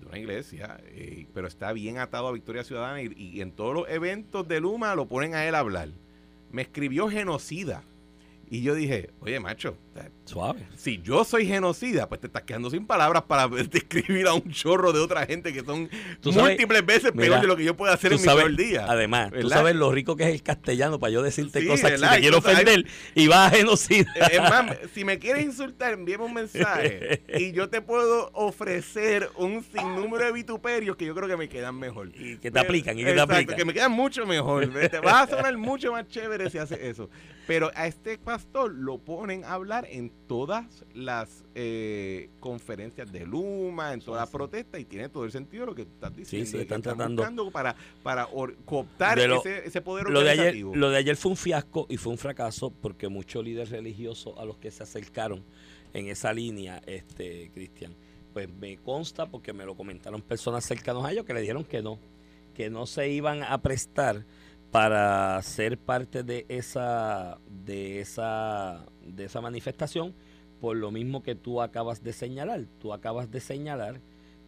de 0.00 0.06
una 0.06 0.18
iglesia, 0.18 0.80
eh, 0.86 1.26
pero 1.34 1.46
está 1.48 1.72
bien 1.74 1.98
atado 1.98 2.26
a 2.28 2.32
Victoria 2.32 2.64
Ciudadana 2.64 3.02
y, 3.02 3.12
y 3.16 3.40
en 3.42 3.52
todos 3.52 3.74
los 3.74 3.88
eventos 3.90 4.48
de 4.48 4.58
Luma 4.60 4.94
lo 4.94 5.06
ponen 5.06 5.34
a 5.34 5.46
él 5.46 5.54
a 5.54 5.58
hablar. 5.58 5.88
Me 6.50 6.62
escribió 6.62 7.08
genocida. 7.10 7.82
Y 8.54 8.60
yo 8.60 8.74
dije, 8.74 9.08
oye, 9.20 9.40
macho, 9.40 9.78
Suave. 10.26 10.66
si 10.76 11.00
yo 11.00 11.24
soy 11.24 11.46
genocida, 11.46 12.06
pues 12.06 12.20
te 12.20 12.26
estás 12.26 12.42
quedando 12.42 12.68
sin 12.68 12.86
palabras 12.86 13.22
para 13.22 13.48
describir 13.70 14.26
a 14.26 14.34
un 14.34 14.50
chorro 14.50 14.92
de 14.92 15.00
otra 15.00 15.24
gente 15.24 15.54
que 15.54 15.64
son 15.64 15.88
Tú 16.20 16.32
sabes- 16.34 16.50
múltiples 16.50 16.84
veces 16.84 17.12
peor 17.12 17.40
de 17.40 17.46
lo 17.46 17.56
que 17.56 17.64
yo 17.64 17.74
puedo 17.74 17.90
hacer 17.90 18.12
en 18.12 18.18
mi 18.20 18.24
sabes- 18.24 18.54
día. 18.54 18.84
Además, 18.86 19.32
tú 19.40 19.48
sabes 19.48 19.74
lo 19.74 19.90
rico 19.90 20.16
que 20.16 20.24
es 20.24 20.34
el 20.34 20.42
castellano 20.42 20.98
para 21.00 21.10
yo 21.14 21.22
decirte 21.22 21.62
Sí, 21.62 21.66
cosas 21.66 21.92
que 21.92 21.96
te 22.06 22.20
quiero 22.20 22.38
ofender 22.38 22.84
y 23.14 23.26
vas 23.26 23.50
a 23.54 23.56
genocida. 23.56 24.12
Es 24.30 24.38
más, 24.40 24.76
si 24.94 25.06
me 25.06 25.18
quieres 25.18 25.44
insultar, 25.44 25.94
envíame 25.94 26.24
un 26.24 26.34
mensaje 26.34 27.22
y 27.34 27.52
yo 27.52 27.70
te 27.70 27.80
puedo 27.80 28.30
ofrecer 28.34 29.30
un 29.36 29.64
sinnúmero 29.64 30.26
de 30.26 30.32
vituperios 30.32 30.96
que 30.98 31.06
yo 31.06 31.14
creo 31.14 31.26
que 31.26 31.38
me 31.38 31.48
quedan 31.48 31.76
mejor. 31.78 32.10
Y 32.14 32.36
que 32.36 32.50
te 32.50 32.58
aplican, 32.58 32.98
y 32.98 33.04
que 33.04 33.14
te 33.14 33.20
aplican. 33.20 33.56
que 33.56 33.64
me 33.64 33.72
quedan 33.72 33.92
mucho 33.92 34.26
mejor. 34.26 34.68
Te 34.90 35.00
vas 35.00 35.26
a 35.32 35.36
sonar 35.36 35.56
mucho 35.56 35.90
más 35.92 36.06
chévere 36.06 36.50
si 36.50 36.58
haces 36.58 36.78
eso. 36.82 37.08
Pero 37.46 37.72
a 37.74 37.86
este 37.88 38.18
pastor 38.42 38.74
lo 38.74 38.98
ponen 38.98 39.44
a 39.44 39.54
hablar 39.54 39.86
en 39.90 40.10
todas 40.26 40.84
las 40.94 41.44
eh, 41.54 42.28
conferencias 42.40 43.10
de 43.12 43.24
Luma, 43.26 43.92
en 43.92 44.00
todas 44.00 44.22
las 44.22 44.30
protestas, 44.30 44.80
y 44.80 44.84
tiene 44.84 45.08
todo 45.08 45.24
el 45.24 45.30
sentido 45.32 45.66
lo 45.66 45.74
que 45.74 45.84
tú 45.84 45.92
estás 45.94 46.14
diciendo. 46.16 46.50
sí, 46.50 46.56
que 46.56 46.62
están 46.62 46.82
tratando- 46.82 47.22
buscando 47.22 47.50
para, 47.50 47.76
para 48.02 48.26
or- 48.32 48.56
cooptar 48.64 49.18
lo- 49.18 49.38
ese, 49.40 49.66
ese 49.66 49.80
poder 49.80 50.08
Lo 50.10 50.20
de, 50.22 50.30
ayer, 50.30 50.56
lo 50.56 50.90
de 50.90 50.96
ayer 50.98 51.16
fue 51.16 51.30
un 51.30 51.36
fiasco 51.36 51.86
y 51.88 51.96
fue 51.96 52.12
un 52.12 52.18
fracaso 52.18 52.70
porque 52.70 53.08
muchos 53.08 53.44
líderes 53.44 53.70
religiosos 53.70 54.34
a 54.38 54.44
los 54.44 54.56
que 54.58 54.70
se 54.70 54.82
acercaron 54.82 55.42
en 55.94 56.08
esa 56.08 56.32
línea, 56.32 56.80
este 56.86 57.50
Cristian, 57.54 57.94
pues 58.32 58.48
me 58.48 58.76
consta 58.78 59.26
porque 59.26 59.52
me 59.52 59.64
lo 59.64 59.74
comentaron 59.76 60.20
personas 60.22 60.64
cercanas 60.64 61.04
a 61.04 61.12
ellos 61.12 61.24
que 61.26 61.34
le 61.34 61.40
dijeron 61.42 61.64
que 61.64 61.82
no, 61.82 61.98
que 62.54 62.70
no 62.70 62.86
se 62.86 63.08
iban 63.10 63.42
a 63.42 63.60
prestar 63.62 64.24
para 64.72 65.40
ser 65.42 65.78
parte 65.78 66.24
de 66.24 66.46
esa 66.48 67.38
de 67.48 68.00
esa 68.00 68.86
de 69.06 69.26
esa 69.26 69.40
manifestación 69.40 70.14
por 70.62 70.76
lo 70.76 70.90
mismo 70.90 71.22
que 71.22 71.34
tú 71.34 71.60
acabas 71.60 72.02
de 72.02 72.12
señalar, 72.12 72.66
tú 72.80 72.92
acabas 72.92 73.30
de 73.30 73.40
señalar 73.40 74.00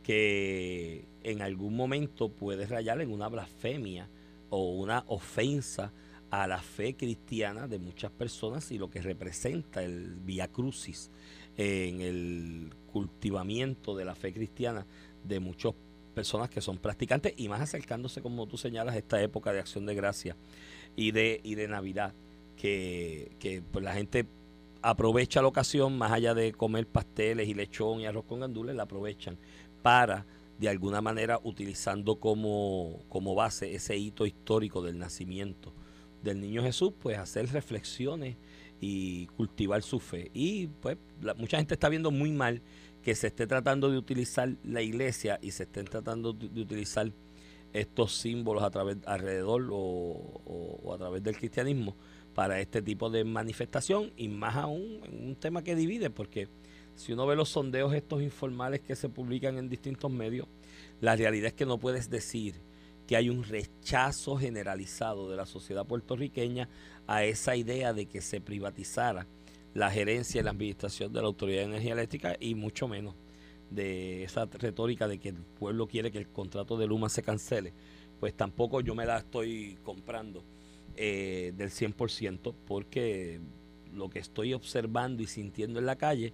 que 0.02 1.06
en 1.24 1.42
algún 1.42 1.76
momento 1.76 2.30
puedes 2.30 2.70
rayar 2.70 3.00
en 3.00 3.12
una 3.12 3.28
blasfemia 3.28 4.08
o 4.48 4.70
una 4.70 5.04
ofensa 5.08 5.92
a 6.30 6.46
la 6.46 6.62
fe 6.62 6.94
cristiana 6.94 7.66
de 7.66 7.78
muchas 7.78 8.12
personas 8.12 8.70
y 8.70 8.78
lo 8.78 8.88
que 8.88 9.02
representa 9.02 9.82
el 9.82 10.14
Via 10.24 10.48
Crucis 10.48 11.10
en 11.56 12.00
el 12.00 12.72
cultivamiento 12.92 13.96
de 13.96 14.04
la 14.04 14.14
fe 14.14 14.32
cristiana 14.32 14.87
de 15.24 15.40
muchas 15.40 15.74
personas 16.14 16.48
que 16.48 16.61
son 16.61 16.79
practicantes 16.79 17.35
y 17.37 17.48
más 17.48 17.61
acercándose, 17.61 18.22
como 18.22 18.46
tú 18.46 18.57
señalas, 18.57 18.94
a 18.94 18.98
esta 18.98 19.20
época 19.22 19.53
de 19.53 19.59
acción 19.61 19.85
de 19.87 19.94
gracia 19.94 20.37
y 20.96 21.11
de, 21.11 21.40
y 21.42 21.55
de 21.57 21.68
Navidad, 21.68 22.14
que, 22.57 23.33
que 23.38 23.62
pues, 23.62 23.85
la 23.85 23.92
gente 23.94 24.27
aprovecha 24.83 25.42
la 25.42 25.48
ocasión, 25.48 25.96
más 25.98 26.12
allá 26.12 26.35
de 26.35 26.53
comer 26.53 26.87
pasteles 26.87 27.48
y 27.48 27.55
lechón 27.55 28.00
y 28.00 28.07
arroz 28.07 28.24
con 28.27 28.40
gandules, 28.40 28.77
la 28.77 28.85
aprovechan 28.85 29.37
para, 29.83 30.24
de 30.59 30.68
alguna 30.68 31.00
manera, 31.00 31.40
utilizando 31.42 32.16
como, 32.16 33.00
como 33.09 33.35
base 33.35 33.74
ese 33.74 33.96
hito 33.96 34.27
histórico 34.27 34.83
del 34.83 34.98
nacimiento 34.98 35.72
del 36.22 36.40
niño 36.40 36.62
Jesús, 36.62 36.92
pues 37.03 37.18
hacer 37.18 37.50
reflexiones 37.53 38.37
y 38.81 39.27
cultivar 39.37 39.83
su 39.83 40.00
fe. 40.00 40.31
Y 40.35 40.66
pues 40.68 40.96
la- 41.22 41.35
mucha 41.35 41.57
gente 41.59 41.74
está 41.74 41.88
viendo 41.88 42.11
muy 42.11 42.33
mal 42.33 42.61
que 43.04 43.14
se 43.14 43.26
esté 43.26 43.46
tratando 43.46 43.90
de 43.90 43.98
utilizar 43.98 44.56
la 44.64 44.80
iglesia 44.80 45.38
y 45.42 45.50
se 45.50 45.64
estén 45.64 45.84
tratando 45.84 46.32
de, 46.32 46.60
utilizar 46.60 47.12
estos 47.74 48.16
símbolos 48.16 48.62
a 48.62 48.70
través 48.70 48.96
alrededor 49.04 49.68
o 49.70 50.92
a 50.94 50.96
través 50.96 51.22
del 51.22 51.36
cristianismo 51.36 51.96
para 52.34 52.60
este 52.60 52.82
tipo 52.82 53.10
de 53.10 53.24
manifestación 53.24 54.10
y 54.16 54.28
más 54.28 54.56
aún 54.56 55.00
en 55.04 55.28
un 55.28 55.36
tema 55.36 55.62
que 55.62 55.76
divide 55.76 56.10
porque 56.10 56.48
si 56.96 57.12
uno 57.12 57.26
ve 57.26 57.36
los 57.36 57.50
sondeos 57.50 57.92
estos 57.94 58.22
informales 58.22 58.80
que 58.80 58.96
se 58.96 59.08
publican 59.08 59.58
en 59.58 59.68
distintos 59.68 60.10
medios 60.10 60.48
la 61.00 61.14
realidad 61.14 61.48
es 61.48 61.54
que 61.54 61.66
no 61.66 61.78
puedes 61.78 62.10
decir 62.10 62.54
que 63.06 63.16
hay 63.16 63.28
un 63.28 63.44
rechazo 63.44 64.36
generalizado 64.36 65.28
de 65.28 65.36
la 65.36 65.46
sociedad 65.46 65.86
puertorriqueña 65.86 66.68
a 67.06 67.24
esa 67.24 67.54
idea 67.54 67.92
de 67.92 68.06
que 68.06 68.20
se 68.20 68.40
privatizara 68.40 69.26
la 69.74 69.90
gerencia 69.90 70.40
y 70.40 70.44
la 70.44 70.50
administración 70.50 71.12
de 71.12 71.20
la 71.20 71.26
Autoridad 71.26 71.60
de 71.60 71.66
Energía 71.66 71.92
Eléctrica 71.92 72.37
y 72.38 72.54
mucho 72.54 72.88
menos 72.88 73.14
de 73.70 74.22
esa 74.22 74.46
retórica 74.46 75.08
de 75.08 75.18
que 75.18 75.30
el 75.30 75.37
pueblo 75.37 75.87
quiere 75.87 76.10
que 76.12 76.18
el 76.18 76.28
contrato 76.28 76.78
de 76.78 76.87
Luma 76.87 77.08
se 77.08 77.22
cancele, 77.22 77.72
pues 78.20 78.34
tampoco 78.34 78.80
yo 78.80 78.94
me 78.94 79.04
la 79.04 79.18
estoy 79.18 79.76
comprando 79.82 80.44
eh, 80.96 81.52
del 81.56 81.70
100% 81.70 82.54
porque 82.66 83.40
lo 83.92 84.08
que 84.08 84.20
estoy 84.20 84.54
observando 84.54 85.22
y 85.22 85.26
sintiendo 85.26 85.80
en 85.80 85.87
la 85.87 85.96
calle 85.96 86.32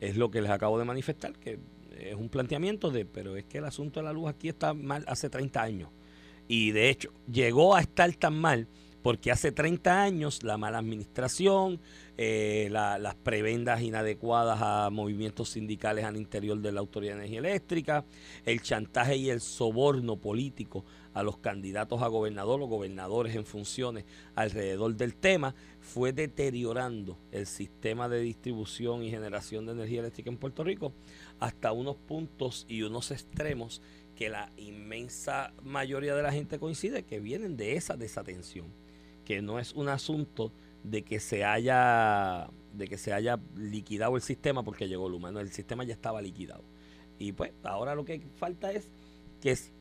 es 0.00 0.16
lo 0.16 0.30
que 0.30 0.42
les 0.42 0.50
acabo 0.50 0.78
de 0.78 0.84
manifestar, 0.84 1.32
que 1.38 1.58
es 1.98 2.14
un 2.14 2.28
planteamiento 2.28 2.90
de, 2.90 3.04
pero 3.04 3.36
es 3.36 3.44
que 3.44 3.58
el 3.58 3.64
asunto 3.64 4.00
de 4.00 4.04
la 4.04 4.12
luz 4.12 4.28
aquí 4.28 4.48
está 4.48 4.74
mal 4.74 5.04
hace 5.06 5.30
30 5.30 5.62
años. 5.62 5.90
Y 6.48 6.72
de 6.72 6.90
hecho, 6.90 7.12
llegó 7.30 7.76
a 7.76 7.80
estar 7.80 8.12
tan 8.16 8.34
mal 8.34 8.66
porque 9.02 9.30
hace 9.32 9.52
30 9.52 10.02
años 10.02 10.42
la 10.42 10.56
mala 10.58 10.78
administración, 10.78 11.80
eh, 12.16 12.68
la- 12.70 12.98
las 12.98 13.14
prebendas 13.14 13.82
inadecuadas 13.82 14.58
a 14.62 14.90
movimientos 14.90 15.50
sindicales 15.50 16.04
al 16.04 16.16
interior 16.16 16.58
de 16.60 16.72
la 16.72 16.80
Autoridad 16.80 17.14
de 17.14 17.20
Energía 17.20 17.38
Eléctrica, 17.40 18.04
el 18.44 18.60
chantaje 18.62 19.16
y 19.16 19.30
el 19.30 19.40
soborno 19.40 20.16
político 20.16 20.84
a 21.14 21.22
los 21.22 21.38
candidatos 21.38 22.00
a 22.02 22.06
gobernador 22.06 22.62
o 22.62 22.66
gobernadores 22.66 23.34
en 23.34 23.44
funciones 23.44 24.04
alrededor 24.34 24.94
del 24.94 25.14
tema, 25.14 25.54
fue 25.80 26.12
deteriorando 26.12 27.18
el 27.32 27.46
sistema 27.46 28.08
de 28.08 28.20
distribución 28.20 29.02
y 29.02 29.10
generación 29.10 29.66
de 29.66 29.72
energía 29.72 30.00
eléctrica 30.00 30.30
en 30.30 30.38
Puerto 30.38 30.64
Rico 30.64 30.92
hasta 31.40 31.72
unos 31.72 31.96
puntos 31.96 32.64
y 32.68 32.82
unos 32.82 33.10
extremos 33.10 33.82
que 34.16 34.28
la 34.28 34.52
inmensa 34.56 35.52
mayoría 35.62 36.14
de 36.14 36.22
la 36.22 36.32
gente 36.32 36.58
coincide 36.58 37.02
que 37.02 37.18
vienen 37.20 37.56
de 37.56 37.76
esa 37.76 37.96
desatención, 37.96 38.66
que 39.24 39.42
no 39.42 39.58
es 39.58 39.72
un 39.72 39.88
asunto 39.88 40.52
de 40.84 41.02
que 41.02 41.20
se 41.20 41.44
haya 41.44 42.48
de 42.72 42.88
que 42.88 42.96
se 42.96 43.12
haya 43.12 43.38
liquidado 43.54 44.16
el 44.16 44.22
sistema 44.22 44.62
porque 44.62 44.88
llegó 44.88 45.08
Luma, 45.08 45.30
no, 45.30 45.40
el 45.40 45.50
sistema 45.52 45.84
ya 45.84 45.92
estaba 45.92 46.22
liquidado. 46.22 46.64
Y 47.18 47.32
pues 47.32 47.52
ahora 47.64 47.94
lo 47.94 48.04
que 48.04 48.20
falta 48.36 48.72
es 48.72 48.90
que, 49.42 49.50
es- 49.50 49.72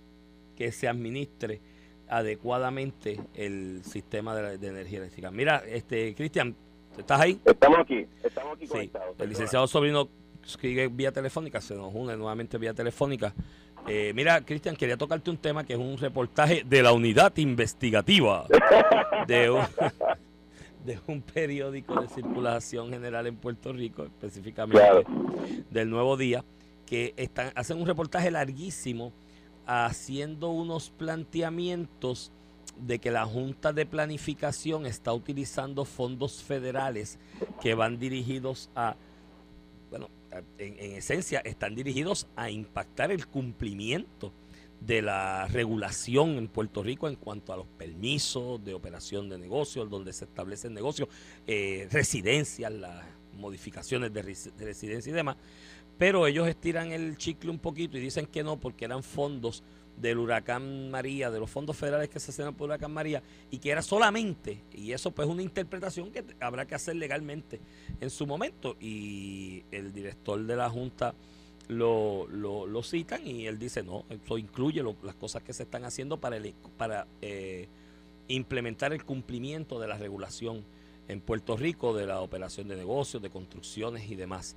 que 0.58 0.71
se 0.73 0.88
administre 0.89 1.62
adecuadamente 2.10 3.19
el 3.34 3.82
sistema 3.84 4.36
de, 4.36 4.41
la- 4.41 4.58
de 4.58 4.67
energía 4.67 4.99
eléctrica. 4.99 5.32
Mira, 5.32 5.63
este 5.65 6.13
Cristian, 6.15 6.56
¿estás 6.97 7.21
ahí? 7.21 7.39
Estamos 7.45 7.80
aquí, 7.80 8.06
estamos 8.23 8.56
aquí 8.58 8.65
Sí, 8.67 8.71
conectados. 8.73 9.15
el 9.19 9.30
licenciado 9.30 9.65
Sobrino 9.67 10.10
escribe 10.45 10.88
vía 10.89 11.12
telefónica, 11.12 11.62
se 11.62 11.75
nos 11.75 11.93
une 11.95 12.15
nuevamente 12.17 12.58
vía 12.58 12.73
telefónica. 12.73 13.34
Eh, 13.88 14.12
mira, 14.15 14.41
Cristian, 14.41 14.76
quería 14.76 14.98
tocarte 14.98 15.30
un 15.30 15.38
tema 15.38 15.63
que 15.63 15.74
es 15.74 15.80
un 15.80 15.98
reportaje 15.98 16.63
de 16.65 16.84
la 16.84 16.91
unidad 16.91 17.36
investigativa 17.38 18.46
de 19.28 19.50
un, 19.50 19.62
de 20.86 21.00
un 21.08 21.22
periódico 21.22 22.00
de 22.00 22.08
circulación 22.08 22.89
general 22.91 23.28
en 23.28 23.36
Puerto 23.36 23.74
Rico, 23.74 24.04
específicamente 24.04 24.80
Claro. 24.80 25.04
del 25.70 25.89
Nuevo 25.89 26.15
Día, 26.15 26.44
que 26.86 27.13
están, 27.17 27.52
hacen 27.56 27.80
un 27.80 27.88
reportaje 27.88 28.30
larguísimo 28.32 29.12
haciendo 29.65 30.50
unos 30.50 30.89
planteamientos 30.89 32.32
de 32.78 33.00
que 33.00 33.12
la 33.12 33.26
Junta 33.26 33.74
de 33.74 33.86
Planificación 33.86 34.86
está 34.86 35.13
utilizando 35.13 35.86
fondos 35.86 36.44
federales 36.44 37.20
que 37.62 37.76
van 37.76 38.00
dirigidos 38.00 38.69
a, 38.75 38.96
en, 40.58 40.79
en 40.79 40.92
esencia 40.94 41.40
están 41.40 41.75
dirigidos 41.75 42.27
a 42.36 42.50
impactar 42.50 43.12
el 43.12 43.27
cumplimiento 43.27 44.34
de 44.82 45.04
la 45.04 45.48
regulación 45.48 46.38
en 46.38 46.48
Puerto 46.48 46.82
Rico 46.82 47.08
en 47.08 47.15
cuanto 47.15 47.54
a 47.54 47.58
los 47.58 47.67
permisos 47.67 48.63
de 48.65 48.73
operación 48.73 49.29
de 49.29 49.38
negocios, 49.38 49.90
donde 49.90 50.12
se 50.12 50.25
establecen 50.25 50.73
negocios, 50.73 51.08
eh, 51.46 51.88
residencias, 51.92 52.71
las 52.71 53.06
modificaciones 53.38 54.12
de, 54.12 54.21
residencia 54.23 55.10
y 55.10 55.13
demás. 55.13 55.38
Pero 56.00 56.25
ellos 56.25 56.48
estiran 56.48 56.92
el 56.92 57.15
chicle 57.15 57.52
un 57.52 57.60
poquito 57.60 57.96
y 57.98 58.02
dicen 58.02 58.25
que 58.25 58.44
no, 58.44 58.60
porque 58.60 58.86
eran 58.86 59.04
fondos 59.04 59.63
del 59.98 60.17
huracán 60.17 60.89
María, 60.89 61.29
de 61.29 61.39
los 61.39 61.50
fondos 61.50 61.77
federales 61.77 62.10
que 62.10 62.19
se 62.19 62.31
hacen 62.31 62.54
por 62.54 62.69
huracán 62.69 62.92
María, 62.92 63.21
y 63.50 63.60
que 63.60 63.71
era 63.71 63.81
solamente, 63.81 64.62
y 64.73 64.92
eso 64.92 65.12
pues 65.12 65.27
es 65.27 65.33
una 65.33 65.44
interpretación 65.44 66.12
que 66.12 66.23
habrá 66.39 66.65
que 66.65 66.75
hacer 66.75 66.96
legalmente 66.96 67.60
en 68.00 68.10
su 68.10 68.25
momento. 68.25 68.75
Y 68.79 69.63
el 69.71 69.94
director 69.94 70.44
de 70.44 70.56
la 70.56 70.69
Junta 70.69 71.13
lo, 71.67 72.27
lo, 72.27 72.83
citan 72.83 73.25
y 73.25 73.48
él 73.48 73.58
dice, 73.58 73.83
no, 73.83 74.06
eso 74.10 74.37
incluye 74.37 74.83
las 75.04 75.15
cosas 75.15 75.44
que 75.44 75.54
se 75.54 75.63
están 75.63 75.85
haciendo 75.85 76.17
para, 76.19 76.37
para 76.77 77.08
eh, 77.21 77.67
implementar 78.27 78.94
el 78.94 79.06
cumplimiento 79.06 79.79
de 79.79 79.87
la 79.87 79.98
regulación 79.98 80.63
en 81.08 81.21
Puerto 81.21 81.58
Rico 81.58 81.94
de 81.94 82.08
la 82.08 82.21
operación 82.21 82.67
de 82.67 82.75
negocios, 82.75 83.21
de 83.21 83.29
construcciones 83.29 84.10
y 84.10 84.15
demás. 84.15 84.56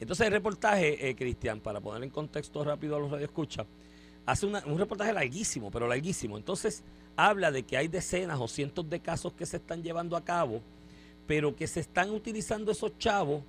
Entonces 0.00 0.26
el 0.26 0.32
reportaje, 0.32 1.08
eh, 1.08 1.14
Cristian, 1.14 1.60
para 1.60 1.80
poner 1.80 2.02
en 2.02 2.10
contexto 2.10 2.62
rápido 2.64 2.96
a 2.96 3.00
los 3.00 3.10
radioescuchas, 3.10 3.66
hace 4.26 4.46
un 4.46 4.78
reportaje 4.78 5.12
larguísimo, 5.12 5.70
pero 5.70 5.88
larguísimo. 5.88 6.36
Entonces 6.36 6.82
habla 7.16 7.50
de 7.50 7.62
que 7.62 7.76
hay 7.76 7.88
decenas 7.88 8.38
o 8.40 8.48
cientos 8.48 8.88
de 8.90 9.00
casos 9.00 9.32
que 9.32 9.46
se 9.46 9.56
están 9.56 9.82
llevando 9.82 10.16
a 10.16 10.24
cabo, 10.24 10.60
pero 11.26 11.56
que 11.56 11.66
se 11.66 11.80
están 11.80 12.10
utilizando 12.10 12.72
esos 12.72 12.98
chavos 12.98 13.42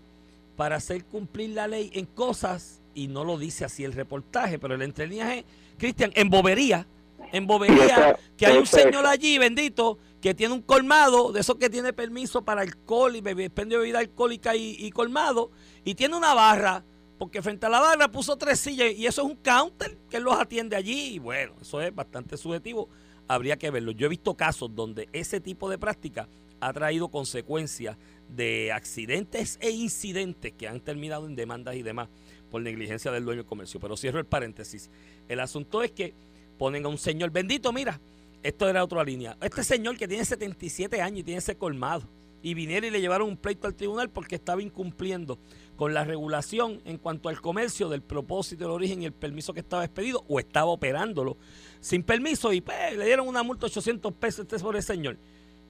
para 0.55 0.77
hacer 0.77 1.05
cumplir 1.05 1.51
la 1.51 1.67
ley 1.67 1.91
en 1.93 2.05
cosas 2.05 2.81
y 2.95 3.07
no 3.07 3.23
lo 3.23 3.37
dice 3.37 3.65
así 3.65 3.83
el 3.83 3.93
reportaje, 3.93 4.57
pero 4.57 4.73
el 4.73 4.81
entreniaje, 4.81 5.45
Cristian, 5.77 6.11
en 6.15 6.29
bobería, 6.29 6.87
en 7.31 7.45
bobería, 7.45 8.17
que 8.35 8.45
hay 8.45 8.57
un 8.57 8.65
señor 8.65 9.05
allí, 9.05 9.37
bendito, 9.37 9.99
que 10.21 10.33
tiene 10.33 10.55
un 10.55 10.61
colmado, 10.61 11.31
de 11.31 11.41
esos 11.41 11.57
que 11.57 11.69
tiene 11.69 11.93
permiso 11.93 12.41
para 12.41 12.61
alcohol 12.61 13.15
y 13.15 13.19
expendio 13.19 13.77
de 13.77 13.83
bebida 13.83 13.99
alcohólica 13.99 14.55
y, 14.55 14.89
colmado, 14.91 15.51
y 15.85 15.93
tiene 15.93 16.15
una 16.15 16.33
barra, 16.33 16.83
porque 17.17 17.41
frente 17.41 17.65
a 17.65 17.69
la 17.69 17.79
barra 17.79 18.11
puso 18.11 18.37
tres 18.37 18.59
sillas 18.59 18.93
y 18.93 19.05
eso 19.05 19.21
es 19.21 19.27
un 19.27 19.35
counter 19.35 19.97
que 20.09 20.19
los 20.19 20.37
atiende 20.37 20.75
allí, 20.75 21.15
y 21.15 21.19
bueno, 21.19 21.53
eso 21.61 21.81
es 21.81 21.93
bastante 21.93 22.37
subjetivo, 22.37 22.89
habría 23.27 23.57
que 23.57 23.71
verlo. 23.71 23.91
Yo 23.91 24.05
he 24.05 24.09
visto 24.09 24.35
casos 24.35 24.73
donde 24.73 25.09
ese 25.13 25.39
tipo 25.39 25.69
de 25.69 25.77
práctica 25.77 26.27
ha 26.59 26.73
traído 26.73 27.09
consecuencias 27.09 27.97
de 28.29 28.71
accidentes 28.71 29.57
e 29.61 29.69
incidentes 29.69 30.53
que 30.53 30.67
han 30.67 30.79
terminado 30.79 31.27
en 31.27 31.35
demandas 31.35 31.75
y 31.75 31.83
demás 31.83 32.09
por 32.49 32.61
negligencia 32.61 33.11
del 33.11 33.25
dueño 33.25 33.41
del 33.41 33.49
comercio. 33.49 33.79
Pero 33.79 33.97
cierro 33.97 34.19
el 34.19 34.25
paréntesis. 34.25 34.89
El 35.27 35.39
asunto 35.39 35.83
es 35.83 35.91
que 35.91 36.13
ponen 36.57 36.85
a 36.85 36.89
un 36.89 36.97
señor, 36.97 37.29
bendito, 37.31 37.71
mira, 37.71 37.99
esto 38.43 38.69
era 38.69 38.83
otra 38.83 39.03
línea. 39.03 39.37
Este 39.41 39.63
señor 39.63 39.97
que 39.97 40.07
tiene 40.07 40.25
77 40.25 41.01
años 41.01 41.19
y 41.19 41.23
tiene 41.23 41.39
ese 41.39 41.55
colmado, 41.55 42.07
y 42.41 42.53
vinieron 42.53 42.87
y 42.87 42.91
le 42.91 43.01
llevaron 43.01 43.29
un 43.29 43.37
pleito 43.37 43.67
al 43.67 43.75
tribunal 43.75 44.09
porque 44.09 44.35
estaba 44.35 44.61
incumpliendo 44.61 45.39
con 45.75 45.93
la 45.93 46.03
regulación 46.03 46.81
en 46.85 46.97
cuanto 46.97 47.29
al 47.29 47.41
comercio 47.41 47.89
del 47.89 48.01
propósito, 48.01 48.65
el 48.65 48.71
origen 48.71 49.01
y 49.01 49.05
el 49.05 49.13
permiso 49.13 49.53
que 49.53 49.59
estaba 49.59 49.85
expedido 49.85 50.23
o 50.27 50.39
estaba 50.39 50.71
operándolo 50.71 51.37
sin 51.79 52.03
permiso 52.03 52.51
y 52.53 52.61
pues, 52.61 52.97
le 52.97 53.05
dieron 53.05 53.27
una 53.27 53.43
multa 53.43 53.61
de 53.61 53.71
800 53.71 54.13
pesos 54.13 54.41
este 54.41 54.59
sobre 54.59 54.79
el 54.79 54.83
señor. 54.83 55.17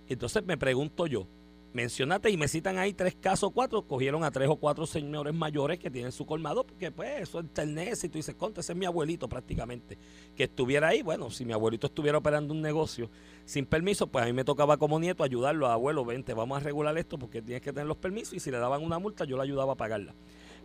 Entonces 0.08 0.44
me 0.46 0.58
pregunto 0.58 1.08
yo, 1.08 1.28
mencionate 1.78 2.32
y 2.32 2.38
me 2.38 2.48
citan 2.48 2.80
ahí 2.80 2.92
tres 2.92 3.16
casos, 3.16 3.52
cuatro, 3.54 3.84
cogieron 3.84 4.24
a 4.24 4.32
tres 4.32 4.50
o 4.50 4.56
cuatro 4.56 4.88
señores 4.88 5.32
mayores 5.32 5.78
que 5.78 5.92
tienen 5.92 6.12
su 6.12 6.26
colmado, 6.26 6.66
porque 6.66 6.92
pues 6.92 7.22
eso 7.22 7.40
es 7.40 8.04
y 8.04 8.10
tú 8.10 8.18
dices, 8.18 8.34
conta, 8.34 8.62
ese 8.62 8.74
es 8.74 8.78
mi 8.78 8.88
abuelito 8.88 9.30
prácticamente, 9.30 9.96
que 10.36 10.46
estuviera 10.46 10.88
ahí, 10.88 11.04
bueno, 11.04 11.30
si 11.30 11.46
mi 11.46 11.54
abuelito 11.54 11.86
estuviera 11.86 12.18
operando 12.18 12.52
un 12.52 12.62
negocio 12.62 13.12
sin 13.46 13.68
permiso, 13.68 14.08
pues 14.08 14.24
a 14.24 14.26
mí 14.26 14.34
me 14.34 14.44
tocaba 14.44 14.78
como 14.78 15.00
nieto 15.00 15.24
ayudarlo, 15.24 15.68
abuelo, 15.68 16.04
vente, 16.04 16.34
vamos 16.34 16.58
a 16.58 16.62
regular 16.62 16.98
esto 16.98 17.20
porque 17.20 17.44
tienes 17.44 17.62
que 17.62 17.72
tener 17.72 17.86
los 17.86 17.98
permisos 17.98 18.34
y 18.34 18.40
si 18.40 18.50
le 18.50 18.58
daban 18.58 18.84
una 18.84 18.98
multa 18.98 19.26
yo 19.26 19.38
le 19.38 19.44
ayudaba 19.44 19.74
a 19.74 19.78
pagarla. 19.78 20.16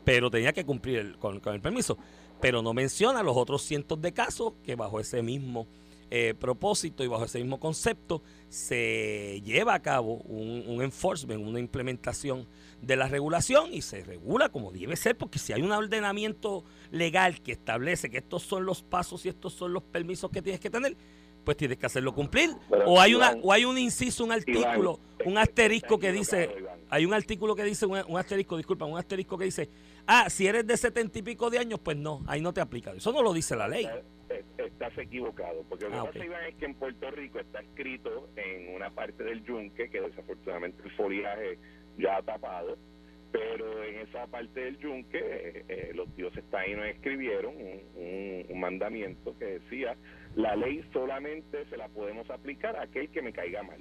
Pero 0.05 0.31
tenía 0.31 0.55
que 0.55 0.65
cumplir 0.65 1.17
con, 1.19 1.41
con 1.41 1.55
el 1.55 1.61
permiso. 1.61 1.99
Pero 2.41 2.63
no 2.63 2.73
menciona 2.73 3.23
los 3.23 3.37
otros 3.37 3.63
cientos 3.63 4.01
de 4.01 4.13
casos 4.13 4.55
que 4.65 4.75
bajo 4.75 4.99
ese 4.99 5.23
mismo 5.23 5.69
eh, 6.15 6.35
propósito 6.35 7.03
y 7.03 7.07
bajo 7.07 7.25
ese 7.25 7.39
mismo 7.39 7.59
concepto 7.59 8.23
se 8.51 9.41
lleva 9.47 9.73
a 9.73 9.81
cabo 9.81 10.17
un, 10.17 10.83
enforcement, 10.83 11.43
una 11.43 11.59
implementación 11.59 12.47
de 12.83 12.97
la 12.97 13.09
regulación 13.09 13.73
y 13.73 13.81
se 13.81 14.05
regula 14.05 14.51
como 14.51 14.71
debe 14.73 14.95
ser, 14.97 15.17
porque 15.17 15.39
si 15.39 15.55
hay 15.55 15.63
un 15.63 15.73
ordenamiento 15.73 16.65
legal 16.91 17.41
que 17.41 17.53
establece 17.53 18.11
que 18.11 18.19
estos 18.19 18.43
son 18.43 18.67
los 18.67 18.83
pasos 18.83 19.25
y 19.25 19.31
estos 19.31 19.55
son 19.55 19.73
los 19.73 19.85
permisos 19.85 20.31
que 20.31 20.43
tienes 20.43 20.61
que 20.61 20.69
tener, 20.69 20.99
pues 21.45 21.57
tienes 21.57 21.79
que 21.79 21.87
hacerlo 21.87 22.15
cumplir. 22.15 22.51
o 22.85 23.01
hay 23.01 23.15
una 23.15 23.35
o 23.43 23.51
hay 23.51 23.65
un 23.65 23.79
inciso, 23.79 24.23
un 24.23 24.33
artículo, 24.33 25.01
un 25.25 25.39
asterisco 25.39 25.99
que 25.99 26.13
dice, 26.13 26.51
hay 26.91 27.07
un 27.07 27.15
artículo 27.15 27.57
que 27.57 27.65
dice, 27.65 27.87
un, 27.87 28.19
asterisco, 28.19 28.59
disculpa, 28.59 28.85
un 28.85 28.99
asterisco 28.99 29.39
que 29.39 29.47
dice, 29.47 29.71
ah, 30.07 30.31
si 30.31 30.47
eres 30.47 30.67
de 30.67 30.77
setenta 30.77 31.19
y 31.19 31.23
pico 31.23 31.51
de 31.51 31.59
años, 31.59 31.81
pues 31.81 31.97
no, 31.97 32.23
ahí 32.27 32.41
no 32.41 32.53
te 32.53 32.61
aplica. 32.61 32.93
Eso 32.93 33.13
no 33.13 33.23
lo 33.23 33.33
dice 33.33 33.57
la 33.57 33.69
ley 33.69 33.89
estás 34.83 34.97
equivocado, 34.99 35.65
porque 35.69 35.85
lo 35.85 35.91
que 35.91 35.97
ah, 35.97 36.05
pasa, 36.05 36.25
Iván, 36.25 36.45
es 36.45 36.55
que 36.57 36.65
en 36.65 36.75
Puerto 36.75 37.11
Rico 37.11 37.39
está 37.39 37.61
escrito 37.61 38.29
en 38.37 38.75
una 38.75 38.91
parte 38.91 39.23
del 39.23 39.45
yunque, 39.45 39.89
que 39.91 40.01
desafortunadamente 40.01 40.83
el 40.85 40.91
foliaje 40.93 41.59
ya 41.99 42.17
ha 42.17 42.23
tapado, 42.23 42.77
pero 43.31 43.83
en 43.85 44.01
esa 44.01 44.27
parte 44.27 44.61
del 44.61 44.79
yunque 44.79 45.19
eh, 45.19 45.65
eh, 45.69 45.91
los 45.95 46.15
dioses 46.17 46.45
taínos 46.51 46.87
escribieron 46.87 47.55
un, 47.57 48.47
un, 48.49 48.61
mandamiento 48.61 49.37
que 49.39 49.59
decía, 49.61 49.97
la 50.35 50.57
ley 50.57 50.85
solamente 50.93 51.65
se 51.67 51.77
la 51.77 51.89
podemos 51.89 52.29
aplicar 52.31 52.77
a 52.77 52.83
aquel 52.83 53.09
que 53.11 53.23
me 53.23 53.33
caiga 53.33 53.63
mal. 53.63 53.81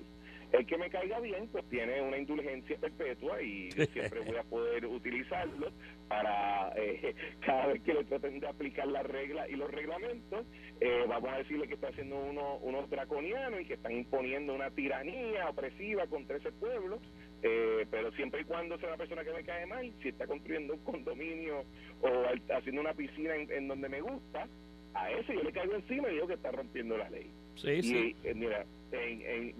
El 0.51 0.65
que 0.65 0.77
me 0.77 0.89
caiga 0.89 1.19
bien, 1.19 1.47
pues 1.47 1.63
tiene 1.69 2.01
una 2.01 2.17
indulgencia 2.17 2.77
perpetua 2.77 3.41
y 3.41 3.71
siempre 3.93 4.19
voy 4.19 4.37
a 4.37 4.43
poder 4.43 4.85
utilizarlo 4.85 5.71
para 6.09 6.73
eh, 6.75 7.15
cada 7.45 7.67
vez 7.67 7.81
que 7.83 7.93
le 7.93 8.03
traten 8.03 8.39
de 8.39 8.47
aplicar 8.47 8.85
las 8.87 9.05
reglas 9.05 9.49
y 9.49 9.55
los 9.55 9.71
reglamentos, 9.71 10.45
eh, 10.81 11.05
vamos 11.07 11.29
a 11.31 11.37
decirle 11.37 11.67
que 11.67 11.75
está 11.75 11.87
haciendo 11.87 12.17
uno, 12.17 12.57
unos 12.57 12.89
draconianos 12.89 13.61
y 13.61 13.65
que 13.65 13.75
están 13.75 13.93
imponiendo 13.93 14.53
una 14.53 14.69
tiranía 14.71 15.49
opresiva 15.49 16.05
contra 16.07 16.35
ese 16.35 16.51
pueblo, 16.51 16.99
eh, 17.43 17.85
pero 17.89 18.11
siempre 18.11 18.41
y 18.41 18.43
cuando 18.43 18.77
sea 18.77 18.89
una 18.89 18.97
persona 18.97 19.23
que 19.23 19.31
me 19.31 19.43
cae 19.43 19.65
mal, 19.65 19.93
si 20.01 20.09
está 20.09 20.27
construyendo 20.27 20.73
un 20.73 20.83
condominio 20.83 21.63
o 22.01 22.23
haciendo 22.53 22.81
una 22.81 22.93
piscina 22.93 23.35
en, 23.35 23.67
donde 23.69 23.87
me 23.87 24.01
gusta, 24.01 24.49
a 24.93 25.11
ese 25.11 25.33
yo 25.33 25.43
le 25.43 25.53
caigo 25.53 25.75
encima 25.75 26.09
y 26.09 26.15
digo 26.15 26.27
que 26.27 26.33
está 26.33 26.51
rompiendo 26.51 26.97
la 26.97 27.09
ley. 27.09 27.31
Sí, 27.55 27.81
sí. 27.81 28.15
mira, 28.35 28.65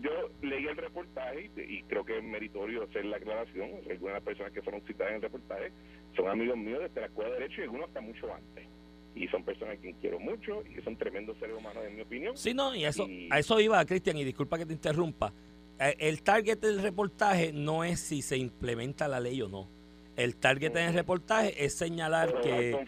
yo 0.01 0.29
leí 0.41 0.67
el 0.67 0.77
reportaje 0.77 1.49
y, 1.55 1.81
creo 1.83 2.03
que 2.03 2.17
es 2.17 2.23
meritorio 2.23 2.83
hacer 2.83 3.05
la 3.05 3.17
aclaración. 3.17 3.69
Algunas 3.89 3.99
de 3.99 4.11
las 4.11 4.23
personas 4.23 4.51
que 4.51 4.61
fueron 4.61 4.81
citadas 4.81 5.11
en 5.11 5.15
el 5.17 5.21
reportaje 5.21 5.71
son 6.15 6.27
amigos 6.27 6.57
míos 6.57 6.81
desde 6.81 7.01
la 7.01 7.07
Escuela 7.07 7.31
de 7.31 7.39
Derecho 7.39 7.61
y 7.61 7.63
algunos 7.63 7.87
hasta 7.87 8.01
mucho 8.01 8.33
antes. 8.33 8.67
Y 9.15 9.27
son 9.27 9.43
personas 9.43 9.77
a 9.77 9.81
quien 9.81 9.95
quiero 9.95 10.19
mucho 10.19 10.63
y 10.69 10.75
que 10.75 10.81
son 10.81 10.95
tremendos 10.97 11.37
seres 11.37 11.57
humanos, 11.57 11.83
en 11.85 11.95
mi 11.95 12.01
opinión. 12.01 12.37
Sí, 12.37 12.53
no, 12.53 12.75
y 12.75 12.85
eso, 12.85 13.07
a 13.29 13.39
eso 13.39 13.59
iba, 13.59 13.83
Cristian, 13.85 14.17
y 14.17 14.23
disculpa 14.23 14.57
que 14.57 14.65
te 14.65 14.73
interrumpa. 14.73 15.33
Eh, 15.79 15.95
el 15.99 16.23
target 16.23 16.59
del 16.59 16.81
reportaje 16.81 17.51
no 17.53 17.83
es 17.83 17.99
si 17.99 18.21
se 18.21 18.37
implementa 18.37 19.07
la 19.07 19.19
ley 19.19 19.41
o 19.41 19.49
no 19.49 19.81
el 20.15 20.35
target 20.35 20.75
en 20.75 20.89
el 20.89 20.93
reportaje 20.93 21.63
es 21.63 21.73
señalar 21.73 22.41
que, 22.41 22.85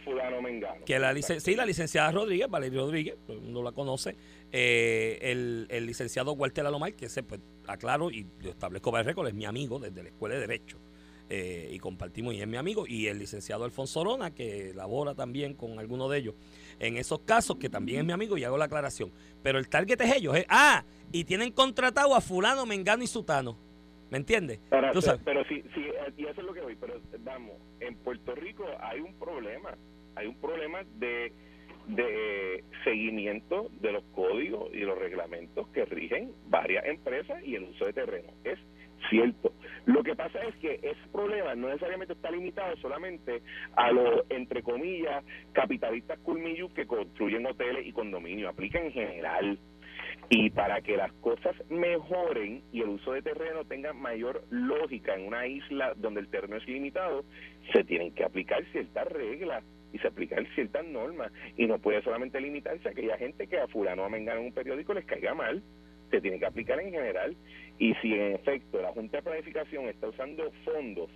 que 0.85 0.99
la, 0.99 1.15
sí, 1.15 1.55
la 1.55 1.65
licenciada 1.65 2.11
Rodríguez, 2.11 2.49
Valeria 2.49 2.81
Rodríguez, 2.81 3.17
no 3.43 3.63
la 3.63 3.71
conoce, 3.71 4.15
eh, 4.55 5.17
el, 5.19 5.65
el, 5.71 5.87
licenciado 5.87 6.33
Walter 6.33 6.63
Alomar, 6.63 6.93
que 6.93 7.09
se 7.09 7.23
pues, 7.23 7.41
aclaro 7.67 8.11
y 8.11 8.27
yo 8.39 8.51
establezco 8.51 8.91
para 8.91 9.01
el 9.01 9.07
récord, 9.07 9.27
es 9.27 9.33
mi 9.33 9.45
amigo 9.45 9.79
desde 9.79 10.03
la 10.03 10.09
Escuela 10.09 10.35
de 10.35 10.41
Derecho. 10.41 10.77
Eh, 11.29 11.69
y 11.71 11.79
compartimos 11.79 12.35
y 12.35 12.41
es 12.41 12.47
mi 12.47 12.57
amigo, 12.57 12.85
y 12.87 13.07
el 13.07 13.17
licenciado 13.17 13.63
Alfonso 13.63 14.01
Orona, 14.01 14.35
que 14.35 14.71
labora 14.75 15.15
también 15.15 15.55
con 15.55 15.79
alguno 15.79 16.07
de 16.07 16.19
ellos 16.19 16.35
en 16.77 16.97
esos 16.97 17.21
casos, 17.21 17.57
que 17.57 17.67
también 17.67 18.01
es 18.01 18.05
mi 18.05 18.11
amigo, 18.11 18.37
y 18.37 18.43
hago 18.43 18.59
la 18.59 18.65
aclaración. 18.65 19.11
Pero 19.41 19.57
el 19.57 19.67
target 19.69 19.99
es 20.01 20.17
ellos, 20.17 20.35
ah, 20.49 20.83
y 21.11 21.23
tienen 21.23 21.51
contratado 21.51 22.13
a 22.13 22.21
fulano, 22.21 22.67
mengano 22.67 23.03
y 23.03 23.07
sutano. 23.07 23.57
¿Me 24.11 24.17
entiendes? 24.19 24.59
Pero, 24.69 24.91
pero 25.25 25.43
sí, 25.45 25.63
sí, 25.73 25.87
y 26.15 26.25
eso 26.25 26.41
es 26.41 26.45
lo 26.45 26.53
que 26.53 26.61
voy, 26.61 26.75
pero 26.75 27.01
vamos, 27.21 27.55
en 27.79 27.95
Puerto 27.95 28.35
Rico 28.35 28.65
hay 28.79 28.99
un 28.99 29.15
problema, 29.15 29.75
hay 30.15 30.27
un 30.27 30.35
problema 30.35 30.83
de, 30.99 31.33
de 31.87 32.63
seguimiento 32.83 33.69
de 33.81 33.91
los 33.91 34.03
códigos 34.15 34.73
y 34.73 34.79
los 34.79 34.97
reglamentos 34.97 35.67
que 35.69 35.85
rigen 35.85 36.31
varias 36.47 36.85
empresas 36.85 37.43
y 37.43 37.55
el 37.55 37.63
uso 37.63 37.85
de 37.85 37.93
terreno. 37.93 38.29
Es 38.43 38.59
cierto. 39.09 39.53
Lo 39.85 40.03
que 40.03 40.15
pasa 40.15 40.39
es 40.43 40.55
que 40.55 40.79
ese 40.81 41.07
problema 41.11 41.55
no 41.55 41.67
necesariamente 41.67 42.13
está 42.13 42.31
limitado 42.31 42.75
solamente 42.77 43.41
a 43.75 43.91
los, 43.91 44.23
entre 44.29 44.63
comillas, 44.63 45.23
capitalistas 45.51 46.19
culmillos 46.19 46.71
que 46.71 46.87
construyen 46.87 47.45
hoteles 47.45 47.85
y 47.85 47.91
condominios, 47.91 48.51
aplica 48.51 48.79
en 48.79 48.91
general. 48.91 49.59
Y 50.29 50.49
para 50.51 50.81
que 50.81 50.95
las 50.95 51.11
cosas 51.13 51.55
mejoren 51.69 52.63
y 52.71 52.81
el 52.81 52.89
uso 52.89 53.11
de 53.11 53.21
terreno 53.21 53.65
tenga 53.65 53.93
mayor 53.93 54.43
lógica 54.49 55.15
en 55.15 55.27
una 55.27 55.45
isla 55.47 55.93
donde 55.97 56.21
el 56.21 56.29
terreno 56.29 56.55
es 56.55 56.67
limitado, 56.67 57.25
se 57.73 57.83
tienen 57.83 58.13
que 58.13 58.23
aplicar 58.23 58.63
ciertas 58.71 59.07
reglas 59.07 59.63
y 59.93 59.99
se 59.99 60.07
aplican 60.07 60.45
ciertas 60.55 60.85
normas. 60.85 61.31
Y 61.55 61.67
no 61.67 61.79
puede 61.79 62.01
solamente 62.01 62.41
limitarse 62.41 62.87
a 62.87 62.91
aquella 62.91 63.17
gente 63.17 63.47
que 63.47 63.59
a 63.59 63.67
fulano 63.67 64.03
a 64.03 64.09
mengano 64.09 64.41
en 64.41 64.47
un 64.47 64.53
periódico 64.53 64.93
les 64.93 65.05
caiga 65.05 65.33
mal. 65.33 65.63
Se 66.11 66.19
tiene 66.19 66.39
que 66.39 66.45
aplicar 66.45 66.79
en 66.79 66.91
general. 66.91 67.37
Y 67.79 67.93
si 67.95 68.13
en 68.13 68.33
efecto 68.33 68.81
la 68.81 68.91
Junta 68.91 69.17
de 69.17 69.23
Planificación 69.23 69.87
está 69.87 70.09
usando 70.09 70.51
fondos 70.65 71.09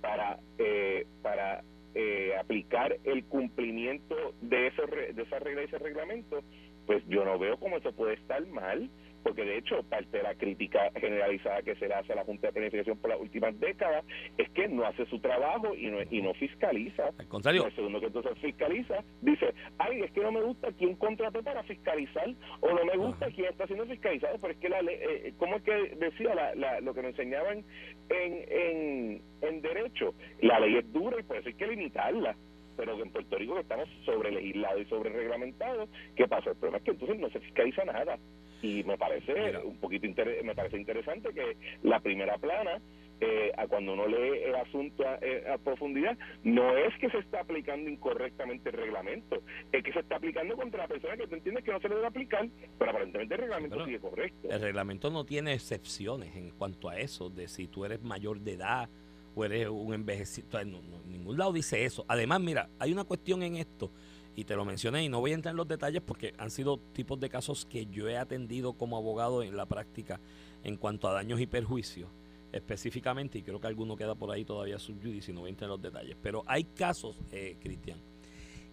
para 0.00 0.38
eh, 0.58 1.06
para 1.22 1.62
eh, 1.94 2.34
aplicar 2.38 2.96
el 3.04 3.24
cumplimiento 3.24 4.14
de, 4.42 4.68
eso, 4.68 4.82
de 4.86 5.22
esa 5.22 5.38
regla 5.38 5.62
y 5.62 5.64
ese 5.64 5.78
reglamento, 5.78 6.42
pues 6.86 7.02
yo 7.08 7.24
no 7.24 7.38
veo 7.38 7.58
cómo 7.58 7.78
eso 7.78 7.92
puede 7.92 8.14
estar 8.14 8.44
mal 8.46 8.90
porque 9.22 9.44
de 9.44 9.58
hecho 9.58 9.82
parte 9.84 10.18
de 10.18 10.22
la 10.22 10.34
crítica 10.34 10.90
generalizada 10.94 11.62
que 11.62 11.74
se 11.76 11.88
le 11.88 11.94
hace 11.94 12.12
a 12.12 12.16
la 12.16 12.24
Junta 12.24 12.48
de 12.48 12.52
Planificación 12.52 12.98
por 12.98 13.10
las 13.10 13.20
últimas 13.20 13.58
décadas 13.60 14.04
es 14.36 14.48
que 14.50 14.68
no 14.68 14.84
hace 14.84 15.06
su 15.06 15.18
trabajo 15.20 15.74
y 15.74 15.86
no, 15.88 15.98
y 16.10 16.22
no 16.22 16.34
fiscaliza. 16.34 17.10
Al 17.18 17.28
contrario. 17.28 17.66
El 17.66 17.74
segundo 17.74 18.00
que 18.00 18.06
entonces 18.06 18.38
fiscaliza 18.38 19.02
dice, 19.20 19.54
ay, 19.78 20.02
es 20.02 20.12
que 20.12 20.20
no 20.20 20.32
me 20.32 20.42
gusta 20.42 20.72
quién 20.72 20.96
contrató 20.96 21.42
para 21.42 21.62
fiscalizar 21.64 22.34
o 22.60 22.72
no 22.72 22.84
me 22.84 22.96
gusta 22.96 23.26
quién 23.30 23.48
está 23.48 23.66
siendo 23.66 23.86
fiscalizado, 23.86 24.38
pero 24.40 24.52
es 24.52 24.58
que 24.58 24.68
la 24.68 24.82
ley, 24.82 24.96
eh, 25.00 25.34
¿cómo 25.38 25.56
es 25.56 25.62
que 25.62 25.96
decía 25.96 26.34
la, 26.34 26.80
lo 26.80 26.94
que 26.94 27.02
nos 27.02 27.10
enseñaban 27.10 27.64
en, 28.08 28.44
en, 28.48 29.22
en 29.42 29.62
derecho? 29.62 30.14
La 30.40 30.60
ley 30.60 30.76
es 30.76 30.92
dura 30.92 31.18
y 31.18 31.22
por 31.22 31.36
eso 31.36 31.48
hay 31.48 31.54
que 31.54 31.66
limitarla 31.66 32.36
pero 32.78 33.02
en 33.02 33.10
Puerto 33.10 33.36
Rico 33.36 33.54
que 33.54 33.62
estamos 33.62 33.88
sobre 34.04 34.30
legislados 34.30 34.82
y 34.82 34.84
sobre 34.84 35.10
reglamentados, 35.10 35.90
¿qué 36.14 36.28
pasa? 36.28 36.50
El 36.50 36.56
problema 36.56 36.78
es 36.78 36.84
que 36.84 36.92
entonces 36.92 37.18
no 37.18 37.28
se 37.30 37.40
fiscaliza 37.40 37.84
nada 37.84 38.16
y 38.62 38.82
me 38.84 38.98
parece 38.98 39.58
un 39.64 39.76
poquito 39.76 40.06
me 40.44 40.54
parece 40.54 40.76
interesante 40.76 41.32
que 41.32 41.56
la 41.82 42.00
primera 42.00 42.38
plana 42.38 42.80
eh, 43.20 43.50
a 43.56 43.66
cuando 43.66 43.94
uno 43.94 44.06
lee 44.06 44.44
el 44.44 44.54
asunto 44.54 45.02
eh, 45.20 45.44
a, 45.52 45.58
profundidad, 45.58 46.16
no 46.44 46.76
es 46.76 46.96
que 47.00 47.10
se 47.10 47.18
está 47.18 47.40
aplicando 47.40 47.90
incorrectamente 47.90 48.68
el 48.70 48.76
reglamento, 48.76 49.42
es 49.72 49.82
que 49.82 49.92
se 49.92 50.00
está 50.00 50.16
aplicando 50.16 50.54
contra 50.56 50.82
la 50.82 50.88
persona 50.88 51.16
que 51.16 51.26
tú 51.26 51.34
entiendes 51.34 51.64
que 51.64 51.72
no 51.72 51.80
se 51.80 51.88
le 51.88 51.96
debe 51.96 52.06
aplicar, 52.06 52.48
pero 52.78 52.90
aparentemente 52.92 53.34
el 53.34 53.40
reglamento 53.40 53.84
sigue 53.84 53.98
correcto. 53.98 54.48
El 54.48 54.60
reglamento 54.60 55.10
no 55.10 55.24
tiene 55.24 55.52
excepciones 55.52 56.36
en 56.36 56.50
cuanto 56.50 56.88
a 56.88 56.98
eso, 56.98 57.28
de 57.28 57.48
si 57.48 57.66
tú 57.66 57.84
eres 57.84 58.02
mayor 58.02 58.40
de 58.40 58.52
edad 58.52 58.88
o 59.34 59.44
eres 59.44 59.68
un 59.68 59.94
envejecido, 59.94 60.60
en 60.60 60.78
ningún 61.10 61.36
lado 61.36 61.52
dice 61.52 61.84
eso. 61.84 62.04
Además, 62.06 62.40
mira, 62.40 62.68
hay 62.78 62.92
una 62.92 63.02
cuestión 63.02 63.42
en 63.42 63.56
esto 63.56 63.90
y 64.38 64.44
te 64.44 64.54
lo 64.54 64.64
mencioné 64.64 65.02
y 65.02 65.08
no 65.08 65.18
voy 65.18 65.32
a 65.32 65.34
entrar 65.34 65.52
en 65.52 65.56
los 65.56 65.66
detalles 65.66 66.00
porque 66.00 66.32
han 66.38 66.52
sido 66.52 66.78
tipos 66.92 67.18
de 67.18 67.28
casos 67.28 67.66
que 67.66 67.86
yo 67.86 68.08
he 68.08 68.16
atendido 68.16 68.74
como 68.74 68.96
abogado 68.96 69.42
en 69.42 69.56
la 69.56 69.66
práctica 69.66 70.20
en 70.62 70.76
cuanto 70.76 71.08
a 71.08 71.12
daños 71.12 71.40
y 71.40 71.48
perjuicios 71.48 72.08
específicamente 72.52 73.38
y 73.38 73.42
creo 73.42 73.60
que 73.60 73.66
alguno 73.66 73.96
queda 73.96 74.14
por 74.14 74.30
ahí 74.30 74.44
todavía 74.44 74.78
subjudice 74.78 75.32
y 75.32 75.34
no 75.34 75.40
voy 75.40 75.48
a 75.48 75.50
entrar 75.50 75.66
en 75.66 75.72
los 75.72 75.82
detalles. 75.82 76.16
Pero 76.22 76.44
hay 76.46 76.62
casos, 76.62 77.16
eh, 77.32 77.56
Cristian 77.60 77.98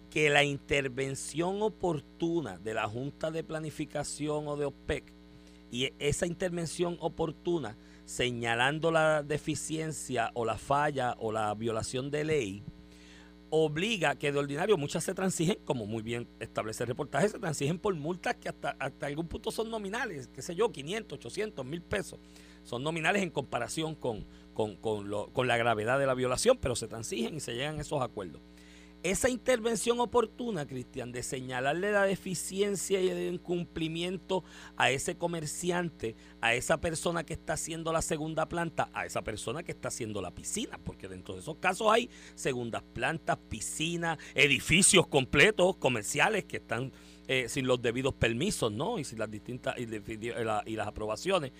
que 0.08 0.30
la 0.30 0.44
intervención 0.44 1.60
oportuna 1.60 2.58
de 2.58 2.72
la 2.72 2.88
Junta 2.88 3.32
de 3.32 3.42
Planificación 3.42 4.46
o 4.46 4.56
de 4.56 4.66
OPEC 4.66 5.12
y 5.72 5.90
esa 5.98 6.26
intervención 6.26 6.96
oportuna 7.00 7.76
señalando 8.04 8.92
la 8.92 9.24
deficiencia 9.24 10.30
o 10.34 10.44
la 10.44 10.58
falla 10.58 11.16
o 11.18 11.32
la 11.32 11.52
violación 11.54 12.12
de 12.12 12.24
ley 12.24 12.64
obliga 13.50 14.16
que 14.16 14.32
de 14.32 14.38
ordinario 14.38 14.76
muchas 14.76 15.04
se 15.04 15.14
transigen, 15.14 15.58
como 15.64 15.86
muy 15.86 16.02
bien 16.02 16.28
establece 16.40 16.84
el 16.84 16.88
reportaje, 16.88 17.28
se 17.28 17.38
transigen 17.38 17.78
por 17.78 17.94
multas 17.94 18.36
que 18.36 18.48
hasta, 18.48 18.76
hasta 18.78 19.06
algún 19.06 19.28
punto 19.28 19.50
son 19.50 19.70
nominales, 19.70 20.28
qué 20.28 20.42
sé 20.42 20.54
yo, 20.54 20.70
500, 20.70 21.18
800, 21.18 21.64
mil 21.64 21.82
pesos. 21.82 22.18
Son 22.64 22.82
nominales 22.82 23.22
en 23.22 23.30
comparación 23.30 23.94
con, 23.94 24.26
con, 24.52 24.76
con 24.76 25.46
la 25.48 25.56
gravedad 25.56 25.98
de 25.98 26.06
la 26.06 26.14
violación, 26.14 26.58
pero 26.60 26.74
se 26.74 26.88
transigen 26.88 27.36
y 27.36 27.40
se 27.40 27.54
llegan 27.54 27.78
a 27.78 27.82
esos 27.82 28.02
acuerdos. 28.02 28.42
Esa 29.06 29.30
intervención 29.30 30.00
oportuna, 30.00 30.66
Cristian, 30.66 31.12
de 31.12 31.22
señalarle 31.22 31.92
la 31.92 32.02
deficiencia 32.02 33.00
y 33.00 33.08
el 33.08 33.34
incumplimiento 33.34 34.42
a 34.76 34.90
ese 34.90 35.16
comerciante, 35.16 36.16
a 36.40 36.54
esa 36.54 36.80
persona 36.80 37.22
que 37.22 37.34
está 37.34 37.52
haciendo 37.52 37.92
la 37.92 38.02
segunda 38.02 38.48
planta, 38.48 38.90
a 38.92 39.06
esa 39.06 39.22
persona 39.22 39.62
que 39.62 39.70
está 39.70 39.88
haciendo 39.88 40.20
la 40.20 40.32
piscina, 40.32 40.80
porque 40.82 41.06
dentro 41.06 41.34
de 41.34 41.40
esos 41.40 41.58
casos 41.58 41.86
hay 41.88 42.10
segundas 42.34 42.82
plantas, 42.82 43.38
piscinas, 43.48 44.18
edificios 44.34 45.06
completos 45.06 45.76
comerciales 45.76 46.44
que 46.44 46.56
están 46.56 46.90
eh, 47.28 47.48
sin 47.48 47.68
los 47.68 47.80
debidos 47.80 48.12
permisos, 48.12 48.72
¿no? 48.72 48.98
Y 48.98 49.04
sin 49.04 49.20
las 49.20 49.30
distintas 49.30 49.76
y, 49.78 49.86
las 49.86 50.86
aprobaciones, 50.88 51.52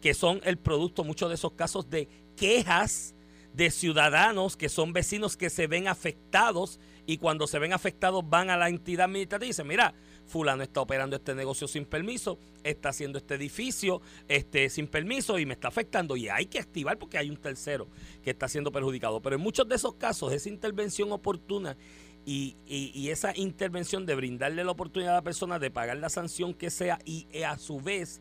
que 0.00 0.14
son 0.14 0.40
el 0.42 0.56
producto, 0.56 1.04
muchos 1.04 1.28
de 1.28 1.36
esos 1.36 1.52
casos 1.52 1.88
de 1.88 2.08
quejas 2.34 3.14
de 3.58 3.72
ciudadanos 3.72 4.56
que 4.56 4.68
son 4.68 4.92
vecinos 4.92 5.36
que 5.36 5.50
se 5.50 5.66
ven 5.66 5.88
afectados 5.88 6.78
y 7.06 7.18
cuando 7.18 7.48
se 7.48 7.58
ven 7.58 7.72
afectados 7.72 8.22
van 8.30 8.50
a 8.50 8.56
la 8.56 8.68
entidad 8.68 9.06
administrativa 9.06 9.46
y 9.46 9.48
dicen, 9.48 9.66
mira, 9.66 9.94
fulano 10.28 10.62
está 10.62 10.80
operando 10.80 11.16
este 11.16 11.34
negocio 11.34 11.66
sin 11.66 11.84
permiso, 11.84 12.38
está 12.62 12.90
haciendo 12.90 13.18
este 13.18 13.34
edificio 13.34 14.00
este, 14.28 14.70
sin 14.70 14.86
permiso 14.86 15.40
y 15.40 15.44
me 15.44 15.54
está 15.54 15.66
afectando 15.66 16.16
y 16.16 16.28
hay 16.28 16.46
que 16.46 16.60
activar 16.60 16.98
porque 16.98 17.18
hay 17.18 17.30
un 17.30 17.36
tercero 17.36 17.88
que 18.22 18.30
está 18.30 18.46
siendo 18.46 18.70
perjudicado. 18.70 19.20
Pero 19.20 19.34
en 19.34 19.42
muchos 19.42 19.68
de 19.68 19.74
esos 19.74 19.96
casos, 19.96 20.32
esa 20.32 20.48
intervención 20.48 21.10
oportuna 21.10 21.76
y, 22.24 22.54
y, 22.64 23.08
esa 23.08 23.36
intervención 23.36 24.06
de 24.06 24.14
brindarle 24.14 24.62
la 24.62 24.70
oportunidad 24.70 25.14
a 25.14 25.16
la 25.16 25.22
persona 25.22 25.58
de 25.58 25.72
pagar 25.72 25.96
la 25.96 26.10
sanción 26.10 26.54
que 26.54 26.70
sea 26.70 27.00
y 27.04 27.26
eh, 27.32 27.44
a 27.44 27.58
su 27.58 27.80
vez 27.80 28.20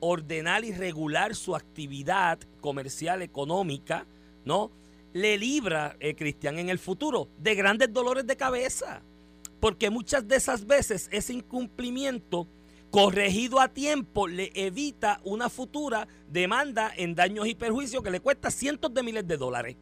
ordenar 0.00 0.64
y 0.64 0.72
regular 0.72 1.36
su 1.36 1.54
actividad 1.54 2.40
comercial, 2.60 3.22
económica, 3.22 4.06
¿no? 4.46 4.70
Le 5.12 5.36
libra, 5.36 5.96
eh, 6.00 6.14
Cristian, 6.14 6.58
en 6.58 6.70
el 6.70 6.78
futuro 6.78 7.28
de 7.36 7.54
grandes 7.54 7.92
dolores 7.92 8.26
de 8.26 8.36
cabeza. 8.36 9.02
Porque 9.60 9.90
muchas 9.90 10.26
de 10.26 10.36
esas 10.36 10.66
veces 10.66 11.08
ese 11.12 11.34
incumplimiento 11.34 12.46
corregido 12.90 13.60
a 13.60 13.68
tiempo 13.68 14.28
le 14.28 14.52
evita 14.54 15.20
una 15.24 15.50
futura 15.50 16.06
demanda 16.28 16.92
en 16.96 17.14
daños 17.14 17.46
y 17.48 17.54
perjuicios 17.54 18.02
que 18.02 18.10
le 18.10 18.20
cuesta 18.20 18.50
cientos 18.50 18.94
de 18.94 19.02
miles 19.02 19.26
de 19.26 19.36
dólares. 19.36 19.76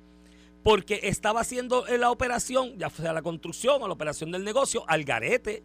Porque 0.63 1.01
estaba 1.05 1.43
haciendo 1.43 1.85
la 1.87 2.11
operación, 2.11 2.79
ya 2.79 2.89
sea 2.89 3.13
la 3.13 3.23
construcción 3.23 3.83
o 3.83 3.87
la 3.87 3.95
operación 3.95 4.33
del 4.33 4.45
negocio, 4.45 4.85
al 4.89 5.05
garete 5.05 5.63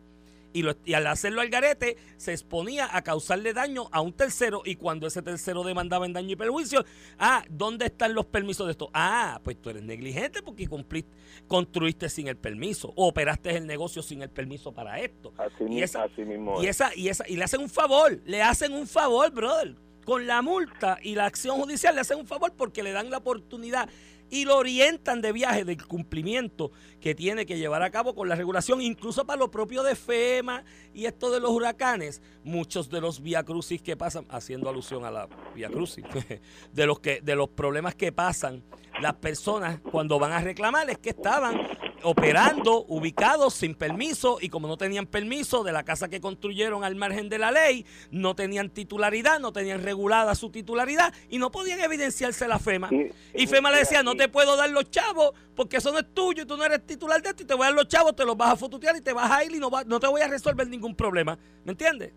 y, 0.54 0.94
al 0.94 1.08
hacerlo 1.08 1.42
al 1.42 1.50
garete 1.50 1.98
se 2.18 2.32
exponía 2.32 2.96
a 2.96 3.02
causarle 3.02 3.54
daño 3.54 3.88
a 3.92 4.02
un 4.02 4.14
tercero 4.14 4.62
y 4.66 4.76
cuando 4.76 5.08
ese 5.08 5.22
tercero 5.22 5.64
demandaba 5.64 6.06
en 6.06 6.14
daño 6.14 6.32
y 6.32 6.36
perjuicio, 6.36 6.84
ah, 7.18 7.44
¿dónde 7.50 7.86
están 7.86 8.14
los 8.14 8.26
permisos 8.26 8.68
de 8.68 8.72
esto? 8.72 8.90
Ah, 8.94 9.40
pues 9.44 9.62
tú 9.62 9.70
eres 9.70 9.84
negligente 9.84 10.42
porque 10.42 10.68
cumpliste, 10.68 11.12
construiste 11.48 12.10
sin 12.10 12.28
el 12.28 12.38
permiso 12.38 12.94
o 12.96 13.08
operaste 13.08 13.56
el 13.56 13.68
negocio 13.68 14.02
sin 14.02 14.22
el 14.22 14.30
permiso 14.30 14.74
para 14.74 15.00
esto. 15.00 15.34
Así, 15.38 15.66
y 15.70 15.82
esa, 15.82 16.08
mismo 16.18 16.62
y 16.62 16.68
esa 16.68 16.96
y 16.96 17.10
esa 17.10 17.28
y 17.28 17.36
le 17.36 17.44
hacen 17.44 17.62
un 17.62 17.70
favor, 17.70 18.20
le 18.26 18.42
hacen 18.42 18.74
un 18.74 18.88
favor, 18.88 19.32
brother. 19.32 19.76
Con 20.06 20.26
la 20.26 20.42
multa 20.42 20.98
y 21.04 21.14
la 21.14 21.26
acción 21.26 21.60
judicial 21.60 21.94
le 21.94 22.02
hacen 22.02 22.18
un 22.18 22.26
favor 22.26 22.54
porque 22.58 22.82
le 22.82 22.94
dan 22.94 23.12
la 23.12 23.18
oportunidad 23.18 23.90
y 24.30 24.46
lo 24.46 24.58
orientan 24.58 25.22
de 25.22 25.32
viaje 25.32 25.66
del 25.66 25.86
cumplimiento 25.86 26.72
que 27.00 27.16
tiene 27.16 27.46
que 27.46 27.58
llevar 27.58 27.84
a 27.84 27.90
cabo 27.90 28.16
con 28.16 28.30
la 28.30 28.36
regulación, 28.36 28.82
incluso 28.82 29.26
para 29.26 29.40
lo 29.40 29.52
propio 29.52 29.84
de 29.84 29.96
FEMA 29.96 30.64
y 30.94 31.06
esto 31.06 31.32
de 31.32 31.40
los 31.40 31.52
huracanes, 31.52 32.22
muchos 32.44 32.90
de 32.90 33.02
los 33.02 33.22
vía 33.22 33.44
crucis 33.44 33.82
que 33.82 33.98
pasan, 33.98 34.26
haciendo 34.30 34.70
alusión 34.70 35.06
a 35.06 35.12
la 35.12 35.28
vía 35.56 35.70
crucis, 35.70 36.06
de 36.74 36.86
los 36.86 37.00
que 37.00 37.22
de 37.22 37.36
los 37.36 37.50
problemas 37.50 37.96
que 37.96 38.12
pasan 38.12 38.64
las 39.02 39.16
personas 39.16 39.80
cuando 39.80 40.20
van 40.20 40.32
a 40.32 40.42
reclamar 40.42 40.90
es 40.90 40.98
que 40.98 41.10
estaban 41.10 41.62
operando, 42.04 42.86
ubicados 42.88 43.54
sin 43.54 43.76
permiso 43.76 44.38
y 44.42 44.50
como 44.50 44.68
no 44.68 44.78
tenían 44.78 45.06
permiso 45.06 45.64
de 45.64 45.72
la 45.72 45.84
casa 45.84 46.10
que 46.10 46.22
construyeron 46.22 46.84
al 46.84 46.96
margen 46.96 47.30
de 47.30 47.38
la 47.38 47.52
ley, 47.52 47.86
no 48.12 48.36
tenían 48.36 48.70
titularidad, 48.70 49.40
no 49.40 49.52
tenían 49.52 49.84
regulada 49.84 50.36
su 50.36 50.50
titularidad 50.50 51.14
y 51.30 51.38
no 51.38 51.52
podían 51.52 51.80
evidenciarse 51.82 52.48
la 52.48 52.60
FEMA. 52.60 52.90
Y 53.34 53.48
FEMA 53.48 53.72
le 53.72 53.80
decía, 53.80 54.04
no 54.04 54.16
te 54.16 54.30
puedo 54.30 54.56
dar 54.56 54.70
los 54.70 54.90
chavos 54.90 55.34
porque 55.56 55.78
eso 55.78 55.92
no 55.92 56.00
es 56.00 56.14
tuyo 56.14 56.44
y 56.44 56.46
tú 56.46 56.58
no 56.58 56.64
eres 56.64 56.86
titular 56.86 57.22
de 57.22 57.30
esto 57.30 57.44
y 57.44 57.46
te 57.46 57.54
voy 57.54 57.64
a 57.64 57.68
dar 57.68 57.76
los 57.76 57.88
chavos, 57.88 58.16
te 58.16 58.26
los 58.26 58.38
vas 58.38 58.54
a 58.54 58.56
fotutear 58.56 58.96
y 58.96 59.02
te 59.02 59.14
vas 59.14 59.30
a 59.30 59.44
ir 59.44 59.54
y 59.54 59.60
no, 59.60 59.70
no 59.86 60.00
te 60.00 60.08
voy 60.08 60.22
a 60.22 60.28
resolver 60.28 60.68
ningún 60.68 60.96
problema. 60.96 61.38
¿Me 61.64 61.72
entiendes? 61.72 62.14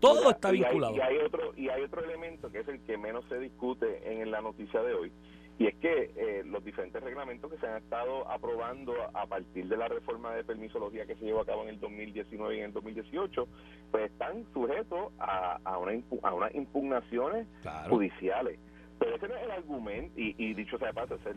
todo 0.00 0.30
está 0.30 0.50
vinculado. 0.50 0.94
Y 0.94 1.00
hay, 1.00 1.14
y 1.14 1.18
hay, 1.18 1.24
otro, 1.24 1.52
y 1.56 1.68
hay 1.68 1.82
otro 1.82 2.04
elemento 2.04 2.50
que 2.50 2.60
es 2.60 2.68
el 2.68 2.80
que 2.82 2.96
menos 2.96 3.24
se 3.28 3.38
discute 3.38 4.00
en 4.12 4.30
la 4.30 4.40
noticia 4.40 4.80
de 4.82 4.94
hoy 4.94 5.12
y 5.58 5.66
es 5.66 5.74
que 5.76 6.12
eh, 6.16 6.42
los 6.44 6.64
diferentes 6.64 7.02
reglamentos 7.02 7.50
que 7.50 7.58
se 7.58 7.66
han 7.66 7.78
estado 7.78 8.30
aprobando 8.30 8.94
a 9.12 9.26
partir 9.26 9.66
de 9.66 9.76
la 9.76 9.88
reforma 9.88 10.32
de 10.32 10.44
permisología 10.44 11.04
que 11.04 11.16
se 11.16 11.24
llevó 11.24 11.40
a 11.40 11.46
cabo 11.46 11.64
en 11.64 11.70
el 11.70 11.80
2019 11.80 12.54
y 12.54 12.58
en 12.60 12.64
el 12.66 12.72
2018, 12.72 13.48
pues 13.90 14.10
están 14.10 14.46
sujetos 14.52 15.12
a, 15.18 15.58
a, 15.64 15.78
una, 15.78 16.00
a 16.22 16.34
unas 16.34 16.54
impugnaciones 16.54 17.48
judiciales. 17.88 18.60
Pero 19.00 19.16
ese 19.16 19.28
no 19.28 19.36
es 19.36 19.42
el 19.42 19.50
argumento, 19.50 20.12
y, 20.16 20.54
dicho 20.54 20.78
sea 20.78 20.88
de 20.88 20.94
paso, 20.94 21.14
ese, 21.16 21.30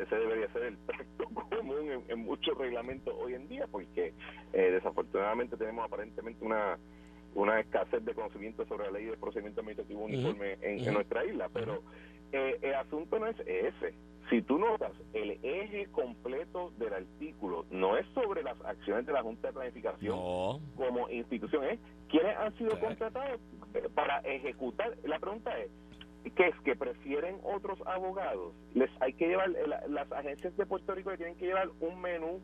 ese, 0.00 0.16
debería 0.16 0.50
ser 0.52 0.64
el 0.64 0.76
perfecto 0.78 1.24
común 1.50 2.04
en, 2.08 2.18
muchos 2.20 2.56
reglamentos 2.58 3.14
hoy 3.18 3.34
en 3.34 3.48
día, 3.48 3.66
porque 3.70 4.12
eh, 4.52 4.70
desafortunadamente 4.72 5.56
tenemos 5.56 5.86
aparentemente 5.86 6.44
una 6.44 6.78
una 7.34 7.58
escasez 7.58 8.04
de 8.04 8.14
conocimiento 8.14 8.64
sobre 8.66 8.84
la 8.84 8.92
ley 8.92 9.06
de 9.06 9.16
procedimiento 9.16 9.60
administrativo 9.60 10.04
uniforme 10.04 10.56
en, 10.62 10.94
nuestra 10.94 11.24
isla, 11.24 11.48
pero 11.52 11.82
eh, 12.34 12.58
el 12.62 12.74
asunto 12.74 13.18
no 13.18 13.26
es 13.26 13.38
ese. 13.46 13.94
Si 14.28 14.42
tú 14.42 14.58
notas, 14.58 14.92
el 15.12 15.38
eje 15.42 15.86
completo 15.92 16.72
del 16.78 16.94
artículo 16.94 17.66
no 17.70 17.96
es 17.96 18.06
sobre 18.14 18.42
las 18.42 18.60
acciones 18.64 19.06
de 19.06 19.12
la 19.12 19.22
Junta 19.22 19.48
de 19.48 19.54
Planificación 19.54 20.18
como 20.76 21.08
institución, 21.10 21.64
es 21.64 21.78
quiénes 22.08 22.36
han 22.38 22.56
sido 22.56 22.78
contratados 22.80 23.40
para 23.94 24.18
ejecutar. 24.20 24.96
La 25.04 25.18
pregunta 25.18 25.56
es, 25.58 25.70
¿qué 26.34 26.48
es 26.48 26.56
que 26.64 26.74
prefieren 26.74 27.38
otros 27.44 27.78
abogados? 27.86 28.54
Les 28.74 28.90
hay 29.00 29.12
que 29.12 29.28
llevar, 29.28 29.50
las 29.88 30.10
agencias 30.10 30.56
de 30.56 30.66
Puerto 30.66 30.94
Rico 30.94 31.14
tienen 31.16 31.36
que 31.36 31.46
llevar 31.46 31.68
un 31.80 32.00
menú 32.00 32.40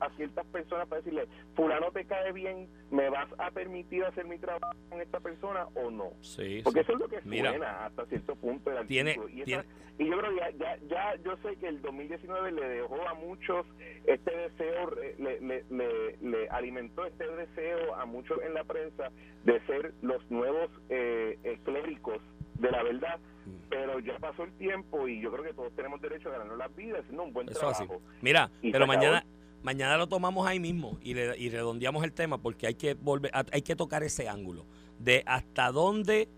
a 0.00 0.10
ciertas 0.16 0.46
personas 0.46 0.86
para 0.88 1.00
decirle, 1.00 1.26
fulano 1.54 1.90
te 1.92 2.04
cae 2.04 2.32
bien, 2.32 2.68
¿me 2.90 3.08
vas 3.10 3.28
a 3.38 3.50
permitir 3.50 4.04
hacer 4.04 4.26
mi 4.26 4.38
trabajo 4.38 4.74
con 4.88 5.00
esta 5.00 5.20
persona 5.20 5.66
o 5.74 5.90
no? 5.90 6.12
Sí, 6.20 6.60
Porque 6.64 6.80
eso 6.80 6.92
es 6.92 6.98
lo 6.98 7.08
que 7.08 7.20
suena 7.22 7.86
hasta 7.86 8.06
cierto 8.06 8.36
punto 8.36 8.70
tiene, 8.86 9.18
y, 9.32 9.42
y, 9.42 10.08
yo 10.08 10.18
creo 10.18 10.34
que 10.34 10.58
ya, 10.58 10.76
ya, 10.88 11.14
yo 11.22 11.36
sé 11.42 11.56
que 11.56 11.68
el 11.68 11.80
2019 11.80 12.52
le 12.52 12.68
dejó 12.68 13.08
a 13.08 13.14
muchos 13.14 13.64
este 14.06 14.36
deseo, 14.36 14.90
le, 15.18 15.40
le, 15.40 16.16
le, 16.20 16.48
alimentó 16.48 17.06
este 17.06 17.26
deseo 17.28 17.94
a 17.94 18.04
muchos 18.04 18.40
en 18.42 18.54
la 18.54 18.64
prensa 18.64 19.10
de 19.44 19.60
ser 19.66 19.94
los 20.02 20.28
nuevos 20.30 20.68
eh, 20.88 21.58
clérigos 21.64 22.20
de 22.54 22.70
la 22.70 22.82
verdad. 22.82 23.20
Mm. 23.46 23.68
pero 23.68 23.98
ya 23.98 24.18
pasó 24.18 24.44
el 24.44 24.52
tiempo 24.52 25.06
y 25.06 25.20
yo 25.20 25.30
creo 25.30 25.44
que 25.44 25.52
todos 25.52 25.74
tenemos 25.74 26.00
derecho 26.00 26.28
a 26.28 26.32
ganarnos 26.32 26.56
las 26.56 26.74
vidas 26.74 27.00
haciendo 27.00 27.24
un 27.24 27.32
buen 27.32 27.46
trabajo. 27.46 28.00
Mira, 28.22 28.50
pero 28.62 28.86
mañana 28.86 29.24
Mañana 29.64 29.96
lo 29.96 30.06
tomamos 30.06 30.46
ahí 30.46 30.60
mismo 30.60 30.98
y, 31.02 31.12
y 31.12 31.48
redondeamos 31.48 32.04
el 32.04 32.12
tema 32.12 32.36
porque 32.36 32.66
hay 32.66 32.74
que 32.74 32.92
volver, 32.92 33.32
hay 33.32 33.62
que 33.62 33.74
tocar 33.74 34.02
ese 34.02 34.28
ángulo 34.28 34.66
de 34.98 35.22
hasta 35.26 35.72
dónde 35.72 36.28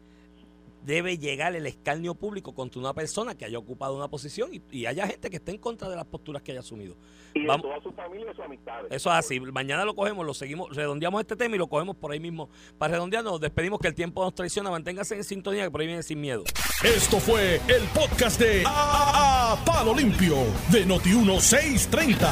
debe 0.87 1.19
llegar 1.19 1.55
el 1.57 1.67
escarnio 1.67 2.15
público 2.15 2.55
contra 2.55 2.81
una 2.81 2.95
persona 2.95 3.37
que 3.37 3.45
haya 3.45 3.59
ocupado 3.59 3.97
una 3.97 4.09
posición 4.09 4.51
y, 4.71 4.87
haya 4.87 5.07
gente 5.09 5.29
que 5.29 5.37
esté 5.37 5.51
en 5.51 5.59
contra 5.59 5.89
de 5.89 5.97
las 5.97 6.07
posturas 6.07 6.43
que 6.43 6.53
haya 6.53 6.61
asumido. 6.61 6.97
Y 7.35 7.43
de 7.43 7.59
toda 7.59 7.83
su 7.83 7.91
familia 7.93 8.31
y 8.31 8.35
sus 8.35 8.45
amistades. 8.45 8.87
Eso 8.91 9.11
es 9.11 9.17
así. 9.17 9.41
Mañana 9.41 9.85
lo 9.85 9.95
cogemos, 9.95 10.25
lo 10.25 10.33
seguimos, 10.33 10.75
redondeamos 10.75 11.21
este 11.21 11.37
tema 11.37 11.57
y 11.57 11.59
lo 11.59 11.67
cogemos 11.67 11.97
por 11.97 12.13
ahí 12.13 12.21
mismo. 12.21 12.49
Para 12.79 12.93
redondear, 12.93 13.25
nos 13.25 13.41
despedimos 13.41 13.81
que 13.81 13.89
el 13.89 13.95
tiempo 13.95 14.25
nos 14.25 14.35
traiciona. 14.35 14.71
Manténgase 14.71 15.17
en 15.17 15.25
sintonía 15.25 15.65
que 15.65 15.71
por 15.71 15.81
ahí 15.81 15.89
viene 15.89 16.03
sin 16.03 16.21
miedo. 16.21 16.45
Esto 16.85 17.19
fue 17.19 17.57
el 17.69 17.83
podcast 17.93 18.41
de 18.41 18.63
A, 18.65 19.61
Palo 19.67 19.95
Limpio 19.95 20.37
de 20.71 20.87
Noti1630. 20.87 22.31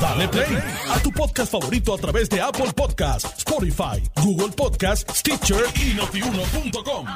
Dale 0.00 0.28
play 0.28 0.58
a 0.90 1.00
tu 1.00 1.10
podcast 1.10 1.50
favorito 1.50 1.92
a 1.92 1.98
través 1.98 2.30
de 2.30 2.40
Apple 2.40 2.72
Podcasts, 2.74 3.38
Spotify, 3.38 4.00
Google 4.22 4.54
Podcasts, 4.56 5.18
Stitcher 5.18 5.64
y 5.74 5.94
notiuno.com. 5.94 7.06